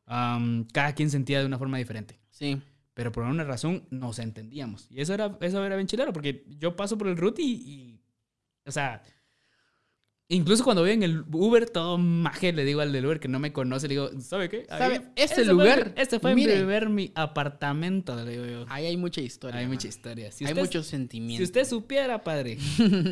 Am, 0.07 0.67
cada 0.73 0.95
quien 0.95 1.11
sentía 1.11 1.41
de 1.41 1.47
una 1.47 1.59
forma 1.59 1.79
diferente. 1.79 2.19
Sí. 2.31 2.61
Pero 2.95 3.11
por 3.13 3.25
alguna 3.25 3.45
razón 3.45 3.87
nos 3.91 4.19
entendíamos. 4.19 4.87
Y 4.91 5.01
eso 5.01 5.15
era, 5.15 5.39
eso 5.41 5.65
era 5.65 5.77
bien 5.77 5.87
chilero, 5.87 6.13
porque 6.13 6.45
yo 6.59 6.77
paso 6.77 6.99
por 6.99 7.09
el 7.09 7.17
route 7.17 7.41
y, 7.43 7.53
y, 7.53 8.01
O 8.67 8.71
sea. 8.73 9.03
Incluso 10.29 10.65
cuando 10.65 10.81
voy 10.83 10.93
en 10.93 11.03
el 11.03 11.25
Uber, 11.31 11.69
todo 11.69 11.99
maje, 11.99 12.53
le 12.55 12.65
digo 12.65 12.81
al 12.81 12.91
del 12.93 13.05
Uber 13.05 13.21
que 13.21 13.29
no 13.29 13.39
me 13.39 13.53
conoce, 13.53 13.87
le 13.87 13.95
digo, 13.95 14.11
¿sabe 14.21 14.49
qué? 14.49 14.67
Ahí- 14.71 14.79
¿Sabe? 14.79 15.03
Este 15.15 15.45
lugar, 15.45 15.93
este 15.97 16.19
fue 16.21 16.35
mire. 16.35 16.57
mi 16.59 16.65
ver 16.65 16.89
mi 16.89 17.13
apartamento, 17.15 18.17
le 18.25 18.31
digo 18.31 18.47
yo. 18.47 18.65
Ahí 18.69 18.87
hay 18.87 18.97
mucha 18.97 19.21
historia. 19.21 19.61
Hay 19.61 19.67
mucha 19.67 19.89
historia. 19.89 20.33
Si 20.33 20.45
hay 20.47 20.53
usted- 20.53 20.63
mucho 20.63 20.83
Si 20.83 21.43
usted 21.43 21.65
supiera, 21.67 22.25
padre, 22.25 22.57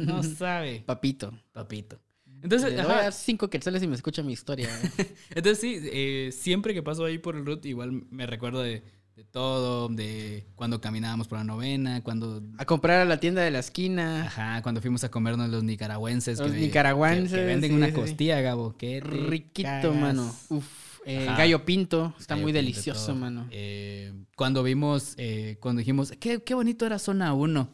no 0.07 0.23
sabe, 0.23 0.83
Papito. 0.87 1.33
papito. 1.53 1.99
Entonces, 2.43 2.73
Le 2.73 2.81
ajá, 2.81 3.09
a 3.09 3.13
cinco 3.13 3.51
quetzales 3.51 3.83
y 3.83 3.87
me 3.87 3.97
escucha 3.97 4.23
mi 4.23 4.33
historia. 4.33 4.71
¿eh? 4.97 5.15
entonces 5.35 5.59
sí, 5.59 5.79
eh, 5.93 6.31
siempre 6.33 6.73
que 6.73 6.83
paso 6.83 7.05
ahí 7.05 7.19
por 7.19 7.37
el 7.37 7.45
route, 7.45 7.69
igual 7.69 7.93
me 8.11 8.25
recuerdo 8.27 8.63
de, 8.63 8.83
de 9.21 9.27
todo, 9.27 9.89
de 9.91 10.47
cuando 10.55 10.81
caminábamos 10.81 11.29
por 11.29 11.37
la 11.37 11.45
novena, 11.45 12.03
cuando 12.03 12.43
a 12.57 12.64
comprar 12.64 13.01
a 13.01 13.05
la 13.05 13.21
tienda 13.21 13.43
de 13.43 13.51
la 13.51 13.59
esquina. 13.59 14.25
Ajá, 14.25 14.62
cuando 14.62 14.81
fuimos 14.81 15.05
a 15.05 15.11
comernos 15.11 15.51
los 15.51 15.62
nicaragüenses. 15.62 16.39
Los 16.39 16.53
que, 16.53 16.59
nicaragüenses, 16.59 17.31
Que, 17.33 17.37
que 17.41 17.45
venden 17.45 17.71
sí, 17.73 17.77
una 17.77 17.87
sí, 17.89 17.93
costilla, 17.93 18.41
Gabo. 18.41 18.75
Qué 18.79 19.01
Riquito, 19.01 19.93
mano. 19.93 20.35
Uf. 20.49 20.66
eh, 21.05 21.27
gallo 21.37 21.66
pinto. 21.66 22.14
Está 22.18 22.35
Gallo 22.35 22.45
muy 22.45 22.53
pinto, 22.55 22.64
delicioso, 22.64 23.14
mano. 23.14 23.47
Eh, 23.51 24.14
cuando 24.37 24.62
vimos, 24.62 25.12
eh, 25.18 25.59
cuando 25.61 25.81
dijimos, 25.81 26.12
qué, 26.18 26.43
qué 26.43 26.55
bonito 26.55 26.87
era 26.87 26.99
zona 26.99 27.35
1. 27.35 27.68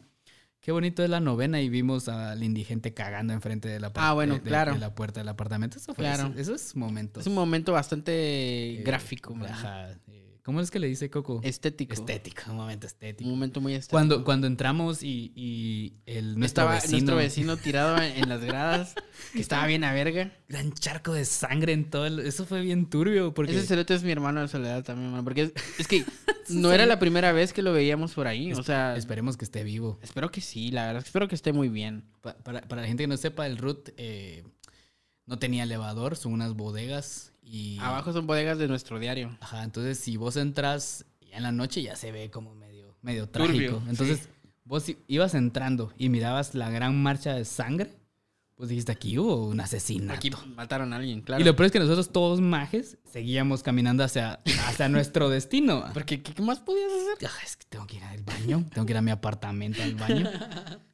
Qué 0.59 0.73
bonito 0.73 1.01
es 1.01 1.09
la 1.09 1.21
novena 1.21 1.61
y 1.61 1.69
vimos 1.69 2.09
al 2.09 2.43
indigente 2.43 2.93
cagando 2.93 3.31
enfrente 3.31 3.69
de 3.69 3.79
la, 3.79 3.89
Ah, 3.95 4.11
bueno, 4.11 4.33
de- 4.33 4.41
claro. 4.41 4.73
de 4.73 4.79
la 4.79 4.93
puerta 4.93 5.21
del 5.21 5.29
apartamento. 5.29 5.77
Eso 5.77 5.93
fue, 5.93 6.03
Claro. 6.03 6.33
eso- 6.35 6.53
esos 6.55 6.75
momentos. 6.75 7.21
Es 7.21 7.27
un 7.27 7.35
momento 7.35 7.71
bastante 7.71 8.11
eh, 8.81 8.83
gráfico. 8.83 9.33
Ajá. 9.47 9.91
eh, 10.07 10.25
¿Cómo 10.47 10.61
es 10.61 10.71
que 10.71 10.79
le 10.79 10.87
dice 10.87 11.09
Coco? 11.09 11.41
Estético. 11.43 11.93
Estético, 11.93 12.43
un 12.51 12.55
momento 12.55 12.87
estético. 12.87 13.27
Un 13.29 13.35
momento 13.35 13.59
muy 13.59 13.73
estético. 13.73 13.91
Cuando, 13.91 14.23
cuando 14.23 14.47
entramos 14.47 15.03
y, 15.03 15.33
y 15.35 15.95
el, 16.05 16.39
nuestro 16.39 16.63
estaba 16.63 16.75
vecino, 16.75 16.91
nuestro 16.93 17.15
vecino 17.17 17.57
tirado 17.61 17.97
en, 18.01 18.23
en 18.23 18.29
las 18.29 18.41
gradas, 18.45 18.95
que 19.33 19.41
estaba 19.41 19.67
bien 19.67 19.83
a 19.83 19.91
verga. 19.91 20.31
gran 20.47 20.71
charco 20.71 21.11
de 21.11 21.25
sangre 21.25 21.73
en 21.73 21.89
todo 21.89 22.05
el- 22.05 22.19
Eso 22.19 22.45
fue 22.45 22.61
bien 22.61 22.89
turbio 22.89 23.33
porque... 23.33 23.57
Ese 23.57 23.67
cerote 23.67 23.93
es 23.93 24.03
mi 24.03 24.11
hermano 24.13 24.39
de 24.39 24.47
soledad 24.47 24.85
también, 24.85 25.11
mano. 25.11 25.25
Porque 25.25 25.41
es, 25.41 25.51
es 25.79 25.85
que 25.89 26.05
no 26.49 26.71
era 26.71 26.85
la 26.85 26.97
primera 26.97 27.33
vez 27.33 27.51
que 27.51 27.61
lo 27.61 27.73
veíamos 27.73 28.13
por 28.13 28.25
ahí. 28.27 28.53
O 28.53 28.63
sea, 28.63 28.95
Esperemos 28.95 29.35
que 29.35 29.43
esté 29.43 29.65
vivo. 29.65 29.99
espero 30.01 30.31
que 30.31 30.39
sí, 30.39 30.71
la 30.71 30.85
verdad. 30.87 31.03
Espero 31.05 31.27
que 31.27 31.35
esté 31.35 31.51
muy 31.51 31.67
bien. 31.67 32.05
Pa- 32.21 32.37
para, 32.37 32.61
para 32.61 32.83
la 32.83 32.87
gente 32.87 33.03
que 33.03 33.07
no 33.07 33.17
sepa, 33.17 33.47
el 33.47 33.57
Root 33.57 33.89
eh, 33.97 34.45
no 35.25 35.39
tenía 35.39 35.63
elevador, 35.63 36.15
son 36.15 36.31
unas 36.31 36.53
bodegas 36.53 37.33
y... 37.47 37.77
Abajo 37.79 38.11
son 38.13 38.27
bodegas 38.27 38.57
de 38.57 38.67
nuestro 38.67 38.99
diario. 38.99 39.37
Ajá, 39.41 39.63
entonces 39.63 39.97
si 39.99 40.17
vos 40.17 40.35
entras 40.37 41.05
ya 41.29 41.37
en 41.37 41.43
la 41.43 41.51
noche 41.51 41.81
ya 41.81 41.95
se 41.95 42.11
ve 42.11 42.29
como 42.29 42.53
medio, 42.55 42.95
medio 43.01 43.27
Turbio, 43.29 43.47
trágico. 43.77 43.83
Entonces 43.89 44.29
vos 44.65 44.87
i- 44.89 44.97
ibas 45.07 45.33
entrando 45.33 45.93
y 45.97 46.09
mirabas 46.09 46.55
la 46.55 46.69
gran 46.69 47.01
marcha 47.01 47.33
de 47.33 47.45
sangre, 47.45 47.93
pues 48.55 48.69
dijiste, 48.69 48.91
aquí 48.91 49.19
hubo 49.19 49.47
un 49.47 49.59
asesinato. 49.59 50.17
Aquí 50.17 50.31
mataron 50.55 50.91
a 50.91 50.95
alguien, 50.95 51.21
claro. 51.21 51.39
Y 51.41 51.45
lo 51.45 51.55
peor 51.55 51.67
es 51.67 51.71
que 51.71 51.79
nosotros 51.79 52.09
todos 52.11 52.41
majes 52.41 52.97
seguíamos 53.05 53.61
caminando 53.61 54.03
hacia, 54.03 54.39
hacia 54.67 54.89
nuestro 54.89 55.29
destino. 55.29 55.85
Porque, 55.93 56.23
¿qué, 56.23 56.41
más 56.41 56.59
podías 56.59 56.91
hacer? 56.91 57.29
Ah, 57.29 57.43
es 57.45 57.55
que 57.55 57.65
tengo 57.69 57.85
que 57.85 57.97
ir 57.97 58.03
al 58.03 58.23
baño, 58.23 58.65
tengo 58.73 58.85
que 58.87 58.93
ir 58.93 58.97
a 58.97 59.01
mi 59.03 59.11
apartamento 59.11 59.83
al 59.83 59.93
baño. 59.93 60.27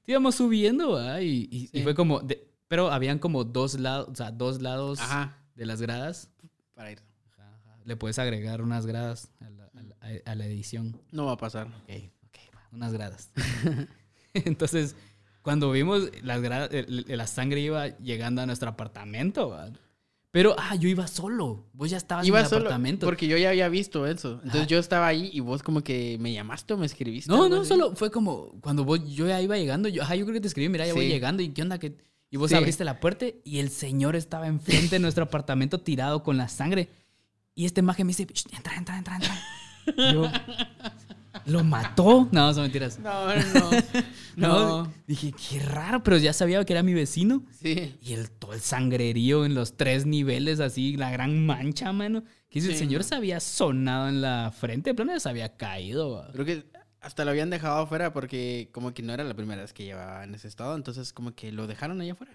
Íbamos 0.06 0.36
subiendo. 0.36 1.00
Y, 1.22 1.48
y- 1.50 1.64
y 1.64 1.68
Sí. 1.68 1.84
fue 1.84 1.96
como, 1.96 2.20
de- 2.20 2.46
pero 2.68 2.92
habían 2.92 3.18
como 3.20 3.46
dos 3.46 3.80
lados, 3.80 4.10
o 4.12 4.16
sea, 4.16 4.32
dos 4.32 4.62
lados 4.62 5.00
Ajá. 5.00 5.38
de 5.56 5.66
las 5.66 5.82
gradas. 5.82 6.30
Para 6.74 6.92
ir. 6.92 7.00
Ajá, 7.34 7.44
ajá. 7.64 7.78
Le 7.86 7.96
puedes 7.96 8.20
agregar 8.20 8.62
unas 8.62 8.86
gradas 8.86 9.30
a 9.40 9.50
la, 9.50 9.66
a 9.74 9.82
la- 9.84 10.22
a 10.26 10.36
la 10.36 10.46
edición. 10.46 11.00
No 11.12 11.26
va 11.26 11.34
a 11.34 11.38
pasar. 11.38 11.68
Ok, 11.68 11.92
ok, 12.28 12.38
unas 12.74 12.94
gradas. 12.94 13.30
Entonces, 14.34 14.96
cuando 15.42 15.72
vimos 15.72 16.10
las 16.24 16.42
gradas, 16.42 16.70
la 16.88 17.28
sangre 17.28 17.60
iba 17.62 17.90
llegando 18.00 18.42
a 18.42 18.46
nuestro 18.46 18.70
apartamento, 18.70 19.50
¿va? 19.50 19.70
Pero, 20.32 20.56
ah, 20.58 20.74
yo 20.76 20.90
iba 20.90 21.06
solo. 21.06 21.64
Vos 21.74 21.92
ya 21.92 21.98
estabas 21.98 22.26
Iba 22.26 22.40
en 22.40 22.46
el 22.46 22.50
solo. 22.50 22.62
apartamento. 22.62 23.06
Porque 23.06 23.28
yo 23.28 23.38
ya 23.38 23.50
había 23.50 23.70
visto 23.70 24.08
eso. 24.08 24.34
Entonces 24.38 24.62
Ajá. 24.62 24.68
yo 24.68 24.80
estaba 24.80 25.06
ahí 25.06 25.30
y 25.32 25.42
vos 25.42 25.62
como 25.62 25.82
que 25.84 26.18
me 26.20 26.34
llamaste 26.34 26.74
o 26.74 26.78
me 26.78 26.88
escribiste. 26.88 27.32
No, 27.32 27.48
no, 27.50 27.58
así. 27.62 27.68
solo 27.70 27.96
fue 27.96 28.10
como 28.10 28.60
cuando 28.62 28.84
vos, 28.84 29.00
yo 29.14 29.28
ya 29.28 29.40
iba 29.44 29.56
llegando, 29.58 29.90
yo, 29.90 30.02
ajá, 30.02 30.16
yo 30.16 30.26
creo 30.26 30.34
que 30.34 30.42
te 30.42 30.48
escribí, 30.48 30.70
mira, 30.70 30.88
ya 30.88 30.96
voy 30.96 31.08
llegando 31.08 31.44
y 31.44 31.50
qué 31.50 31.62
onda 31.62 31.78
que... 31.78 31.96
Y 32.34 32.38
vos 32.38 32.50
Sí. 32.50 32.56
abriste 32.56 32.84
la 32.84 33.00
puerta 33.00 33.28
y 33.44 33.60
el 33.60 33.70
señor 33.70 34.16
estaba 34.16 34.48
enfrente 34.48 34.96
de 34.96 35.00
nuestro 35.00 35.26
apartamento 35.26 35.80
tirado 35.80 36.24
con 36.24 36.36
la 36.36 36.48
sangre. 36.50 36.90
Y 37.54 37.66
este 37.66 37.84
maje 37.84 38.04
me 38.04 38.08
dice, 38.10 38.26
"Shh, 38.26 38.48
entra, 38.56 38.76
entra, 38.76 38.98
entra, 38.98 39.16
entra. 39.18 39.40
Yo, 40.12 40.32
¿lo 41.46 41.64
mató? 41.64 42.28
No, 42.32 42.52
son 42.54 42.64
mentiras. 42.64 42.98
No, 43.00 43.28
no, 43.28 43.44
no. 43.54 43.70
no. 44.84 44.94
Dije, 45.06 45.32
qué 45.34 45.60
raro, 45.60 46.02
pero 46.02 46.18
ya 46.18 46.34
sabía 46.34 46.64
que 46.66 46.74
era 46.74 46.82
mi 46.82 46.96
vecino. 46.96 47.44
Sí. 47.62 47.96
Y 48.02 48.14
el, 48.14 48.32
todo 48.32 48.54
el 48.54 48.62
sangrerío 48.62 49.46
en 49.46 49.54
los 49.54 49.78
tres 49.78 50.08
niveles, 50.08 50.60
así, 50.60 50.98
la 50.98 51.12
gran 51.12 51.46
mancha, 51.46 51.92
mano. 51.94 52.24
Que 52.50 52.60
dice, 52.62 52.70
el 52.70 52.74
Sí, 52.74 52.80
señor 52.80 53.02
no. 53.02 53.08
se 53.08 53.14
había 53.16 53.40
sonado 53.42 54.10
en 54.10 54.22
la 54.22 54.52
frente, 54.58 54.90
de 54.90 54.94
plano 54.96 55.12
ya 55.14 55.20
se 55.20 55.30
había 55.30 55.56
caído. 55.56 56.28
Creo 56.34 56.46
que 56.46 56.66
hasta 57.04 57.26
lo 57.26 57.32
habían 57.32 57.50
dejado 57.50 57.80
afuera 57.82 58.14
porque 58.14 58.70
como 58.72 58.94
que 58.94 59.04
no 59.04 59.14
era 59.14 59.24
la 59.24 59.34
primera 59.36 59.62
vez 59.62 59.74
que 59.74 59.84
llevaba 59.86 60.24
en 60.24 60.34
ese 60.36 60.48
estado. 60.48 60.76
Entonces 60.76 61.14
como 61.14 61.36
que 61.36 61.52
lo 61.52 61.68
dejaron 61.68 62.02
allá 62.02 62.14
afuera. 62.14 62.34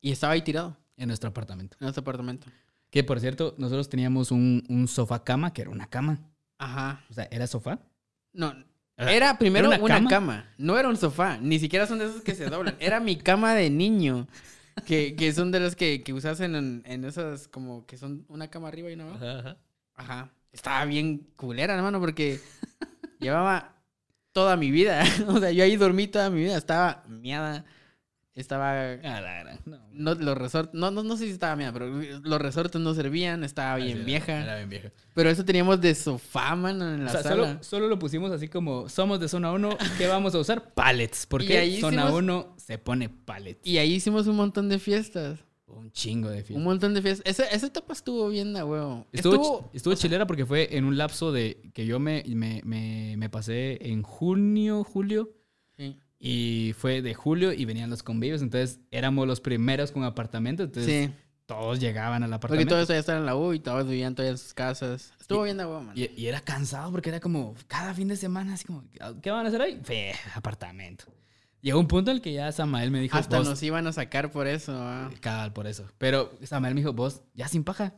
Y 0.00 0.12
estaba 0.12 0.34
ahí 0.34 0.42
tirado 0.42 0.76
En 0.96 1.08
nuestro 1.08 1.30
apartamento. 1.30 1.76
en 1.80 1.84
nuestro 1.84 2.02
apartamento. 2.02 2.46
Que 2.90 3.02
por 3.02 3.18
cierto, 3.20 3.54
nosotros 3.58 3.88
teníamos 3.88 4.30
un, 4.30 4.62
un 4.68 4.86
sofá 4.86 5.24
cama, 5.24 5.52
que 5.52 5.62
era 5.62 5.70
una 5.70 5.86
cama. 5.88 6.20
Ajá. 6.58 7.02
O 7.10 7.14
sea, 7.14 7.26
era 7.30 7.46
sofá. 7.46 7.80
No. 8.32 8.54
Era- 8.96 9.36
primero 9.38 9.66
¿era 9.72 9.76
una 9.76 9.84
una, 9.84 9.94
cama? 9.96 10.10
cama? 10.10 10.54
No 10.58 10.78
era 10.78 10.88
un 10.88 10.96
sofá. 10.96 11.38
Ni 11.38 11.58
siquiera 11.58 11.86
son 11.86 11.98
de 11.98 12.06
esos 12.06 12.22
que 12.22 12.34
se 12.34 12.48
doblan. 12.48 12.76
Era 12.78 13.00
mi 13.00 13.16
cama 13.16 13.54
de 13.54 13.68
niño. 13.70 14.26
Que, 14.86 15.16
que 15.16 15.32
son 15.32 15.50
de 15.52 15.60
los 15.60 15.74
que, 15.74 16.02
que 16.02 16.12
usas 16.12 16.38
en, 16.40 16.82
en 16.84 17.04
esas 17.04 17.48
como 17.48 17.86
que 17.86 17.96
son 17.96 18.24
una 18.28 18.48
cama 18.48 18.68
arriba 18.68 18.90
y 18.90 18.94
una 18.94 19.04
abajo. 19.04 19.58
Ajá. 19.94 20.30
Estaba 20.52 20.84
bien 20.84 21.26
culera, 21.36 21.74
hermano, 21.74 21.98
porque 22.00 22.40
llevaba 23.18 23.75
toda 24.36 24.54
mi 24.56 24.70
vida. 24.70 25.02
O 25.28 25.38
sea, 25.40 25.50
yo 25.50 25.64
ahí 25.64 25.76
dormí 25.76 26.06
toda 26.08 26.28
mi 26.28 26.42
vida. 26.44 26.58
Estaba 26.58 27.02
miada. 27.08 27.64
Estaba. 28.34 28.92
Ah, 29.02 29.56
no. 29.64 29.78
No, 29.92 30.14
los 30.14 30.36
resortes. 30.36 30.74
No, 30.78 30.90
no, 30.90 31.02
no 31.02 31.16
sé 31.16 31.24
si 31.24 31.30
estaba 31.30 31.56
miada, 31.56 31.72
pero 31.72 31.86
los 31.88 32.38
resortes 32.38 32.78
no 32.82 32.92
servían. 32.92 33.44
Estaba 33.44 33.76
Ah, 33.76 33.78
sí, 33.78 33.84
bien 33.86 34.04
vieja. 34.04 34.42
Era 34.42 34.56
bien 34.56 34.68
vieja. 34.68 34.92
Pero 35.14 35.30
eso 35.30 35.42
teníamos 35.42 35.80
de 35.80 35.94
sofá, 35.94 36.54
mano, 36.54 36.92
en 36.94 37.04
la 37.06 37.10
O 37.10 37.12
sea, 37.14 37.22
sala. 37.22 37.46
solo, 37.46 37.64
solo 37.64 37.88
lo 37.88 37.98
pusimos 37.98 38.30
así 38.30 38.48
como, 38.48 38.90
somos 38.90 39.20
de 39.20 39.28
zona 39.28 39.52
1, 39.52 39.70
¿qué 39.96 40.06
vamos 40.06 40.34
a 40.34 40.38
usar? 40.38 40.74
Pallets. 40.74 41.24
Porque 41.24 41.56
ahí 41.56 41.80
zona 41.80 42.02
hicimos- 42.02 42.18
1 42.18 42.54
se 42.58 42.76
pone 42.76 43.08
pallets. 43.08 43.66
Y 43.66 43.78
ahí 43.78 43.94
hicimos 43.94 44.26
un 44.26 44.36
montón 44.36 44.68
de 44.68 44.78
fiestas. 44.78 45.38
Un 45.68 45.90
chingo 45.90 46.28
de 46.28 46.38
Un 46.38 46.44
fiestas. 46.44 46.64
montón 46.64 46.94
de 46.94 47.02
fiestas. 47.02 47.26
Esa, 47.26 47.44
esa 47.50 47.66
etapa 47.66 47.92
estuvo 47.92 48.28
bien, 48.28 48.56
a 48.56 48.64
huevo. 48.64 49.06
Estuvo, 49.12 49.34
Estuvo, 49.34 49.70
estuvo 49.74 49.94
chilera 49.94 50.26
porque 50.26 50.46
fue 50.46 50.76
en 50.76 50.84
un 50.84 50.96
lapso 50.96 51.32
de 51.32 51.70
que 51.74 51.86
yo 51.86 51.98
me, 51.98 52.22
me, 52.28 52.60
me, 52.64 53.16
me 53.16 53.28
pasé 53.30 53.78
en 53.90 54.02
junio, 54.02 54.84
julio. 54.84 55.30
Sí. 55.76 55.98
Y 56.18 56.72
fue 56.78 57.02
de 57.02 57.14
julio 57.14 57.52
y 57.52 57.64
venían 57.64 57.90
los 57.90 58.02
convivios. 58.02 58.42
Entonces 58.42 58.80
éramos 58.90 59.26
los 59.26 59.40
primeros 59.40 59.90
con 59.92 60.04
apartamento. 60.04 60.62
Entonces 60.62 61.08
Sí, 61.08 61.14
todos 61.46 61.80
llegaban 61.80 62.22
al 62.22 62.30
porque 62.30 62.36
apartamento. 62.36 62.74
todos 62.74 62.86
todavía 62.86 63.00
estaban 63.00 63.22
en 63.22 63.26
la 63.26 63.36
U 63.36 63.52
y 63.52 63.58
todos 63.60 63.88
vivían 63.88 64.14
todavía 64.14 64.32
en 64.32 64.38
sus 64.38 64.54
casas. 64.54 65.12
Estuvo 65.20 65.42
bien, 65.42 65.60
a 65.60 65.66
huevo, 65.66 65.82
man. 65.82 65.94
Y, 65.98 66.08
y 66.20 66.26
era 66.28 66.40
cansado 66.40 66.90
porque 66.92 67.08
era 67.08 67.18
como 67.20 67.54
cada 67.66 67.92
fin 67.92 68.06
de 68.08 68.16
semana, 68.16 68.54
así 68.54 68.64
como, 68.64 68.84
¿qué 69.20 69.30
van 69.32 69.44
a 69.44 69.48
hacer 69.48 69.60
hoy? 69.60 69.78
Fe, 69.82 70.14
apartamento. 70.34 71.06
Llegó 71.66 71.80
un 71.80 71.88
punto 71.88 72.12
en 72.12 72.18
el 72.18 72.22
que 72.22 72.32
ya 72.32 72.52
Samael 72.52 72.92
me 72.92 73.00
dijo, 73.00 73.16
Hasta 73.18 73.38
vos, 73.38 73.48
nos 73.48 73.60
iban 73.64 73.88
a 73.88 73.92
sacar 73.92 74.30
por 74.30 74.46
eso. 74.46 74.70
ah. 74.72 75.10
cabal, 75.20 75.52
por 75.52 75.66
eso. 75.66 75.84
Pero 75.98 76.30
Samael 76.44 76.76
me 76.76 76.80
dijo, 76.80 76.92
vos, 76.92 77.22
ya 77.34 77.48
sin 77.48 77.64
paja. 77.64 77.92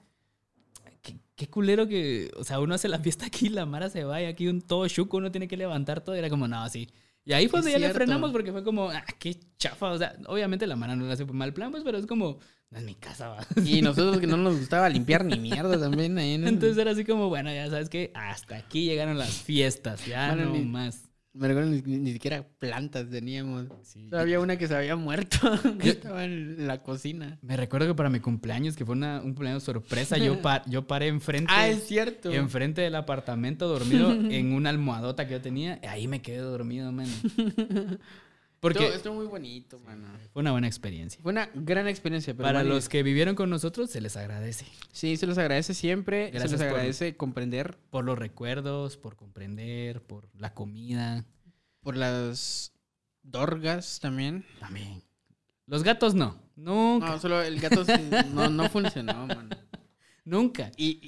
Qué, 1.02 1.18
qué 1.36 1.50
culero 1.50 1.86
que, 1.86 2.30
o 2.38 2.44
sea, 2.44 2.60
uno 2.60 2.74
hace 2.74 2.88
la 2.88 2.98
fiesta 2.98 3.26
aquí, 3.26 3.50
la 3.50 3.66
Mara 3.66 3.90
se 3.90 4.04
vaya, 4.04 4.28
aquí 4.30 4.48
un 4.48 4.62
todo 4.62 4.88
chuco, 4.88 5.18
uno 5.18 5.30
tiene 5.30 5.48
que 5.48 5.58
levantar 5.58 6.00
todo. 6.00 6.16
Y 6.16 6.18
era 6.18 6.30
como, 6.30 6.48
no, 6.48 6.62
así. 6.62 6.88
Y 7.26 7.34
ahí 7.34 7.46
fue 7.46 7.58
Es 7.58 7.66
donde 7.66 7.78
ya 7.78 7.86
le 7.88 7.92
frenamos 7.92 8.32
porque 8.32 8.52
fue 8.52 8.64
como, 8.64 8.88
ah, 8.88 9.04
qué 9.18 9.38
chafa. 9.58 9.90
O 9.90 9.98
sea, 9.98 10.16
obviamente 10.28 10.66
la 10.66 10.74
Mara 10.74 10.96
no 10.96 11.04
le 11.04 11.12
hace 11.12 11.26
mal 11.26 11.52
plan, 11.52 11.70
pues, 11.70 11.82
pero 11.84 11.98
es 11.98 12.06
como, 12.06 12.38
no 12.70 12.78
es 12.78 12.84
mi 12.84 12.94
casa, 12.94 13.28
va. 13.28 13.46
Y 13.66 13.82
nosotros 13.82 14.18
que 14.18 14.26
no 14.26 14.38
nos 14.38 14.58
gustaba 14.58 14.88
limpiar 14.88 15.26
ni 15.26 15.38
mierda 15.38 15.78
también 15.78 16.16
ahí 16.16 16.32
en 16.32 16.44
el- 16.44 16.48
Entonces 16.54 16.78
era 16.78 16.92
así 16.92 17.04
como, 17.04 17.28
bueno, 17.28 17.52
ya 17.52 17.68
sabes 17.68 17.90
que 17.90 18.12
hasta 18.14 18.56
aquí 18.56 18.86
llegaron 18.86 19.18
las 19.18 19.28
fiestas, 19.42 20.06
ya 20.06 20.28
Bueno, 20.28 20.46
no 20.46 20.52
ni- 20.54 20.64
más. 20.64 21.04
Me 21.34 21.46
recuerdo 21.46 21.70
ni, 21.70 21.80
ni 21.82 22.12
siquiera 22.12 22.44
plantas 22.58 23.08
teníamos. 23.10 23.66
Sí. 23.82 24.08
Había 24.12 24.40
una 24.40 24.56
que 24.56 24.66
se 24.66 24.74
había 24.74 24.96
muerto, 24.96 25.36
que 25.78 25.90
estaba 25.90 26.24
en 26.24 26.66
la 26.66 26.82
cocina. 26.82 27.38
Me 27.42 27.56
recuerdo 27.56 27.86
que 27.86 27.94
para 27.94 28.10
mi 28.10 28.18
cumpleaños, 28.18 28.74
que 28.76 28.84
fue 28.84 28.94
una- 28.96 29.18
un 29.18 29.34
cumpleaños 29.34 29.62
sorpresa, 29.62 30.16
yo, 30.18 30.40
pa- 30.42 30.64
yo 30.66 30.86
paré 30.86 31.06
enfrente, 31.08 31.52
Ah, 31.54 31.68
es 31.68 31.84
cierto. 31.86 32.32
enfrente 32.32 32.80
del 32.80 32.94
apartamento 32.96 33.68
dormido 33.68 34.10
en 34.30 34.52
una 34.52 34.70
almohadota 34.70 35.26
que 35.26 35.34
yo 35.34 35.40
tenía. 35.40 35.78
y 35.82 35.86
Ahí 35.86 36.08
me 36.08 36.22
quedé 36.22 36.38
dormido, 36.38 36.90
man. 36.92 37.06
Porque 38.60 38.78
Estuvo, 38.80 38.96
estuvo 38.96 39.14
muy 39.14 39.26
bonito, 39.26 39.78
mano. 39.80 40.08
fue 40.32 40.40
una 40.40 40.50
buena 40.50 40.66
experiencia. 40.66 41.20
Fue 41.22 41.30
una 41.30 41.48
gran 41.54 41.86
experiencia. 41.86 42.34
Pero 42.34 42.44
Para 42.44 42.64
los 42.64 42.88
que 42.88 43.02
vivieron 43.04 43.36
con 43.36 43.50
nosotros, 43.50 43.88
se 43.90 44.00
les 44.00 44.16
agradece. 44.16 44.66
Sí, 44.92 45.16
se 45.16 45.26
los 45.28 45.38
agradece 45.38 45.74
siempre. 45.74 46.30
Gracias 46.30 46.50
se 46.50 46.56
les 46.56 46.66
por- 46.66 46.74
agradece 46.76 47.16
comprender 47.16 47.78
Por 47.90 48.04
los 48.04 48.18
recuerdos, 48.18 48.96
por 48.96 49.14
comprender, 49.16 50.02
por 50.02 50.28
la 50.34 50.54
comida. 50.54 51.24
por 51.82 51.96
las 51.96 52.72
dorgas 53.22 54.00
también. 54.00 54.44
También. 54.58 55.02
Los 55.66 55.82
gatos 55.84 56.14
no. 56.14 56.36
Nunca. 56.56 57.06
No, 57.10 57.18
solo 57.20 57.40
el 57.42 57.60
gato 57.60 57.84
no, 58.34 58.48
no 58.50 58.68
funcionó, 58.70 59.26
mano. 59.26 59.50
Nunca. 60.24 60.72
Y, 60.76 60.98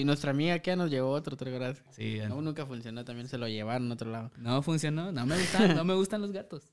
y 0.00 0.04
nuestra 0.04 0.30
amiga 0.30 0.58
que 0.60 0.74
nos 0.76 0.90
llevó 0.90 1.10
otro, 1.10 1.36
¿te 1.36 1.44
acuerdas? 1.44 1.82
Sí, 1.90 2.18
No, 2.28 2.40
nunca 2.40 2.64
funcionó, 2.64 3.04
también 3.04 3.28
se 3.28 3.36
lo 3.36 3.48
llevaron 3.48 3.90
a 3.90 3.94
otro 3.94 4.10
lado. 4.10 4.30
no 4.38 4.62
funcionó. 4.62 5.10
No 5.12 5.26
me 5.26 5.36
gustan, 5.36 5.74
no 5.76 5.84
me 5.84 5.94
gustan 5.94 6.22
los 6.22 6.32
gatos. 6.32 6.72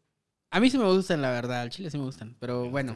A 0.50 0.60
mí 0.60 0.70
sí 0.70 0.78
me 0.78 0.86
gustan, 0.86 1.22
la 1.22 1.32
verdad, 1.32 1.62
al 1.62 1.70
chile 1.70 1.90
sí 1.92 1.98
me 1.98 2.04
gustan. 2.06 2.36
Pero 2.40 2.70
bueno, 2.70 2.96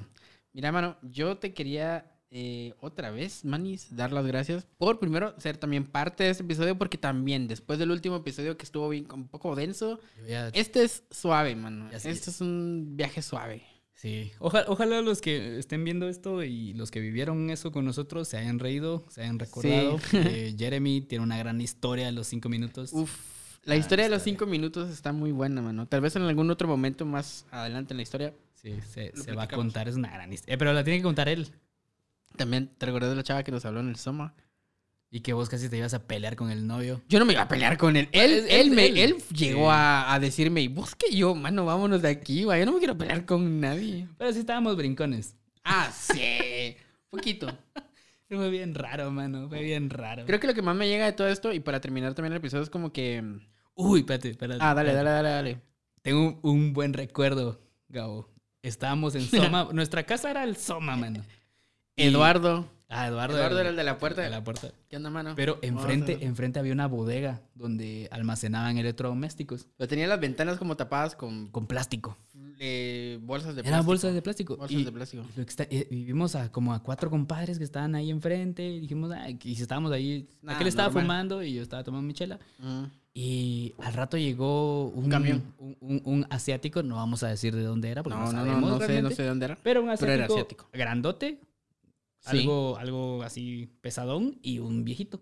mira, 0.54 0.72
mano, 0.72 0.98
yo 1.02 1.38
te 1.38 1.54
quería 1.54 2.06
eh, 2.30 2.74
otra 2.80 3.12
vez, 3.12 3.44
Manis, 3.44 3.94
dar 3.96 4.14
las 4.14 4.26
gracias 4.26 4.66
por 4.78 5.00
primero 5.00 5.36
ser 5.38 5.58
también 5.58 5.86
parte 5.86 6.24
de 6.24 6.30
este 6.30 6.44
episodio, 6.44 6.78
porque 6.78 6.98
también 6.98 7.48
después 7.50 7.78
del 7.78 7.92
último 7.92 8.16
episodio 8.16 8.56
que 8.58 8.64
estuvo 8.64 8.88
bien, 8.88 9.06
un 9.14 9.28
poco 9.28 9.54
denso, 9.56 10.00
ya- 10.28 10.48
este 10.54 10.84
es 10.84 11.04
suave, 11.12 11.56
mano. 11.56 11.90
Este 11.92 12.10
es 12.30 12.40
un 12.42 12.94
viaje 12.96 13.22
suave. 13.22 13.64
Sí, 13.94 14.32
ojalá, 14.40 14.66
ojalá 14.68 15.02
los 15.02 15.22
que 15.22 15.60
estén 15.60 15.84
viendo 15.84 16.08
esto 16.10 16.42
y 16.44 16.74
los 16.74 16.90
que 16.90 17.00
vivieron 17.02 17.52
eso 17.52 17.72
con 17.72 17.86
nosotros 17.86 18.28
se 18.30 18.38
hayan 18.38 18.58
reído, 18.58 19.06
se 19.10 19.22
hayan 19.22 19.38
recordado. 19.38 20.00
Eh, 20.14 20.56
Jeremy 20.58 21.02
tiene 21.02 21.24
una 21.24 21.38
gran 21.38 21.62
historia 21.62 22.06
de 22.08 22.12
los 22.14 22.26
cinco 22.26 22.50
minutos. 22.50 22.94
Uf, 22.94 23.14
la 23.64 23.76
Ah, 23.76 23.78
historia 23.78 24.06
de 24.06 24.10
los 24.12 24.24
cinco 24.24 24.46
minutos 24.46 24.90
está 24.90 25.12
muy 25.14 25.32
buena, 25.32 25.62
mano. 25.62 25.88
Tal 25.88 26.02
vez 26.02 26.16
en 26.16 26.24
algún 26.24 26.50
otro 26.50 26.68
momento 26.68 27.06
más 27.06 27.46
adelante 27.52 27.94
en 27.94 27.98
la 27.98 28.04
historia. 28.04 28.34
Sí, 28.54 28.76
se, 28.82 29.12
va 29.34 29.44
a 29.44 29.48
contar, 29.48 29.88
es 29.88 29.96
una 29.96 30.12
gran 30.12 30.32
historia. 30.32 30.54
Eh, 30.54 30.58
pero 30.58 30.74
la 30.74 30.84
tiene 30.84 31.00
que 31.00 31.04
contar 31.04 31.28
él. 31.30 31.48
También 32.38 32.70
te 32.78 32.86
recordé 32.86 33.10
de 33.10 33.16
la 33.16 33.24
chava 33.24 33.44
que 33.44 33.52
nos 33.52 33.66
habló 33.66 33.80
en 33.80 33.90
el 33.90 33.96
Soma. 33.96 34.34
Y 35.14 35.20
que 35.20 35.34
vos 35.34 35.50
casi 35.50 35.68
te 35.68 35.78
ibas 35.78 35.94
a 35.94 36.04
pelear 36.08 36.38
con 36.38 36.52
el 36.52 36.66
novio. 36.66 37.02
Yo 37.10 37.20
no 37.20 37.26
me 37.26 37.34
iba 37.34 37.42
a 37.42 37.48
pelear 37.50 37.78
con 37.78 37.98
él. 37.98 38.08
Él, 38.14 38.46
él, 38.48 38.72
me, 38.72 38.86
él. 38.88 39.18
llegó 39.36 39.70
a, 39.70 40.14
a 40.14 40.20
decirme, 40.22 40.62
y 40.62 40.70
vos 40.70 40.96
que 40.96 41.14
yo, 41.14 41.36
mano, 41.36 41.66
vámonos 41.66 42.02
de 42.02 42.08
aquí, 42.08 42.46
va. 42.46 42.58
Yo 42.58 42.66
no 42.66 42.72
me 42.72 42.78
quiero 42.80 42.98
pelear 42.98 43.26
con 43.26 43.60
nadie. 43.60 44.08
Pero 44.18 44.32
sí 44.32 44.40
estábamos 44.40 44.78
brincones. 44.78 45.36
Ah, 45.66 45.92
sí. 45.92 46.78
Poquito. 47.10 47.48
Fue 48.30 48.50
bien 48.50 48.74
raro, 48.74 49.12
mano. 49.12 49.50
Fue 49.50 49.62
bien 49.62 49.90
raro. 49.90 50.26
Creo 50.26 50.40
que 50.40 50.48
lo 50.48 50.54
que 50.54 50.62
más 50.62 50.76
me 50.78 50.88
llega 50.88 51.06
de 51.06 51.12
todo 51.12 51.28
esto, 51.28 51.52
y 51.52 51.60
para 51.60 51.82
terminar 51.82 52.14
también 52.14 52.32
el 52.32 52.38
episodio, 52.38 52.64
es 52.64 52.70
como 52.70 52.94
que. 52.94 53.22
Uy, 53.76 54.00
espérate, 54.02 54.30
espérate. 54.30 54.60
Ah, 54.64 54.74
dale, 54.74 54.94
dale, 54.94 55.10
dale, 55.10 55.30
dale. 55.30 55.62
Tengo 56.02 56.40
un, 56.44 56.74
buen 56.74 56.94
recuerdo, 56.94 57.60
Gabo. 57.90 58.28
Estábamos 58.64 59.16
en 59.16 59.22
Soma. 59.54 59.70
Nuestra 59.74 60.04
casa 60.06 60.30
era 60.32 60.44
el 60.44 60.56
Soma, 60.56 60.96
mano. 60.96 61.24
Y- 61.96 62.04
Eduardo. 62.04 62.68
Ah, 62.94 63.08
Eduardo. 63.08 63.38
Eduardo 63.38 63.60
era 63.62 63.70
el 63.70 63.76
de 63.78 63.84
la 63.86 63.98
puerta. 63.98 64.22
de 64.22 64.30
la 64.30 64.44
puerta. 64.44 64.70
¿Qué 64.90 64.98
onda, 64.98 65.10
mano? 65.10 65.34
Pero 65.38 65.60
enfrente, 65.62 66.26
enfrente 66.26 66.60
había 66.60 66.74
una 66.74 66.88
bodega 66.88 67.42
donde 67.56 68.10
almacenaban 68.12 68.78
electrodomésticos 68.78 69.66
Pero 69.78 69.88
tenía 69.88 70.08
las 70.08 70.20
ventanas 70.20 70.58
como 70.58 70.76
tapadas 70.76 71.16
con 71.16 71.48
con 71.52 71.68
plástico. 71.68 72.18
eh, 72.60 73.18
bolsas 73.22 73.56
de 73.56 73.62
Eran 73.62 73.72
plástico. 73.72 73.86
bolsas 73.88 74.14
de 74.14 74.22
plástico. 74.22 74.58
Bolsas 74.58 74.78
y, 74.78 74.84
de 74.84 74.92
plástico. 74.92 75.24
y 75.70 75.78
y 75.78 75.86
vivimos 75.96 76.36
a 76.36 76.52
como 76.52 76.74
a 76.74 76.84
cuatro 76.84 77.10
compadres 77.10 77.58
que 77.60 77.64
estaban 77.64 77.96
ahí 77.96 78.10
enfrente. 78.12 78.68
Y 78.68 78.82
dijimos, 78.82 79.10
"Ay", 79.14 79.40
y 79.42 79.56
si 79.56 79.62
estábamos 79.62 79.94
ahí. 79.94 80.28
Nah, 80.42 80.56
aquel 80.56 80.68
estaba 80.68 80.90
normal. 80.90 81.04
fumando 81.04 81.44
y 81.44 81.54
yo 81.54 81.62
estaba 81.62 81.86
tomando 81.86 82.06
mi 82.06 82.14
chela. 82.14 82.40
Mm. 82.60 82.84
Y 83.14 83.74
al 83.80 83.94
rato 83.94 84.18
llegó 84.18 84.88
un, 84.88 85.10
camión. 85.10 85.54
Un, 85.58 85.76
un- 85.82 86.02
un 86.06 86.28
asiático, 86.30 86.82
no 86.82 86.96
vamos 86.96 87.24
a 87.24 87.28
decir 87.28 87.54
de 87.56 87.64
dónde 87.64 87.90
era, 87.90 88.04
porque 88.04 88.18
no, 88.18 88.26
No, 88.26 88.32
no, 88.32 88.38
no, 88.40 88.46
sabemos 88.46 88.70
no 88.80 88.86
sé, 88.88 89.02
no 89.02 89.12
sé 89.12 89.22
de 89.24 89.28
dónde 89.28 89.46
era. 89.46 89.58
Pero 89.62 89.82
un 89.82 89.88
Pero 90.00 90.12
era 90.14 90.26
asiático, 90.26 90.34
asiático. 90.64 90.70
grandote, 90.72 91.40
Sí. 92.20 92.40
algo, 92.40 92.78
algo 92.78 93.24
así 93.24 93.70
pesadón 93.82 94.38
y 94.42 94.60
un 94.60 94.84
viejito 94.86 95.22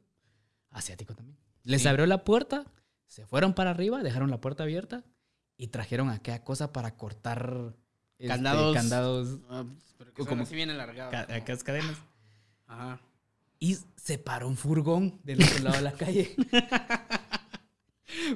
asiático 0.69 1.15
también. 1.15 1.37
Les 1.63 1.81
Sí. 1.81 1.87
abrió 1.87 2.05
la 2.05 2.23
puerta, 2.23 2.65
se 3.07 3.25
fueron 3.25 3.53
para 3.53 3.71
arriba, 3.71 4.03
dejaron 4.03 4.29
la 4.29 4.39
puerta 4.41 4.63
abierta 4.63 5.03
y 5.57 5.67
trajeron 5.67 6.09
aquella 6.09 6.43
cosa 6.43 6.71
para 6.71 6.95
cortar 6.95 7.73
este, 8.19 8.27
Candados. 8.27 8.75
candados, 8.75 9.39
Ah, 9.49 9.63
pero 9.97 10.13
que 10.13 10.25
Como- 10.25 10.43
así 10.43 10.53
bien 10.55 10.69
alargados. 10.69 11.11
ca- 11.11 11.33
aquellas 11.33 11.63
cadenas. 11.63 11.95
Ajá. 12.67 12.99
Y 13.59 13.77
se 13.95 14.17
paró 14.19 14.47
un 14.47 14.57
furgón 14.57 15.19
del 15.23 15.41
otro 15.43 15.63
lado 15.63 15.77
de 15.77 15.81
la 15.83 15.93
calle. 15.93 16.35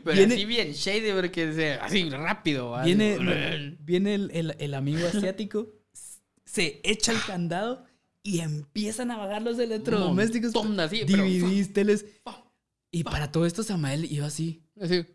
Pero 0.04 0.16
Viene- 0.18 0.36
así 0.36 0.46
bien 0.46 0.72
shady, 0.72 1.12
porque 1.14 1.54
se, 1.54 1.74
así 1.74 2.10
rápido. 2.10 2.76
Viene, 2.84 3.76
viene 3.80 4.16
el, 4.16 4.32
el- 4.32 4.56
el 4.60 4.74
amigo 4.74 5.08
asiático, 5.08 5.68
se 6.46 6.80
echa 6.84 7.12
el 7.12 7.22
candado 7.26 7.86
y 8.22 8.40
empiezan 8.40 9.12
a 9.12 9.18
bajar 9.18 9.42
los 9.42 9.58
electrodomésticos. 9.60 10.54
así, 10.80 11.04
pero- 11.08 11.24
DVDs, 11.24 11.74
teles. 11.74 12.06
Y 12.92 13.04
para 13.04 13.32
todo 13.32 13.46
esto 13.46 13.64
Samael 13.64 14.06
iba 14.12 14.28
así. 14.28 14.62
así. 14.80 15.06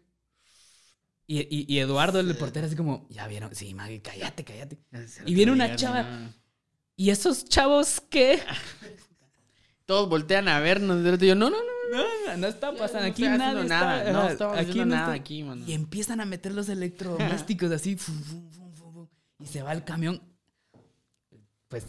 Y, 1.26 1.40
y- 1.40 1.66
y 1.68 1.78
Eduardo, 1.78 2.20
el 2.20 2.34
portero, 2.36 2.66
así 2.66 2.74
como, 2.74 3.06
ya 3.10 3.26
vieron, 3.28 3.54
sí, 3.54 3.74
Maggie, 3.74 4.00
cállate, 4.00 4.44
cállate. 4.44 4.78
Y 5.26 5.34
viene 5.34 5.52
una 5.52 5.76
chava. 5.76 6.02
no. 6.02 6.32
¿Y 6.96 7.10
esos 7.10 7.44
chavos 7.44 8.02
qué? 8.10 8.40
Todos 9.86 10.08
voltean 10.08 10.48
a 10.48 10.58
vernos. 10.60 10.98
Y 11.22 11.26
yo, 11.26 11.34
no, 11.34 11.48
no, 11.50 11.56
no. 11.56 11.62
No, 11.90 12.04
no 12.36 12.46
está 12.46 12.72
pasando. 12.72 13.06
no 13.06 13.12
Aquí 13.12 13.24
haciendo 13.24 13.62
está- 13.62 13.80
nada. 13.80 14.12
No 14.12 14.28
estamos 14.28 14.56
aquí 14.58 14.70
haciendo 14.70 14.84
no 14.86 15.00
nada 15.00 15.14
está- 15.14 15.22
aquí, 15.22 15.42
mano. 15.42 15.64
Y 15.66 15.72
empiezan 15.72 16.20
a 16.20 16.24
meter 16.24 16.52
los 16.52 16.68
electrodomésticos 16.68 17.70
así. 17.72 17.96
fum, 17.96 18.20
fum, 18.22 18.50
fum, 18.50 18.72
fum, 18.74 18.92
fum, 18.94 19.08
y 19.40 19.46
se 19.46 19.62
va 19.62 19.72
el 19.72 19.84
camión. 19.84 20.20
Pues 21.68 21.84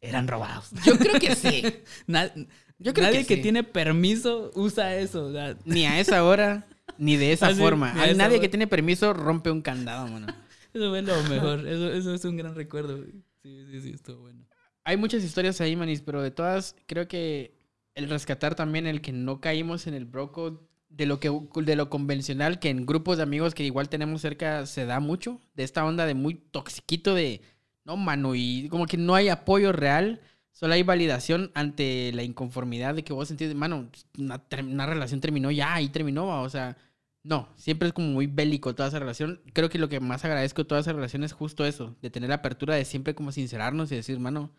eran 0.00 0.26
robados. 0.28 0.70
Yo 0.84 0.98
creo 0.98 1.18
que 1.20 1.34
sí. 1.36 1.62
Na- 2.06 2.32
Yo 2.78 2.92
creo 2.92 3.06
nadie 3.06 3.20
que 3.20 3.26
que, 3.26 3.36
sí. 3.36 3.42
tiene 3.42 3.62
permiso 3.62 4.50
usa 4.54 4.96
eso. 4.96 5.26
o 5.26 5.32
sea, 5.32 5.56
Ni 5.64 5.86
a 5.86 6.00
esa 6.00 6.24
hora, 6.24 6.66
ni 6.98 7.16
de 7.16 7.32
esa 7.32 7.50
forma. 7.54 7.92
Hay 8.00 8.14
nadie 8.14 8.36
hora. 8.36 8.40
que 8.42 8.48
tiene 8.48 8.66
permiso 8.66 9.12
rompe 9.12 9.50
un 9.50 9.62
candado, 9.62 10.08
mano. 10.08 10.26
eso 10.74 10.90
fue 10.90 11.02
lo 11.02 11.22
mejor. 11.24 11.66
Eso, 11.68 11.92
eso 11.92 12.14
es 12.14 12.24
un 12.24 12.36
gran 12.36 12.54
recuerdo. 12.54 12.98
Sí, 13.42 13.66
sí, 13.70 13.80
sí, 13.80 13.90
estuvo 13.94 14.22
bueno. 14.22 14.44
Hay 14.84 14.96
muchas 14.96 15.22
historias 15.22 15.60
ahí, 15.60 15.76
manis, 15.76 16.00
pero 16.02 16.20
de 16.22 16.32
todas, 16.32 16.74
creo 16.86 17.06
que 17.06 17.54
el 17.94 18.08
rescatar 18.08 18.54
también 18.54 18.86
el 18.86 19.00
que 19.00 19.12
no 19.12 19.40
caímos 19.40 19.86
en 19.86 19.94
el 19.94 20.04
broco 20.04 20.68
de 20.88 21.06
lo 21.06 21.20
que 21.20 21.30
de 21.62 21.76
lo 21.76 21.88
convencional 21.88 22.58
que 22.58 22.68
en 22.68 22.86
grupos 22.86 23.16
de 23.16 23.22
amigos 23.22 23.54
que 23.54 23.64
igual 23.64 23.88
tenemos 23.88 24.20
cerca 24.20 24.66
se 24.66 24.84
da 24.84 25.00
mucho 25.00 25.40
de 25.54 25.64
esta 25.64 25.84
onda 25.84 26.06
de 26.06 26.14
muy 26.14 26.34
toxiquito 26.34 27.14
de 27.14 27.40
no 27.84 27.96
mano 27.96 28.34
y 28.34 28.68
como 28.70 28.86
que 28.86 28.96
no 28.98 29.14
hay 29.14 29.28
apoyo 29.28 29.72
real 29.72 30.20
solo 30.50 30.74
hay 30.74 30.82
validación 30.82 31.50
ante 31.54 32.12
la 32.12 32.22
inconformidad 32.22 32.94
de 32.94 33.04
que 33.04 33.12
vos 33.12 33.28
sentís 33.28 33.54
mano 33.54 33.90
una, 34.18 34.42
una 34.62 34.86
relación 34.86 35.20
terminó 35.20 35.50
ya 35.50 35.80
y 35.80 35.88
terminó 35.88 36.42
o 36.42 36.48
sea 36.50 36.76
no 37.22 37.48
siempre 37.56 37.88
es 37.88 37.94
como 37.94 38.08
muy 38.08 38.26
bélico 38.26 38.74
toda 38.74 38.88
esa 38.88 38.98
relación 38.98 39.40
creo 39.54 39.70
que 39.70 39.78
lo 39.78 39.88
que 39.88 40.00
más 40.00 40.24
agradezco 40.24 40.62
de 40.62 40.68
toda 40.68 40.82
esa 40.82 40.92
relación 40.92 41.24
es 41.24 41.32
justo 41.32 41.64
eso 41.64 41.96
de 42.02 42.10
tener 42.10 42.28
la 42.28 42.36
apertura 42.36 42.74
de 42.74 42.84
siempre 42.84 43.14
como 43.14 43.32
sincerarnos 43.32 43.90
y 43.92 43.96
decir 43.96 44.18
mano 44.20 44.50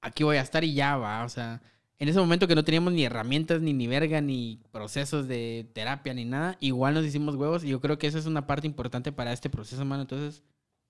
aquí 0.00 0.24
voy 0.24 0.36
a 0.36 0.42
estar 0.42 0.64
y 0.64 0.74
ya 0.74 0.96
va. 0.96 1.24
O 1.24 1.28
sea, 1.28 1.60
en 2.00 2.08
ese 2.08 2.18
momento 2.18 2.48
que 2.48 2.54
no 2.54 2.64
teníamos 2.64 2.94
ni 2.94 3.04
herramientas, 3.04 3.60
ni 3.60 3.74
ni 3.74 3.86
verga, 3.86 4.22
ni 4.22 4.58
procesos 4.72 5.28
de 5.28 5.70
terapia, 5.74 6.14
ni 6.14 6.24
nada, 6.24 6.56
igual 6.58 6.94
nos 6.94 7.04
hicimos 7.04 7.36
huevos 7.36 7.62
y 7.62 7.68
yo 7.68 7.80
creo 7.82 7.98
que 7.98 8.06
esa 8.06 8.18
es 8.18 8.24
una 8.24 8.46
parte 8.46 8.66
importante 8.66 9.12
para 9.12 9.34
este 9.34 9.50
proceso, 9.50 9.84
mano. 9.84 10.02
Entonces, 10.02 10.42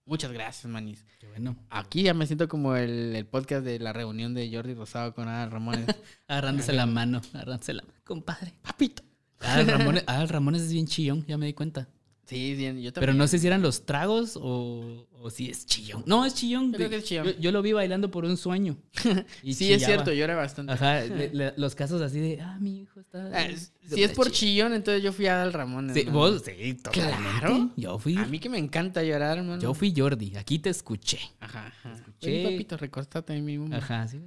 muchas 0.07 0.31
gracias, 0.31 0.71
manis. 0.71 1.05
Qué 1.19 1.27
bueno. 1.27 1.57
Aquí 1.69 2.05
ya 2.05 2.15
me 2.15 2.29
siento 2.29 2.49
como 2.49 2.77
el, 2.77 3.17
el 3.17 3.27
podcast 3.27 3.65
de 3.65 3.81
la 3.81 3.93
reunión 3.93 4.35
de 4.35 4.55
Jordi 4.55 4.75
Rosado 4.75 5.13
con 5.13 5.27
Adal 5.27 5.51
Ramones. 5.51 5.85
Agarrándose 6.29 6.73
la 6.73 6.87
mano, 6.87 7.21
agarrándose 7.35 7.75
la 7.75 7.83
mano. 7.83 7.99
Compadre. 8.05 8.55
Papito. 8.63 9.03
Adal 9.41 9.67
Ramones, 9.67 10.05
Adal 10.07 10.29
Ramones 10.29 10.63
es 10.63 10.73
bien 10.73 10.87
chillón, 10.87 11.27
ya 11.27 11.37
me 11.37 11.47
di 11.47 11.55
cuenta. 11.55 11.89
Sí, 12.31 12.55
sí, 12.57 12.63
yo 12.63 12.71
también. 12.71 12.93
Pero 12.95 13.15
no 13.15 13.27
sé 13.27 13.39
si 13.39 13.47
eran 13.47 13.61
los 13.61 13.85
tragos 13.85 14.39
o, 14.41 15.07
o 15.13 15.31
si 15.31 15.51
es 15.51 15.67
chillón. 15.67 16.05
No, 16.07 16.25
es 16.25 16.35
chillón. 16.35 16.71
Yo 16.73 16.77
creo 16.79 16.89
que 16.91 16.97
es 16.97 17.05
chillón. 17.05 17.27
Yo, 17.27 17.33
yo 17.39 17.53
lo 17.53 17.61
vi 17.61 17.73
bailando 17.73 18.11
por 18.11 18.25
un 18.25 18.37
sueño. 18.37 18.77
Y 19.43 19.55
Sí, 19.55 19.73
es 19.73 19.85
cierto, 19.85 20.13
llora 20.13 20.37
bastante. 20.37 20.73
Ajá, 20.73 21.01
le- 21.05 21.35
le- 21.35 21.55
los 21.57 21.75
casos 21.75 22.01
así 22.03 22.21
de, 22.21 22.41
ah, 22.41 22.57
mi 22.61 22.83
hijo 22.83 23.01
está... 23.01 23.31
Ah, 23.35 23.45
es- 23.47 23.73
si 23.89 24.03
es 24.03 24.13
por 24.13 24.31
chillón, 24.31 24.73
entonces 24.73 25.03
yo 25.03 25.13
fui 25.13 25.27
a 25.27 25.35
Adal 25.35 25.53
Ramones. 25.53 25.97
Sí, 25.97 26.05
¿no? 26.05 26.13
vos, 26.13 26.43
sí, 26.45 26.75
totalmente. 26.75 27.19
Claro. 27.41 27.71
Yo 27.77 27.99
fui, 27.99 28.17
A 28.17 28.25
mí 28.27 28.39
que 28.39 28.49
me 28.49 28.59
encanta 28.59 29.03
llorar, 29.03 29.39
hermano. 29.39 29.61
yo 29.61 29.75
fui 29.75 29.93
Jordi, 29.97 30.37
aquí 30.37 30.59
te 30.61 30.71
escuché. 30.71 31.19
Ajá, 31.41 31.67
ajá. 31.67 31.93
Escuché. 31.95 32.31
Ven, 32.45 32.53
papito, 32.53 32.77
recostate 32.77 33.35
en 33.35 33.45
mi 33.45 33.59
mundo. 33.59 33.77
Ajá, 33.77 34.07
sí. 34.07 34.21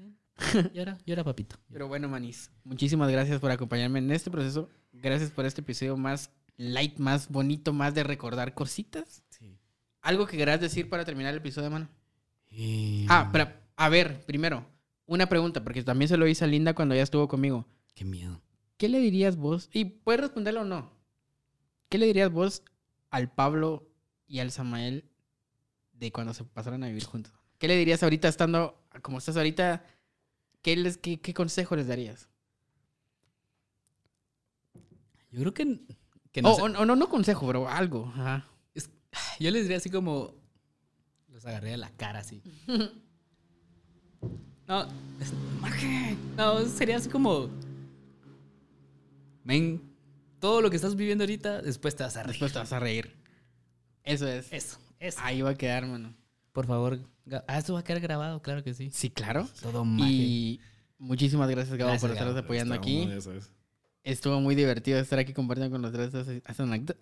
Llora, 0.73 0.97
llora, 1.05 1.23
papito. 1.23 1.55
Pero 1.71 1.87
bueno, 1.87 2.09
Manis, 2.09 2.51
muchísimas 2.65 3.09
gracias 3.09 3.39
por 3.39 3.51
acompañarme 3.51 3.99
en 3.99 4.11
este 4.11 4.29
proceso. 4.29 4.67
Gracias 4.91 5.31
por 5.31 5.45
este 5.45 5.61
episodio 5.61 5.95
más 5.95 6.29
light, 6.57 6.97
más 6.97 7.29
bonito, 7.29 7.73
más 7.73 7.93
de 7.95 8.03
recordar 8.03 8.53
cositas. 8.53 9.23
Sí. 9.29 9.57
¿Algo 10.01 10.25
que 10.27 10.37
querás 10.37 10.59
decir 10.61 10.89
para 10.89 11.05
terminar 11.05 11.31
el 11.33 11.39
episodio, 11.39 11.69
mano? 11.71 11.89
Y- 12.49 13.05
Ah, 13.09 13.29
pero, 13.31 13.51
a 13.75 13.89
ver, 13.89 14.25
primero, 14.25 14.65
una 15.05 15.27
pregunta, 15.27 15.63
porque 15.63 15.83
también 15.83 16.09
se 16.09 16.17
lo 16.17 16.27
hice 16.27 16.43
a 16.43 16.47
Linda 16.47 16.73
cuando 16.75 16.93
ella 16.93 17.03
estuvo 17.03 17.27
conmigo. 17.27 17.67
Qué 17.95 18.05
miedo. 18.05 18.41
¿Qué 18.77 18.89
le 18.89 18.99
dirías 18.99 19.35
vos? 19.37 19.69
Y 19.73 19.85
puedes 19.85 20.21
responderlo 20.21 20.61
o 20.61 20.65
no. 20.65 20.91
¿Qué 21.89 21.97
le 21.97 22.05
dirías 22.07 22.31
vos 22.31 22.63
al 23.11 23.31
Pablo 23.31 23.87
y 24.27 24.39
al 24.39 24.51
Samael 24.51 25.05
de 25.93 26.11
cuando 26.11 26.33
se 26.33 26.43
pasaron 26.43 26.83
a 26.83 26.87
vivir 26.87 27.05
juntos? 27.05 27.33
¿Qué 27.59 27.67
le 27.67 27.77
dirías 27.77 28.03
ahorita 28.03 28.27
estando 28.27 28.83
como 29.01 29.19
estás 29.19 29.37
ahorita? 29.37 29.85
¿Qué, 30.61 30.75
les, 30.75 30.97
qué, 30.97 31.19
qué 31.21 31.33
consejo 31.33 31.75
les 31.75 31.87
darías? 31.87 32.29
Yo 35.31 35.39
creo 35.41 35.53
que, 35.53 35.79
que 36.33 36.41
no 36.41 36.51
o, 36.51 36.55
sé. 36.55 36.61
o- 36.63 36.65
o 36.65 36.85
no, 36.85 36.95
no 36.97 37.07
consejo, 37.09 37.47
pero 37.47 37.69
algo. 37.69 38.07
Ajá. 38.13 38.45
Yo 39.39 39.49
les 39.51 39.61
diría 39.63 39.77
así 39.77 39.89
como. 39.89 40.33
Los 41.29 41.45
agarré 41.45 41.73
a 41.73 41.77
la 41.77 41.89
cara 41.91 42.19
así. 42.19 42.41
No, 44.67 44.83
es- 45.19 45.33
no, 46.37 46.65
sería 46.65 46.95
así 46.97 47.09
como. 47.09 47.49
Men, 49.43 49.81
todo 50.39 50.61
lo 50.61 50.69
que 50.69 50.77
estás 50.77 50.95
viviendo 50.95 51.23
ahorita, 51.25 51.61
después 51.61 51.95
te 51.95 52.03
vas 52.03 52.15
a 52.15 52.23
reír. 52.23 52.31
Después 52.33 52.53
te 52.53 52.59
vas 52.59 52.71
a 52.71 52.79
reír. 52.79 53.13
Eso 54.03 54.25
es. 54.27 54.51
Eso, 54.53 54.77
eso. 54.99 55.19
Ahí 55.21 55.41
va 55.41 55.49
a 55.51 55.55
quedar, 55.55 55.85
mano. 55.85 56.15
Por 56.53 56.65
favor. 56.65 56.99
Ah, 57.47 57.57
esto 57.57 57.73
va 57.73 57.79
a 57.79 57.83
quedar 57.83 58.01
grabado, 58.01 58.41
claro 58.41 58.63
que 58.63 58.73
sí. 58.73 58.89
Sí, 58.93 59.09
claro. 59.09 59.47
Todo 59.61 59.83
maje. 59.83 60.11
Y 60.11 60.59
muchísimas 60.97 61.49
gracias, 61.49 61.75
Gabo, 61.77 61.89
Gracias, 61.91 62.01
por 62.01 62.11
estarnos 62.11 62.37
apoyando 62.43 62.73
aquí. 62.75 63.05
ya 63.07 63.19
sabes. 63.21 63.51
Estuvo 64.03 64.39
muy 64.41 64.55
divertido 64.55 64.99
estar 64.99 65.17
aquí 65.19 65.33
compartiendo 65.33 65.71
con 65.71 65.81
los 65.81 65.91
tres 65.93 66.07
estas, 66.07 66.27
estas 66.27 66.59
anécdo- 66.59 66.95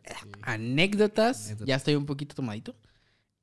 anécdotas. 0.44 1.46
Anécdotas. 1.48 1.66
Ya 1.66 1.76
estoy 1.76 1.96
un 1.96 2.06
poquito 2.06 2.36
tomadito. 2.36 2.76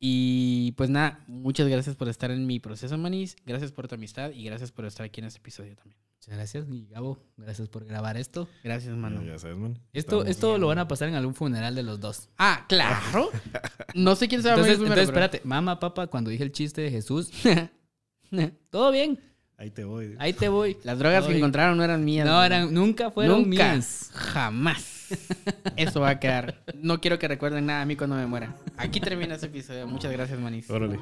Y 0.00 0.72
pues 0.76 0.90
nada, 0.90 1.24
muchas 1.26 1.66
gracias 1.66 1.96
por 1.96 2.08
estar 2.08 2.30
en 2.30 2.46
mi 2.46 2.60
proceso, 2.60 2.96
Manis. 2.96 3.36
Gracias 3.44 3.72
por 3.72 3.88
tu 3.88 3.96
amistad 3.96 4.30
y 4.30 4.44
gracias 4.44 4.70
por 4.70 4.84
estar 4.84 5.04
aquí 5.04 5.20
en 5.20 5.26
este 5.26 5.40
episodio 5.40 5.74
también. 5.74 5.98
Muchas 6.20 6.34
gracias. 6.36 6.66
Y 6.70 6.86
Gabo, 6.86 7.18
gracias 7.36 7.68
por 7.68 7.84
grabar 7.84 8.16
esto. 8.16 8.48
Gracias, 8.62 8.96
mano. 8.96 9.24
Ya, 9.24 9.38
sabes, 9.40 9.56
man. 9.56 9.72
Esto, 9.92 10.18
Estamos- 10.18 10.26
esto 10.28 10.58
lo 10.58 10.68
van 10.68 10.78
a 10.78 10.86
pasar 10.86 11.08
en 11.08 11.16
algún 11.16 11.34
funeral 11.34 11.74
de 11.74 11.82
los 11.82 11.98
dos. 11.98 12.28
Ah, 12.38 12.64
claro. 12.68 13.30
No 13.94 14.14
sé 14.14 14.28
quién 14.28 14.42
se 14.42 14.48
va 14.48 14.54
a 14.54 14.56
morir 14.58 14.72
Entonces, 14.74 14.76
primero. 14.92 15.00
entonces 15.00 15.08
espérate, 15.08 15.40
mamá, 15.48 15.80
papá, 15.80 16.06
cuando 16.06 16.30
dije 16.30 16.44
el 16.44 16.52
chiste 16.52 16.82
de 16.82 16.90
Jesús, 16.90 17.30
todo 18.70 18.92
bien, 18.92 19.18
Ahí 19.58 19.70
te 19.70 19.82
voy. 19.82 20.14
ahí 20.20 20.32
te 20.32 20.48
voy. 20.48 20.76
Las 20.84 21.00
drogas 21.00 21.26
que 21.26 21.36
encontraron 21.36 21.76
no 21.76 21.82
eran 21.82 22.04
mías. 22.04 22.24
No, 22.24 22.42
eran, 22.44 22.72
nunca 22.72 23.10
fueron 23.10 23.42
Nunca. 23.42 23.72
mías. 23.72 24.10
Jamás. 24.14 25.08
Eso 25.76 26.00
va 26.00 26.10
a 26.10 26.20
quedar. 26.20 26.62
No 26.74 27.00
quiero 27.00 27.18
que 27.18 27.26
recuerden 27.26 27.66
nada 27.66 27.82
a 27.82 27.84
mí 27.84 27.96
cuando 27.96 28.14
me 28.14 28.26
muera. 28.26 28.54
Aquí 28.76 29.00
termina 29.00 29.34
este 29.34 29.46
episodio. 29.46 29.88
Muchas 29.88 30.12
gracias, 30.12 30.38
Manis. 30.38 30.70
Órale. 30.70 30.98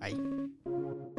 Bye. 0.00 1.17